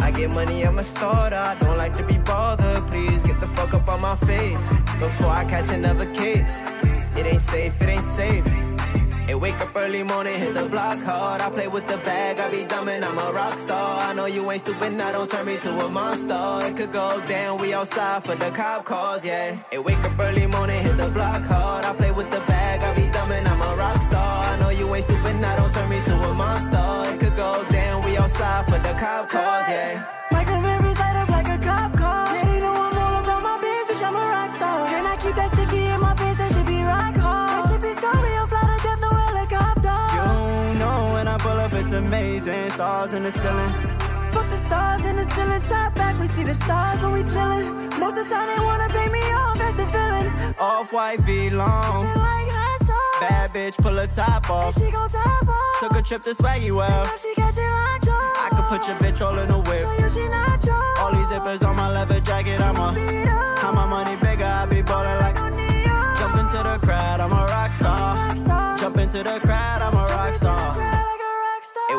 I 0.02 0.12
get 0.12 0.32
money, 0.34 0.64
I'm 0.64 0.80
a 0.80 0.84
starter. 0.84 1.36
I 1.36 1.56
don't 1.56 1.78
like 1.78 1.94
to 1.94 2.04
be 2.04 2.18
bothered. 2.20 2.90
Please 2.90 3.22
get 3.24 3.40
the 3.40 3.48
fuck 3.48 3.74
up 3.74 3.90
on 3.90 4.02
my 4.02 4.16
face 4.16 4.72
before 5.00 5.30
I 5.30 5.46
catch 5.46 5.70
another 5.70 6.06
case. 6.14 6.62
It 7.18 7.26
ain't 7.26 7.42
safe, 7.42 7.82
it 7.82 7.90
ain't 7.90 8.02
safe. 8.02 8.59
Hey, 9.30 9.36
wake 9.36 9.62
up 9.62 9.76
early 9.76 10.02
morning, 10.02 10.40
hit 10.40 10.56
the 10.56 10.68
block 10.68 10.98
hard. 11.04 11.40
I 11.40 11.52
play 11.52 11.68
with 11.68 11.86
the 11.86 11.98
bag, 11.98 12.40
I 12.40 12.50
be 12.50 12.66
dumb 12.66 12.90
and 12.90 13.06
I'm 13.06 13.16
a 13.16 13.32
rock 13.32 13.54
star. 13.60 14.02
I 14.02 14.12
know 14.16 14.26
you 14.26 14.50
ain't 14.50 14.62
stupid, 14.62 14.94
now 14.94 15.12
don't 15.12 15.30
turn 15.30 15.46
me 15.46 15.56
to 15.58 15.70
a 15.86 15.88
monster. 15.88 16.68
It 16.68 16.76
could 16.76 16.92
go 16.92 17.24
down, 17.28 17.60
we 17.60 17.72
outside 17.72 18.24
for 18.24 18.34
the 18.34 18.50
cop 18.50 18.86
cars, 18.86 19.24
yeah. 19.24 19.56
Hey, 19.72 19.78
wake 19.78 20.04
up 20.04 20.20
early 20.20 20.48
morning, 20.48 20.82
hit 20.82 20.98
the 20.98 21.10
block 21.10 21.44
hard. 21.44 21.86
I 21.86 21.94
play 21.94 22.10
with 22.10 22.32
the 22.32 22.40
bag, 22.48 22.82
I 22.82 22.96
be 22.96 23.08
dumb 23.12 23.32
and 23.32 23.48
I'm 23.48 23.62
a 23.62 23.76
rock 23.76 24.02
star. 24.02 24.46
I 24.46 24.58
know 24.58 24.70
you 24.70 24.96
ain't 24.96 25.04
stupid, 25.04 25.40
now 25.40 25.56
don't 25.58 25.74
turn 25.76 25.90
me 25.90 26.02
to 26.06 26.16
a 26.16 26.34
monster. 26.34 27.14
It 27.14 27.20
could 27.20 27.36
go 27.36 27.64
down, 27.70 28.04
we 28.06 28.18
outside 28.18 28.66
for 28.66 28.80
the 28.80 28.96
cop 28.98 29.30
cars, 29.30 29.70
yeah. 29.70 30.19
Amazing. 41.94 42.70
Stars 42.72 43.14
in 43.14 43.24
the 43.24 43.32
ceiling. 43.32 43.72
Fuck 44.34 44.50
the 44.50 44.58
stars 44.58 45.06
in 45.06 45.16
the 45.16 45.24
ceiling. 45.32 45.62
Top 45.70 45.96
back, 45.96 46.20
we 46.20 46.28
see 46.28 46.44
the 46.44 46.54
stars 46.54 47.02
when 47.02 47.12
we 47.14 47.24
chillin'. 47.24 48.00
Most 48.00 48.18
of 48.18 48.28
the 48.28 48.36
time 48.36 48.48
they 48.48 48.64
wanna 48.64 48.90
pay 48.90 49.10
me 49.10 49.22
off, 49.34 49.58
that's 49.58 49.76
the 49.76 49.88
feeling. 49.88 50.56
Off 50.60 50.94
white 50.94 51.22
V 51.22 51.50
long. 51.50 52.06
Like 52.16 52.50
Bad 53.20 53.50
bitch, 53.50 53.78
pull 53.78 53.96
her 53.96 54.08
top 54.08 54.50
off. 54.50 54.76
She 54.76 54.90
gon' 54.92 55.10
top 55.10 55.48
off. 55.50 55.80
Took 55.82 55.96
a 55.98 56.02
trip 56.02 56.22
to 56.22 56.30
Swaggy 56.30 56.72
Well. 56.72 57.06
She 57.18 57.34
got 57.36 57.54
you 57.58 57.68
I 57.68 58.48
could 58.52 58.66
put 58.68 58.88
your 58.88 58.96
bitch 58.98 59.20
all 59.22 59.38
in 59.38 59.50
a 59.50 59.60
whip. 59.60 59.86
All 61.00 61.12
these 61.12 61.28
zippers 61.28 61.68
on 61.68 61.76
my 61.76 61.92
leather 61.92 62.22
jacket, 62.22 62.62
I'm 62.62 62.78
a. 62.78 62.98
How 63.60 63.74
my 63.74 63.86
money 63.86 64.16
bigger, 64.22 64.46
I 64.46 64.66
be 64.68 64.82
ballin' 64.82 65.20
like. 65.20 65.36
Jump 65.36 66.36
into 66.40 66.64
the 66.64 66.80
crowd, 66.82 67.20
I'm 67.20 67.34
a 67.34 67.46
rock 67.48 67.74
star. 67.74 68.78
Jump 68.78 68.98
into 68.98 69.22
the 69.22 69.40
crowd, 69.42 69.82
I'm 69.82 69.96
a 69.96 70.06
rock 70.06 70.36
star. 70.36 70.89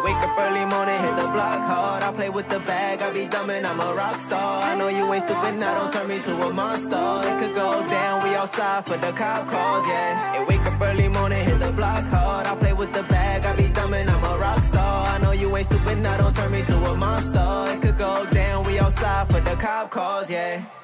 Wake 0.05 0.17
up 0.17 0.39
early 0.39 0.65
morning, 0.65 0.99
hit 1.03 1.15
the 1.17 1.29
block 1.29 1.61
hard. 1.69 2.03
I 2.03 2.13
play 2.13 2.31
with 2.31 2.49
the 2.49 2.61
bag, 2.61 3.03
I 3.03 3.13
be 3.13 3.27
dumb 3.27 3.51
and 3.51 3.67
I'm 3.67 3.81
a 3.81 3.95
rock 3.95 4.19
star. 4.19 4.63
I 4.63 4.75
know 4.77 4.89
you 4.89 5.13
ain't 5.13 5.23
stupid, 5.23 5.59
now 5.59 5.75
don't 5.75 5.93
turn 5.93 6.09
me 6.09 6.21
to 6.23 6.33
a 6.41 6.53
monster. 6.53 6.97
It 7.29 7.39
could 7.39 7.55
go 7.55 7.87
down, 7.87 8.23
we 8.25 8.35
outside 8.35 8.87
for 8.87 8.97
the 8.97 9.13
cop 9.13 9.49
calls, 9.49 9.87
yeah. 9.87 10.33
Hey, 10.33 10.45
wake 10.49 10.65
up 10.65 10.81
early 10.81 11.09
morning, 11.09 11.45
hit 11.45 11.59
the 11.59 11.73
block 11.73 12.05
hard. 12.05 12.47
I 12.47 12.57
play 12.57 12.73
with 12.73 12.93
the 12.93 13.03
bag, 13.05 13.45
I 13.45 13.55
be 13.57 13.69
dumb 13.69 13.93
and 13.93 14.09
I'm 14.09 14.25
a 14.25 14.39
rock 14.39 14.63
star. 14.65 15.07
I 15.07 15.19
know 15.19 15.33
you 15.33 15.55
ain't 15.55 15.67
stupid, 15.67 15.99
now 15.99 16.17
don't 16.17 16.35
turn 16.35 16.51
me 16.51 16.63
to 16.65 16.77
a 16.77 16.97
monster. 16.97 17.65
It 17.75 17.83
could 17.83 17.99
go 17.99 18.27
down, 18.31 18.65
we 18.65 18.79
outside 18.79 19.29
for 19.29 19.41
the 19.41 19.57
cop 19.57 19.91
calls, 19.91 20.31
yeah. 20.31 20.80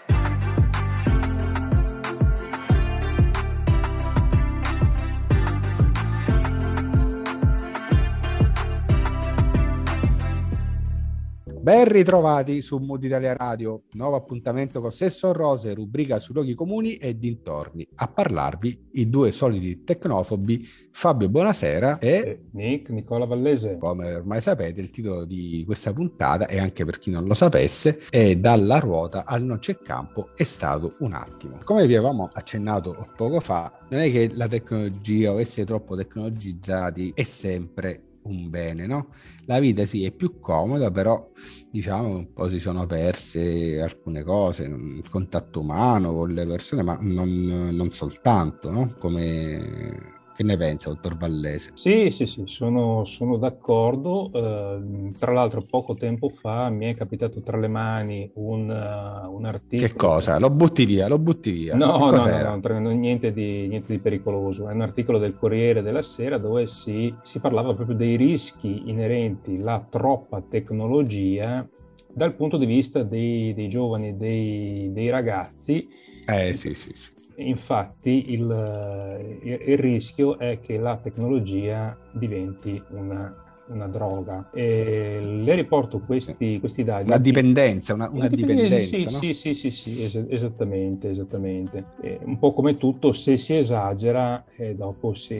Ben 11.66 11.88
ritrovati 11.88 12.62
su 12.62 12.78
Mood 12.78 13.02
Italia 13.02 13.34
Radio, 13.34 13.86
nuovo 13.94 14.14
appuntamento 14.14 14.80
con 14.80 14.92
Sesso 14.92 15.32
Rose, 15.32 15.74
rubrica 15.74 16.20
su 16.20 16.32
luoghi 16.32 16.54
comuni 16.54 16.94
e 16.94 17.18
dintorni. 17.18 17.84
A 17.96 18.06
parlarvi 18.06 18.90
i 18.92 19.10
due 19.10 19.32
soliti 19.32 19.82
tecnofobi, 19.82 20.64
Fabio 20.92 21.28
Buonasera 21.28 21.98
e... 21.98 22.44
Nick 22.52 22.90
Nicola 22.90 23.24
Vallese. 23.24 23.78
Come 23.80 24.14
ormai 24.14 24.40
sapete, 24.40 24.80
il 24.80 24.90
titolo 24.90 25.24
di 25.24 25.64
questa 25.66 25.92
puntata, 25.92 26.46
e 26.46 26.60
anche 26.60 26.84
per 26.84 27.00
chi 27.00 27.10
non 27.10 27.24
lo 27.24 27.34
sapesse, 27.34 27.98
è 28.10 28.36
Dalla 28.36 28.78
ruota 28.78 29.24
al 29.26 29.42
non 29.42 29.58
c'è 29.58 29.76
campo, 29.76 30.28
è 30.36 30.44
stato 30.44 30.94
un 31.00 31.14
attimo. 31.14 31.58
Come 31.64 31.84
vi 31.88 31.96
avevamo 31.96 32.30
accennato 32.32 33.08
poco 33.16 33.40
fa, 33.40 33.76
non 33.88 34.02
è 34.02 34.10
che 34.12 34.30
la 34.34 34.46
tecnologia 34.46 35.32
o 35.32 35.40
essere 35.40 35.66
troppo 35.66 35.96
tecnologizzati 35.96 37.10
è 37.12 37.24
sempre 37.24 38.05
un 38.26 38.48
bene, 38.48 38.86
no? 38.86 39.08
La 39.46 39.58
vita 39.58 39.84
sì 39.84 40.04
è 40.04 40.12
più 40.12 40.38
comoda, 40.40 40.90
però 40.90 41.30
diciamo 41.70 42.08
un 42.08 42.32
po' 42.32 42.48
si 42.48 42.58
sono 42.58 42.86
perse 42.86 43.80
alcune 43.80 44.22
cose, 44.22 44.64
il 44.64 45.08
contatto 45.08 45.60
umano 45.60 46.12
con 46.12 46.30
le 46.30 46.46
persone, 46.46 46.82
ma 46.82 46.98
non, 47.00 47.70
non 47.72 47.90
soltanto, 47.92 48.70
no? 48.70 48.94
Come 48.98 50.15
che 50.36 50.42
ne 50.42 50.58
pensa, 50.58 50.90
dottor 50.90 51.16
Vallese? 51.16 51.70
Sì, 51.72 52.10
sì, 52.10 52.26
sì, 52.26 52.42
sono, 52.44 53.04
sono 53.04 53.38
d'accordo. 53.38 54.30
Uh, 54.30 55.10
tra 55.18 55.32
l'altro, 55.32 55.62
poco 55.62 55.94
tempo 55.94 56.28
fa 56.28 56.68
mi 56.68 56.84
è 56.84 56.94
capitato 56.94 57.40
tra 57.40 57.56
le 57.56 57.68
mani 57.68 58.30
un, 58.34 58.68
uh, 58.68 59.34
un 59.34 59.44
articolo. 59.46 59.88
Che 59.88 59.96
cosa? 59.96 60.38
Lo 60.38 60.50
butti 60.50 60.84
via, 60.84 61.08
lo 61.08 61.18
butti 61.18 61.50
via. 61.50 61.74
No, 61.74 62.10
no, 62.10 62.60
no, 62.62 62.78
no, 62.78 62.90
niente, 62.90 63.32
di, 63.32 63.66
niente 63.66 63.94
di 63.94 63.98
pericoloso. 63.98 64.68
È 64.68 64.72
un 64.74 64.82
articolo 64.82 65.16
del 65.16 65.34
Corriere 65.34 65.80
della 65.80 66.02
Sera 66.02 66.36
dove 66.36 66.66
si, 66.66 67.14
si 67.22 67.38
parlava 67.38 67.72
proprio 67.72 67.96
dei 67.96 68.16
rischi 68.16 68.90
inerenti 68.90 69.56
alla 69.56 69.86
troppa 69.88 70.42
tecnologia 70.46 71.66
dal 72.12 72.34
punto 72.34 72.58
di 72.58 72.66
vista 72.66 73.02
dei, 73.02 73.54
dei 73.54 73.68
giovani, 73.68 74.18
dei, 74.18 74.90
dei 74.92 75.08
ragazzi. 75.08 75.88
Eh 76.26 76.52
sì, 76.52 76.74
sì, 76.74 76.92
sì. 76.92 77.14
Infatti 77.38 78.32
il, 78.32 79.40
il, 79.42 79.78
rischio 79.78 80.38
è 80.38 80.58
che 80.60 80.78
la 80.78 80.96
tecnologia 80.96 81.96
diventi 82.10 82.82
una 82.90 83.45
una 83.68 83.86
droga. 83.86 84.50
E 84.52 85.20
le 85.22 85.54
riporto 85.54 86.00
questi, 86.00 86.58
questi 86.60 86.84
dati. 86.84 87.06
Una 87.06 87.18
dipendenza, 87.18 87.94
una, 87.94 88.08
una 88.10 88.28
dipendenza. 88.28 88.80
Sì, 88.80 89.04
no? 89.04 89.10
sì, 89.10 89.34
sì, 89.34 89.54
sì, 89.54 89.70
sì, 89.70 90.04
es- 90.04 90.24
esattamente, 90.28 91.10
esattamente. 91.10 91.84
E 92.00 92.18
un 92.22 92.38
po' 92.38 92.52
come 92.52 92.76
tutto, 92.76 93.12
se 93.12 93.36
si 93.36 93.56
esagera, 93.56 94.44
eh, 94.56 94.74
dopo 94.74 95.14
si 95.14 95.34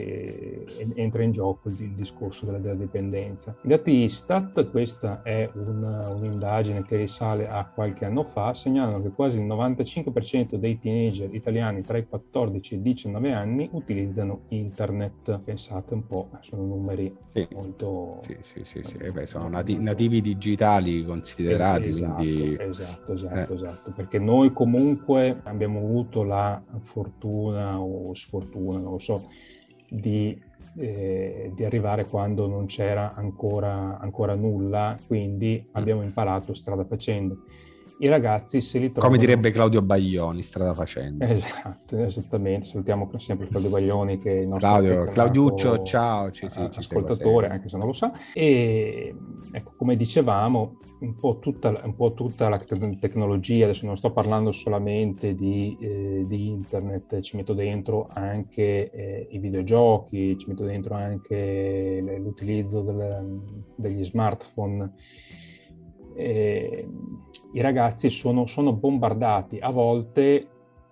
entra 0.95 1.23
in 1.23 1.31
gioco 1.31 1.69
il, 1.69 1.79
il 1.79 1.93
discorso 1.93 2.45
della, 2.45 2.57
della, 2.57 2.75
dipendenza. 2.75 3.55
I 3.63 3.67
dati 3.67 3.91
Istat, 3.91 4.69
questa 4.69 5.21
è 5.23 5.49
una, 5.53 6.09
un'indagine 6.09 6.83
che 6.83 6.97
risale 6.97 7.47
a 7.47 7.65
qualche 7.73 8.05
anno 8.05 8.23
fa, 8.23 8.53
segnalano 8.53 9.01
che 9.01 9.09
quasi 9.09 9.39
il 9.39 9.45
95% 9.45 10.55
dei 10.55 10.79
teenager 10.79 11.33
italiani 11.33 11.83
tra 11.83 11.97
i 11.97 12.07
14 12.07 12.73
e 12.73 12.77
i 12.77 12.81
19 12.81 13.31
anni 13.31 13.69
utilizzano 13.71 14.41
internet. 14.49 15.39
Pensate 15.43 15.93
un 15.93 16.05
po', 16.05 16.29
sono 16.41 16.63
numeri 16.63 17.15
sì. 17.25 17.47
molto 17.53 18.16
sì, 18.19 18.37
sì, 18.41 18.61
sì, 18.63 18.81
sì. 18.83 18.97
Eh 18.97 19.11
beh, 19.11 19.25
sono 19.25 19.47
nati- 19.47 19.79
nativi 19.79 20.21
digitali 20.21 21.03
considerati. 21.03 21.89
Esatto, 21.89 22.13
quindi... 22.15 22.55
esatto, 22.59 23.13
esatto, 23.13 23.51
eh. 23.51 23.55
esatto, 23.55 23.91
perché 23.95 24.19
noi 24.19 24.51
comunque 24.53 25.39
abbiamo 25.43 25.79
avuto 25.79 26.23
la 26.23 26.61
fortuna 26.81 27.79
o 27.79 28.13
sfortuna, 28.13 28.79
non 28.79 28.91
lo 28.91 28.99
so, 28.99 29.29
di, 29.89 30.39
eh, 30.75 31.51
di 31.53 31.63
arrivare 31.65 32.05
quando 32.05 32.47
non 32.47 32.65
c'era 32.65 33.13
ancora, 33.15 33.99
ancora 33.99 34.35
nulla, 34.35 34.99
quindi 35.05 35.61
mm. 35.61 35.69
abbiamo 35.73 36.03
imparato 36.03 36.53
strada 36.53 36.85
facendo 36.85 37.43
i 37.99 38.07
ragazzi 38.07 38.61
se 38.61 38.79
li 38.79 38.91
trovano... 38.91 39.13
Come 39.13 39.17
direbbe 39.17 39.51
Claudio 39.51 39.81
Baglioni, 39.81 40.43
strada 40.43 40.73
facendo. 40.73 41.23
Esatto, 41.25 41.97
esattamente, 42.03 42.67
salutiamo 42.67 43.09
sempre 43.17 43.47
Claudio 43.47 43.69
Baglioni 43.69 44.17
che 44.17 44.31
è 44.31 44.39
il 44.41 44.47
nostro 44.47 44.67
Claudio, 44.67 45.05
Claudiuccio, 45.05 45.83
ciao, 45.83 46.31
ci, 46.31 46.49
sì, 46.49 46.67
ci 46.69 46.79
ascoltatore, 46.79 47.47
anche 47.47 47.69
se 47.69 47.77
non 47.77 47.87
lo 47.87 47.93
sa. 47.93 48.11
E 48.33 49.15
ecco, 49.51 49.73
come 49.75 49.95
dicevamo, 49.95 50.79
un 50.99 51.15
po, 51.15 51.39
tutta, 51.39 51.79
un 51.83 51.95
po' 51.95 52.13
tutta 52.13 52.49
la 52.49 52.59
tecnologia, 52.59 53.65
adesso 53.65 53.85
non 53.85 53.97
sto 53.97 54.11
parlando 54.11 54.51
solamente 54.51 55.35
di, 55.35 55.77
eh, 55.79 56.25
di 56.27 56.47
internet, 56.47 57.19
ci 57.21 57.35
metto 57.35 57.53
dentro 57.53 58.07
anche 58.13 58.91
eh, 58.91 59.27
i 59.31 59.39
videogiochi, 59.39 60.37
ci 60.37 60.47
metto 60.49 60.63
dentro 60.63 60.95
anche 60.95 62.01
l'utilizzo 62.19 62.81
del, 62.81 63.41
degli 63.75 64.03
smartphone 64.03 64.93
eh, 66.17 66.87
i 67.53 67.61
ragazzi 67.61 68.09
sono, 68.09 68.47
sono 68.47 68.73
bombardati 68.73 69.59
a 69.59 69.69
volte 69.69 70.47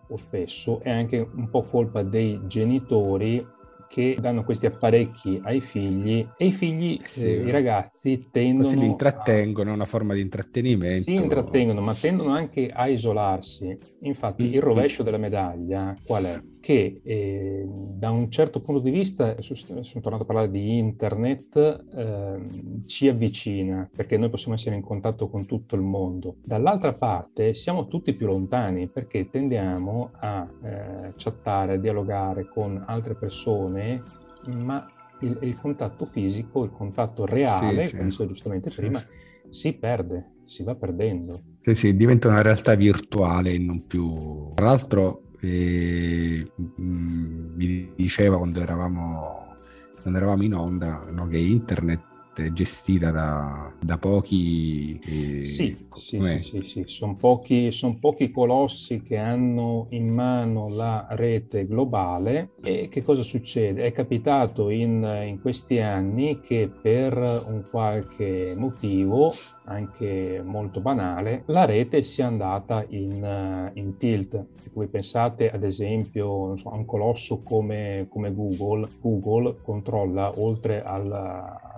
o 0.07 0.17
spesso 0.17 0.81
è 0.81 0.91
anche 0.91 1.17
un 1.17 1.49
po' 1.49 1.63
colpa 1.63 2.03
dei 2.03 2.39
genitori 2.45 3.53
che 3.87 4.17
danno 4.19 4.43
questi 4.43 4.65
apparecchi 4.65 5.39
ai 5.43 5.61
figli 5.61 6.27
e 6.37 6.47
i 6.47 6.51
figli, 6.51 6.99
eh 7.01 7.07
sì, 7.07 7.25
eh, 7.27 7.43
i 7.43 7.51
ragazzi 7.51 8.27
tendono... 8.29 8.63
Così 8.63 8.77
li 8.77 8.85
intrattengono, 8.85 9.69
è 9.69 9.73
una 9.73 9.85
forma 9.85 10.13
di 10.13 10.21
intrattenimento. 10.21 11.03
Si 11.03 11.13
intrattengono, 11.13 11.81
ma 11.81 11.93
tendono 11.93 12.33
anche 12.33 12.69
a 12.69 12.87
isolarsi. 12.87 13.77
Infatti 14.01 14.43
mm-hmm. 14.43 14.53
il 14.53 14.57
mm. 14.57 14.61
rovescio 14.61 15.03
della 15.03 15.17
medaglia 15.17 15.95
qual 16.05 16.25
è? 16.25 16.41
Che 16.65 16.99
eh, 17.03 17.63
da 17.67 18.09
un 18.09 18.31
certo 18.31 18.59
punto 18.59 18.81
di 18.81 18.89
vista, 18.89 19.35
sono 19.39 20.01
tornato 20.01 20.23
a 20.23 20.25
parlare 20.25 20.49
di 20.49 20.79
internet, 20.79 21.55
eh, 21.55 22.83
ci 22.87 23.07
avvicina 23.07 23.87
perché 23.95 24.17
noi 24.17 24.31
possiamo 24.31 24.55
essere 24.55 24.75
in 24.75 24.81
contatto 24.81 25.29
con 25.29 25.45
tutto 25.45 25.75
il 25.75 25.83
mondo. 25.83 26.37
Dall'altra 26.43 26.93
parte 26.93 27.53
siamo 27.53 27.85
tutti 27.85 28.13
più 28.13 28.25
lontani 28.25 28.87
perché 28.87 29.29
tendiamo 29.29 30.09
a 30.13 30.49
eh, 30.63 31.13
chattare, 31.15 31.73
a 31.73 31.77
dialogare 31.77 32.49
con 32.49 32.83
altre 32.87 33.13
persone, 33.13 34.01
ma 34.47 34.83
il, 35.19 35.37
il 35.43 35.59
contatto 35.59 36.07
fisico, 36.07 36.63
il 36.63 36.71
contatto 36.71 37.27
reale, 37.27 37.83
sì, 37.83 37.91
come 37.91 38.05
dicevo 38.05 38.29
giustamente 38.29 38.71
sì, 38.71 38.81
prima, 38.81 38.97
sì. 38.97 39.07
si 39.51 39.73
perde, 39.73 40.31
si 40.45 40.63
va 40.63 40.73
perdendo. 40.73 41.43
Sì, 41.61 41.75
sì, 41.75 41.95
diventa 41.95 42.27
una 42.27 42.41
realtà 42.41 42.73
virtuale 42.73 43.51
e 43.51 43.59
non 43.59 43.85
più... 43.85 44.51
Tra 44.55 44.65
l'altro 44.65 45.24
e, 45.39 46.47
mh, 46.55 47.53
mi 47.55 47.91
diceva 47.95 48.37
quando 48.37 48.59
eravamo, 48.59 49.55
quando 50.01 50.19
eravamo 50.19 50.43
in 50.43 50.53
onda 50.53 51.03
no, 51.11 51.27
che 51.27 51.37
internet 51.37 52.01
è 52.43 52.51
gestita 52.51 53.11
da, 53.11 53.73
da 53.79 53.97
pochi. 53.97 54.99
Eh, 55.05 55.45
sì, 55.45 55.87
sì, 55.95 56.19
sì, 56.19 56.41
sì, 56.41 56.61
sì, 56.63 56.83
Sono 56.87 57.15
pochi, 57.15 57.71
son 57.71 57.99
pochi 57.99 58.31
colossi 58.31 59.01
che 59.01 59.17
hanno 59.17 59.87
in 59.91 60.09
mano 60.09 60.69
la 60.69 61.07
rete 61.11 61.65
globale. 61.65 62.51
E 62.63 62.89
che 62.89 63.03
cosa 63.03 63.23
succede? 63.23 63.85
È 63.85 63.91
capitato 63.91 64.69
in, 64.69 65.23
in 65.25 65.39
questi 65.41 65.79
anni 65.79 66.39
che 66.39 66.69
per 66.69 67.17
un 67.47 67.63
qualche 67.69 68.53
motivo 68.57 69.33
anche 69.65 70.41
molto 70.43 70.79
banale, 70.79 71.43
la 71.47 71.65
rete 71.65 72.03
sia 72.03 72.27
andata 72.27 72.85
in, 72.89 73.71
in 73.73 73.97
tilt. 73.97 74.45
Se 74.61 74.69
voi 74.73 74.87
pensate 74.87 75.49
ad 75.51 75.63
esempio 75.63 76.55
so, 76.57 76.69
a 76.69 76.75
un 76.75 76.85
colosso 76.85 77.41
come, 77.41 78.07
come 78.09 78.33
Google, 78.33 78.87
Google 78.99 79.55
controlla 79.63 80.31
oltre 80.39 80.83
al, 80.83 81.09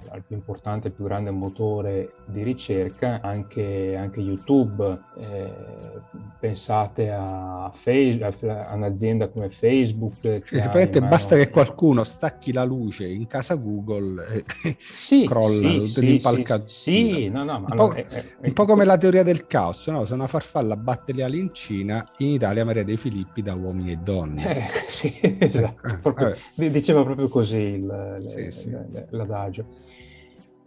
al 0.10 0.24
più 0.26 0.36
importante, 0.36 0.88
il 0.88 0.94
più 0.94 1.06
grande 1.06 1.32
motore 1.32 2.14
di 2.26 2.44
ricerca, 2.44 3.20
anche, 3.22 3.96
anche 3.96 4.20
YouTube. 4.20 5.00
Eh, 5.18 5.52
pensate 6.40 7.12
a, 7.12 7.72
Facebook, 7.74 8.44
a 8.44 8.74
un'azienda 8.74 9.28
come 9.30 9.50
Facebook. 9.50 10.44
Sì, 10.46 11.00
basta 11.02 11.36
che 11.36 11.50
qualcuno 11.50 12.04
stacchi 12.04 12.54
la 12.54 12.64
luce 12.64 13.08
in 13.08 13.28
casa 13.28 13.56
Google 13.56 14.28
e 14.28 14.76
sì, 14.78 15.26
crolla 15.28 15.88
sì, 15.88 16.02
l'impalcatura. 16.02 16.68
Sì, 16.68 16.92
sì, 16.92 17.30
no, 17.30 17.44
no, 17.44 17.60
ma 17.60 17.76
po', 17.76 17.94
è, 17.94 18.06
è, 18.06 18.24
un 18.42 18.54
po' 18.54 18.66
come 18.66 18.86
la 18.86 18.98
teoria 18.98 19.24
del 19.24 19.46
caos, 19.46 19.88
no? 19.88 20.06
Se 20.06 20.14
una 20.14 20.28
farfalla 20.28 20.76
batte 20.76 21.14
le 21.14 21.24
ali 21.24 21.40
in 21.40 21.54
Cina, 21.54 22.08
in 22.18 22.28
Italia 22.28 22.66
Maria 22.66 22.84
dei 22.84 22.98
Filippi 22.98 23.42
da 23.42 23.54
uomini 23.54 23.92
e 23.92 23.98
donne. 23.98 24.58
Eh, 24.58 24.70
sì, 24.90 25.20
esatto. 25.22 25.88
Eh, 25.88 26.00
proprio, 26.02 26.36
diceva 26.56 27.04
proprio 27.04 27.28
così 27.28 27.62
il, 27.62 29.08
l'adagio. 29.10 29.86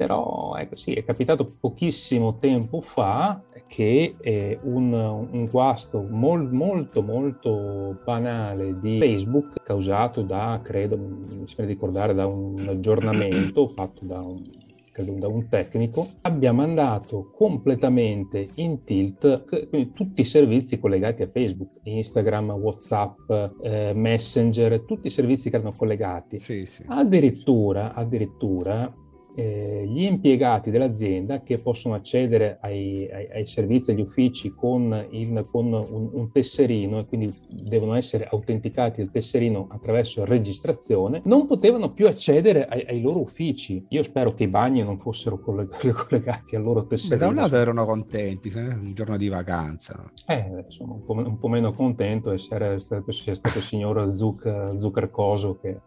Però 0.01 0.55
ecco, 0.57 0.77
sì, 0.77 0.95
è 0.95 1.05
capitato 1.05 1.57
pochissimo 1.61 2.39
tempo 2.39 2.81
fa 2.81 3.43
che 3.67 4.15
eh, 4.19 4.59
un, 4.63 4.95
un, 4.95 5.45
guasto 5.45 6.01
mol, 6.09 6.51
molto 6.51 7.03
molto 7.03 8.01
banale 8.03 8.81
di 8.81 8.99
Facebook 8.99 9.63
causato 9.63 10.23
da, 10.23 10.59
credo, 10.65 10.97
mi 10.97 11.47
sembra 11.47 11.67
di 11.67 11.73
ricordare, 11.75 12.15
da 12.15 12.25
un 12.25 12.65
aggiornamento 12.67 13.69
fatto 13.77 14.07
da 14.07 14.21
un 14.21 14.43
credo 14.91 15.13
da 15.13 15.29
un 15.29 15.49
tecnico, 15.49 16.09
abbia 16.23 16.53
mandato 16.55 17.31
completamente 17.37 18.49
in 18.55 18.83
tilt 18.83 19.45
tutti 19.93 20.23
i 20.23 20.25
servizi 20.25 20.81
collegati 20.81 21.23
a 21.23 21.29
Facebook, 21.29 21.73
Instagram, 21.83 22.53
WhatsApp, 22.53 23.31
eh, 23.63 23.93
Messenger, 23.95 24.81
tutti 24.81 25.09
i 25.09 25.11
servizi 25.11 25.51
che 25.51 25.57
erano 25.57 25.75
collegati. 25.77 26.39
Sì, 26.39 26.65
sì. 26.65 26.85
Addirittura, 26.87 27.93
addirittura 27.93 28.91
eh, 29.35 29.85
gli 29.87 30.03
impiegati 30.03 30.71
dell'azienda 30.71 31.43
che 31.43 31.59
possono 31.59 31.95
accedere 31.95 32.59
ai, 32.61 33.09
ai, 33.11 33.29
ai 33.33 33.47
servizi, 33.47 33.91
agli 33.91 34.01
uffici 34.01 34.55
con, 34.55 35.07
il, 35.11 35.47
con 35.51 35.73
un, 35.73 36.11
un, 36.13 36.31
tesserino 36.33 36.99
e 36.99 37.07
quindi 37.07 37.33
devono 37.49 37.95
essere 37.95 38.29
autenticati 38.31 39.01
il 39.01 39.11
tesserino 39.11 39.69
attraverso 39.71 40.25
registrazione, 40.25 41.23
non 41.25 41.47
potevano 41.47 41.93
più 41.93 42.07
accedere 42.07 42.67
ai, 42.67 42.85
ai 42.87 43.01
loro 43.01 43.21
uffici. 43.21 43.85
Io 43.91 44.03
spero 44.03 44.35
che 44.35 44.45
i 44.45 44.49
bagni 44.49 44.83
non 44.83 44.99
fossero 44.99 45.39
collegati 45.41 46.57
al 46.57 46.63
loro 46.63 46.87
tesserino. 46.87 47.19
Beh, 47.19 47.25
da 47.25 47.29
un 47.29 47.37
lato 47.37 47.57
erano 47.57 47.85
contenti, 47.85 48.51
un 48.55 48.93
giorno 48.95 49.17
di 49.17 49.29
vacanza. 49.29 50.11
Eh, 50.27 50.65
sono 50.69 50.95
un 50.95 51.05
po', 51.05 51.13
un 51.13 51.39
po 51.39 51.49
meno 51.49 51.73
contento 51.73 52.31
essere 52.31 52.79
stato, 52.81 53.13
stato 53.13 53.59
il 53.59 53.65
signor 53.65 54.11
Zuc, 54.11 54.75
Zuckercoso 54.77 55.59
che 55.61 55.81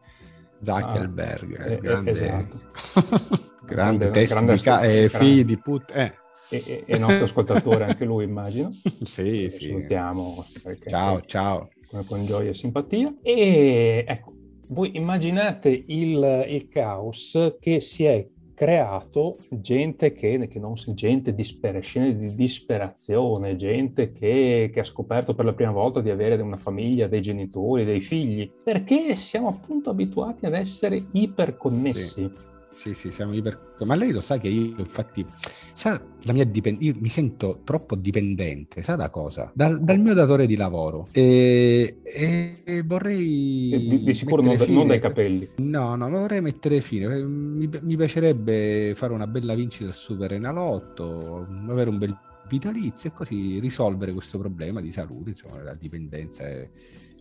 Zuckerberg, 0.64 1.58
ah, 1.60 1.66
eh, 1.66 1.78
grande, 1.80 2.12
esatto. 2.12 2.60
grande, 3.66 4.10
grande 4.12 4.26
grande, 4.26 4.54
di 4.56 4.62
ca- 4.62 4.82
eh, 4.82 5.10
figli 5.10 5.44
di 5.44 5.58
put... 5.58 5.92
Eh. 5.94 6.14
E, 6.50 6.84
e, 6.86 6.98
nostro 7.00 7.24
ascoltatore 7.24 7.86
anche 7.86 8.06
lui, 8.06 8.26
immagino. 8.26 8.70
sì, 9.02 9.48
sì. 9.50 9.70
Salutiamo. 9.70 10.46
Ciao, 10.88 11.22
ciao. 11.22 11.70
Con, 11.90 12.06
con, 12.06 12.26
gioia 12.26 12.52
e 12.52 12.54
simpatia. 12.54 13.12
E 13.24 14.06
ecco, 14.08 14.34
voi 14.68 14.96
immaginate 14.96 15.70
il, 15.70 16.46
il 16.48 16.68
caos 16.70 17.56
che 17.60 17.80
si 17.80 18.06
è 18.06 18.28
creato 18.64 19.40
gente 19.50 20.14
che, 20.14 20.48
che 20.48 20.60
non 20.60 20.76
gente 20.94 21.34
dispera, 21.34 21.80
scene 21.82 22.16
di 22.16 22.34
disperazione, 22.34 23.58
gente 23.58 24.14
che, 24.14 24.70
che, 24.72 24.80
ha 24.80 24.86
scoperto 24.86 25.36
per 25.36 25.44
la 25.44 25.54
prima 25.54 25.72
volta 25.72 26.00
di 26.00 26.10
avere 26.10 26.42
una 26.42 26.56
famiglia, 26.56 27.08
dei 27.08 27.22
genitori, 27.22 27.84
dei 27.84 28.00
figli, 28.00 28.50
perché 28.64 29.18
siamo 29.18 29.50
appunto 29.50 29.90
abituati 29.90 30.46
ad 30.46 30.54
essere 30.54 31.04
iperconnessi. 31.12 32.22
Sì. 32.22 32.52
Sì, 32.76 32.94
sì, 32.94 33.12
siamo 33.12 33.34
iper... 33.34 33.76
Ma 33.86 33.96
lei 33.96 34.12
lo 34.12 34.22
sa 34.22 34.38
che 34.38 34.48
io, 34.48 34.76
infatti, 34.78 35.26
sa 35.74 36.02
la 36.24 36.34
mia 36.34 36.46
dipend... 36.46 36.82
io 36.82 36.96
mi 37.00 37.10
sento 37.10 37.62
troppo 37.64 37.96
dipendente, 37.96 38.82
sa 38.82 38.96
da 38.96 39.10
cosa? 39.10 39.52
Da, 39.54 39.78
dal 39.78 40.00
mio 40.00 40.14
datore 40.14 40.46
di 40.48 40.56
lavoro. 40.56 41.08
E, 41.12 42.00
e 42.04 42.84
vorrei... 42.86 43.72
E 43.72 43.78
di, 43.78 44.04
di, 44.04 44.14
sicuro 44.14 44.42
non, 44.42 44.58
non, 44.68 44.88
dai 44.88 45.00
capelli. 45.00 45.50
No, 45.58 45.96
no, 45.96 46.10
vorrei 46.10 46.42
mettere 46.42 46.82
fine. 46.82 47.08
Mi, 47.24 47.70
mi 47.82 47.96
piacerebbe 47.96 48.94
fare 48.96 49.14
una 49.14 49.28
bella 49.28 49.54
vincita 49.54 49.86
al 49.86 49.94
Super 49.94 50.34
Enalotto, 50.34 51.48
avere 51.68 51.90
un 51.90 51.98
bel 51.98 52.18
vitalizio 52.50 53.10
e 53.10 53.14
così 53.14 53.60
risolvere 53.60 54.12
questo 54.12 54.38
problema 54.38 54.82
di 54.82 54.92
salute, 54.92 55.32
insomma, 55.32 55.62
la 55.62 55.74
dipendenza 55.74 56.44
è 56.44 56.68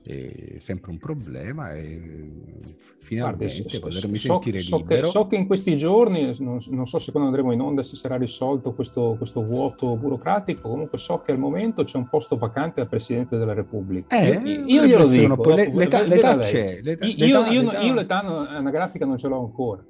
è 0.04 0.58
sempre 0.58 0.90
un 0.90 0.98
problema 0.98 1.74
e 1.74 2.00
finalmente 2.98 3.78
Guardi, 3.78 3.78
potermi 3.78 4.18
so, 4.18 4.32
sentire 4.32 4.58
so 4.58 4.78
libero. 4.78 5.02
Che, 5.02 5.08
so 5.08 5.26
che 5.28 5.36
in 5.36 5.46
questi 5.46 5.78
giorni, 5.78 6.34
non, 6.38 6.60
non, 6.68 6.86
so 6.86 6.98
se 6.98 7.12
quando 7.12 7.28
andremo 7.28 7.52
in 7.52 7.60
onda 7.60 7.82
si 7.82 7.94
sarà 7.94 8.16
risolto 8.16 8.72
questo, 8.72 9.14
questo, 9.16 9.44
vuoto 9.44 9.96
burocratico, 9.96 10.68
comunque 10.68 10.98
so 10.98 11.22
che 11.22 11.32
al 11.32 11.38
momento 11.38 11.84
c'è 11.84 11.96
un 11.96 12.08
posto 12.08 12.36
vacante 12.36 12.80
al 12.80 12.88
Presidente 12.88 13.36
della 13.36 13.54
Repubblica. 13.54 14.16
Eh, 14.16 14.32
io, 14.32 14.64
io 14.66 14.86
glielo 14.86 15.06
dico. 15.06 15.36
Po- 15.36 15.50
le, 15.50 15.72
l'età, 15.72 16.02
l'età 16.04 16.36
c'è. 16.38 16.80
L'età, 16.82 17.06
io, 17.06 17.44
io, 17.46 17.62
l'età... 17.62 17.80
io 17.80 17.94
l'età 17.94 18.20
anagrafica 18.48 19.06
non 19.06 19.18
ce 19.18 19.28
l'ho 19.28 19.38
ancora. 19.38 19.84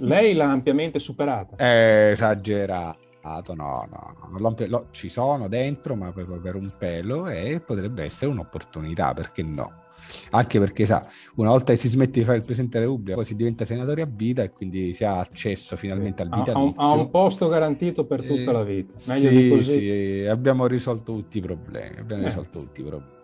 Lei 0.00 0.34
l'ha 0.34 0.50
ampiamente 0.50 0.98
superata. 0.98 1.56
È 1.56 2.10
esagerato 2.12 3.03
no, 3.54 3.88
no, 3.90 4.38
no, 4.38 4.66
lo, 4.66 4.86
ci 4.90 5.08
sono 5.08 5.48
dentro, 5.48 5.94
ma 5.94 6.12
per, 6.12 6.26
per, 6.26 6.54
un 6.54 6.72
pelo 6.76 7.26
e 7.26 7.60
potrebbe 7.64 8.04
essere 8.04 8.30
un'opportunità, 8.30 9.14
perché 9.14 9.42
no? 9.42 9.82
Anche 10.30 10.58
perché, 10.58 10.84
sa, 10.84 11.06
una 11.36 11.48
volta 11.48 11.72
che 11.72 11.78
si 11.78 11.88
smette 11.88 12.18
di 12.18 12.24
fare 12.24 12.36
il 12.36 12.44
Presidente 12.44 12.78
della 12.78 12.90
Repubblica, 12.90 13.16
poi 13.16 13.24
si 13.24 13.34
diventa 13.34 13.64
senatore 13.64 14.02
a 14.02 14.08
vita 14.10 14.42
e 14.42 14.50
quindi 14.50 14.92
si 14.92 15.04
ha 15.04 15.18
accesso 15.18 15.76
finalmente 15.76 16.22
al 16.22 16.28
vitalizio. 16.28 16.58
Ha 16.58 16.62
un, 16.62 16.74
ha 16.76 16.92
un 16.92 17.10
posto 17.10 17.48
garantito 17.48 18.04
per 18.04 18.20
tutta 18.20 18.50
eh, 18.50 18.52
la 18.52 18.62
vita. 18.62 18.98
Meglio 19.06 19.28
sì, 19.28 19.36
di 19.36 19.48
così. 19.48 19.70
Sì, 19.70 20.26
abbiamo 20.28 20.66
risolto 20.66 21.14
tutti 21.14 21.38
i 21.38 21.40
problemi, 21.40 21.96
abbiamo 21.98 22.22
eh. 22.22 22.26
risolto 22.26 22.60
tutti 22.60 22.80
i 22.80 22.84
problemi. 22.84 23.22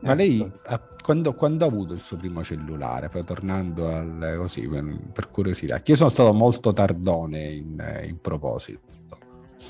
Ma 0.00 0.14
lei 0.14 0.40
ecco. 0.40 0.94
quando, 1.02 1.32
quando, 1.32 1.64
ha 1.64 1.68
avuto 1.68 1.92
il 1.92 2.00
suo 2.00 2.16
primo 2.16 2.44
cellulare? 2.44 3.08
Poi 3.08 3.24
tornando 3.24 3.88
al, 3.88 4.36
così, 4.38 4.68
per, 4.68 4.84
per 5.12 5.30
curiosità, 5.30 5.80
che 5.80 5.92
io 5.92 5.96
sono 5.96 6.10
stato 6.10 6.32
molto 6.32 6.72
tardone 6.72 7.42
in, 7.44 8.04
in 8.06 8.18
proposito. 8.20 8.80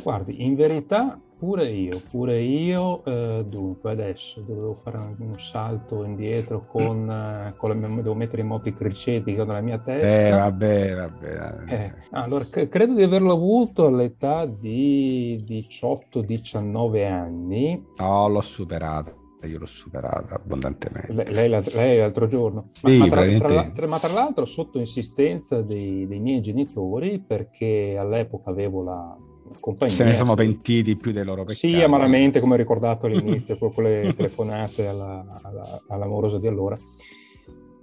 Guardi, 0.03 0.45
in 0.45 0.55
verità 0.55 1.19
pure 1.39 1.71
io, 1.71 2.01
pure 2.11 2.41
io, 2.41 3.05
eh, 3.05 3.45
dunque 3.47 3.93
adesso 3.93 4.41
dovevo 4.41 4.75
fare 4.75 4.99
un 5.19 5.39
salto 5.39 6.05
indietro 6.05 6.65
con, 6.67 7.11
eh, 7.11 7.55
con 7.57 7.69
la 7.69 7.75
mia, 7.75 8.03
devo 8.03 8.15
mettere 8.15 8.43
in 8.43 8.49
moto 8.49 8.69
i 8.69 8.75
criceti 8.75 9.35
che 9.35 9.41
ho 9.41 9.45
nella 9.45 9.61
mia 9.61 9.79
testa. 9.79 10.27
Eh, 10.27 10.31
vabbè, 10.31 10.95
vabbè. 10.95 11.73
Eh, 11.73 11.93
allora, 12.13 12.45
c- 12.45 12.69
credo 12.69 12.95
di 12.95 13.03
averlo 13.03 13.33
avuto 13.33 13.87
all'età 13.87 14.47
di 14.47 15.45
18-19 15.47 17.07
anni. 17.07 17.85
No, 17.99 18.29
l'ho 18.29 18.41
superato 18.41 19.25
io 19.47 19.59
l'ho 19.59 19.67
superata 19.67 20.35
abbondantemente. 20.35 21.13
Lei, 21.13 21.33
lei, 21.33 21.49
l'altro, 21.49 21.77
lei 21.77 21.99
l'altro 21.99 22.27
giorno. 22.27 22.71
Sì, 22.73 22.99
ma, 22.99 23.07
tra, 23.07 23.25
tra, 23.25 23.71
tra, 23.71 23.87
ma, 23.87 23.99
tra, 23.99 24.13
l'altro 24.13 24.45
sotto 24.45 24.79
insistenza 24.79 25.63
dei, 25.63 26.07
dei, 26.07 26.19
miei 26.19 26.41
genitori, 26.41 27.23
perché 27.25 27.97
all'epoca 27.97 28.51
avevo 28.51 28.83
la, 28.83 29.17
compagnia. 29.61 29.95
Se 29.95 30.05
ne 30.05 30.15
sono 30.15 30.35
pentiti 30.35 30.97
più 30.97 31.13
dei 31.13 31.25
loro 31.25 31.45
peccati. 31.45 31.69
Sì, 31.69 31.81
amaramente, 31.81 32.41
come 32.41 32.55
ho 32.55 32.57
ricordato 32.57 33.07
all'inizio, 33.07 33.57
con 33.59 33.73
quelle 33.73 34.15
telefonate 34.15 34.87
alla, 34.87 35.41
alla, 35.43 35.83
all'amorosa 35.89 36.39
di 36.39 36.47
allora. 36.47 36.79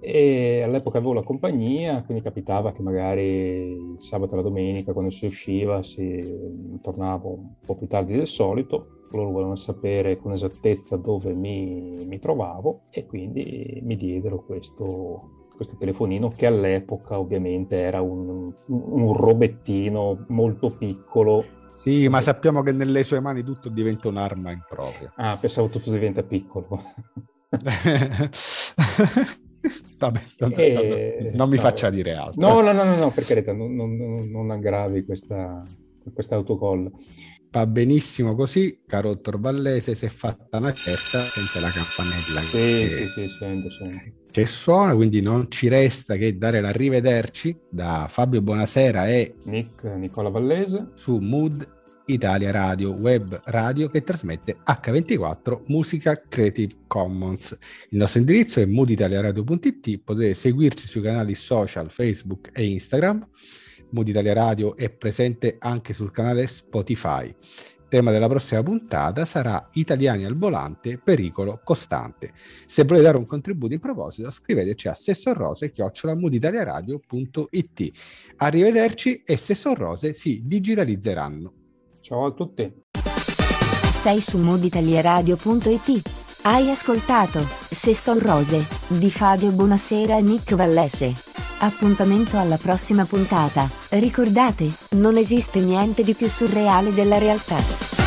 E 0.06 0.60
all'epoca 0.60 0.98
avevo 0.98 1.14
la 1.14 1.22
compagnia, 1.22 2.02
quindi 2.02 2.22
capitava 2.22 2.72
che 2.72 2.82
magari 2.82 3.22
il 3.22 3.96
sabato 4.00 4.34
e 4.34 4.36
la 4.36 4.42
domenica, 4.42 4.92
quando 4.92 5.10
si 5.10 5.24
usciva, 5.24 5.82
si 5.82 6.78
tornava 6.82 7.28
un 7.28 7.54
po' 7.64 7.74
più 7.74 7.86
tardi 7.86 8.14
del 8.14 8.28
solito. 8.28 9.06
Loro 9.12 9.30
volevano 9.30 9.56
sapere 9.56 10.18
con 10.18 10.32
esattezza 10.32 10.96
dove 10.96 11.32
mi, 11.32 12.04
mi 12.04 12.18
trovavo 12.18 12.82
e 12.90 13.06
quindi 13.06 13.80
mi 13.82 13.96
diedero 13.96 14.42
questo, 14.44 15.43
questo 15.54 15.76
telefonino 15.76 16.30
che 16.30 16.46
all'epoca 16.46 17.18
ovviamente 17.18 17.78
era 17.78 18.00
un, 18.00 18.52
un, 18.66 19.12
robettino 19.14 20.24
molto 20.28 20.70
piccolo. 20.70 21.44
Sì, 21.74 22.08
ma 22.08 22.20
sappiamo 22.20 22.62
che 22.62 22.72
nelle 22.72 23.02
sue 23.02 23.20
mani 23.20 23.42
tutto 23.42 23.68
diventa 23.68 24.08
un'arma 24.08 24.50
impropria. 24.50 25.12
Ah, 25.16 25.36
pensavo 25.38 25.68
tutto 25.68 25.90
diventa 25.90 26.22
piccolo. 26.22 26.66
vabbè, 29.98 30.20
vabbè, 30.38 30.60
e... 30.60 30.72
vabbè, 30.72 31.30
non 31.34 31.48
mi 31.48 31.56
no, 31.56 31.60
faccia 31.60 31.90
dire 31.90 32.14
altro. 32.14 32.46
No, 32.46 32.60
no, 32.60 32.72
no, 32.72 32.84
no, 32.84 32.96
no 32.96 33.10
per 33.10 33.24
carità, 33.24 33.52
non, 33.52 33.74
non, 33.74 33.96
non 34.30 34.50
aggravi 34.50 35.04
questa, 35.04 35.60
questa 36.12 36.34
autocolla. 36.34 36.90
Va 37.54 37.68
benissimo 37.68 38.34
così, 38.34 38.80
caro 38.84 39.10
dottor 39.10 39.38
Vallese, 39.38 39.94
se 39.94 40.06
è 40.06 40.10
fatta 40.10 40.58
una 40.58 40.72
certa, 40.72 41.20
sente 41.20 41.60
la 41.60 41.70
campanella 41.70 42.40
sì, 42.40 42.58
che, 42.58 42.88
sì, 42.88 43.08
sì, 43.14 43.28
sento, 43.38 43.70
sento. 43.70 44.12
che 44.32 44.44
suona, 44.44 44.92
quindi 44.96 45.20
non 45.20 45.48
ci 45.48 45.68
resta 45.68 46.16
che 46.16 46.36
dare 46.36 46.60
l'arrivederci 46.60 47.56
da 47.70 48.08
Fabio 48.10 48.42
Buonasera 48.42 49.06
e 49.06 49.36
Nick 49.44 49.84
Nicola 49.84 50.30
Vallese 50.30 50.88
su 50.94 51.18
Mood 51.18 51.64
Italia 52.06 52.50
Radio, 52.50 52.92
web 52.94 53.40
radio 53.44 53.88
che 53.88 54.02
trasmette 54.02 54.56
H24 54.66 55.66
Musica 55.68 56.20
Creative 56.28 56.74
Commons. 56.88 57.56
Il 57.90 57.98
nostro 57.98 58.18
indirizzo 58.18 58.58
è 58.58 58.64
mooditaliaradio.it, 58.66 60.00
potete 60.02 60.34
seguirci 60.34 60.88
sui 60.88 61.02
canali 61.02 61.36
social 61.36 61.88
Facebook 61.92 62.50
e 62.52 62.66
Instagram 62.66 63.24
Mood 63.94 64.08
Italia 64.08 64.34
Radio 64.34 64.76
è 64.76 64.90
presente 64.90 65.56
anche 65.58 65.92
sul 65.92 66.10
canale 66.10 66.48
Spotify. 66.48 67.26
Il 67.28 67.86
tema 67.88 68.10
della 68.10 68.26
prossima 68.26 68.60
puntata 68.62 69.24
sarà 69.24 69.68
Italiani 69.74 70.24
al 70.24 70.36
volante, 70.36 70.98
pericolo 70.98 71.60
costante. 71.62 72.32
Se 72.66 72.82
volete 72.82 73.04
dare 73.04 73.16
un 73.18 73.26
contributo 73.26 73.72
in 73.72 73.78
proposito, 73.78 74.32
scriveteci 74.32 74.88
a 74.88 74.94
sessorrose.it. 74.94 75.72
Arrivederci 78.36 79.22
e 79.24 79.36
sessorrose 79.36 80.12
si 80.12 80.42
digitalizzeranno. 80.44 81.52
Ciao 82.00 82.26
a 82.26 82.32
tutti. 82.32 82.72
Sei 83.84 84.20
su 84.20 84.38
mooditaliaradio.it. 84.38 86.23
Hai 86.46 86.70
ascoltato 86.70 87.42
Se 87.70 87.94
son 87.94 88.18
rose 88.18 88.66
di 88.88 89.10
Fabio 89.10 89.50
Buonasera 89.50 90.18
e 90.18 90.20
Nick 90.20 90.54
Vallese. 90.54 91.14
Appuntamento 91.60 92.38
alla 92.38 92.58
prossima 92.58 93.06
puntata. 93.06 93.66
Ricordate, 93.88 94.70
non 94.90 95.16
esiste 95.16 95.60
niente 95.60 96.02
di 96.02 96.12
più 96.12 96.28
surreale 96.28 96.92
della 96.92 97.16
realtà. 97.16 98.03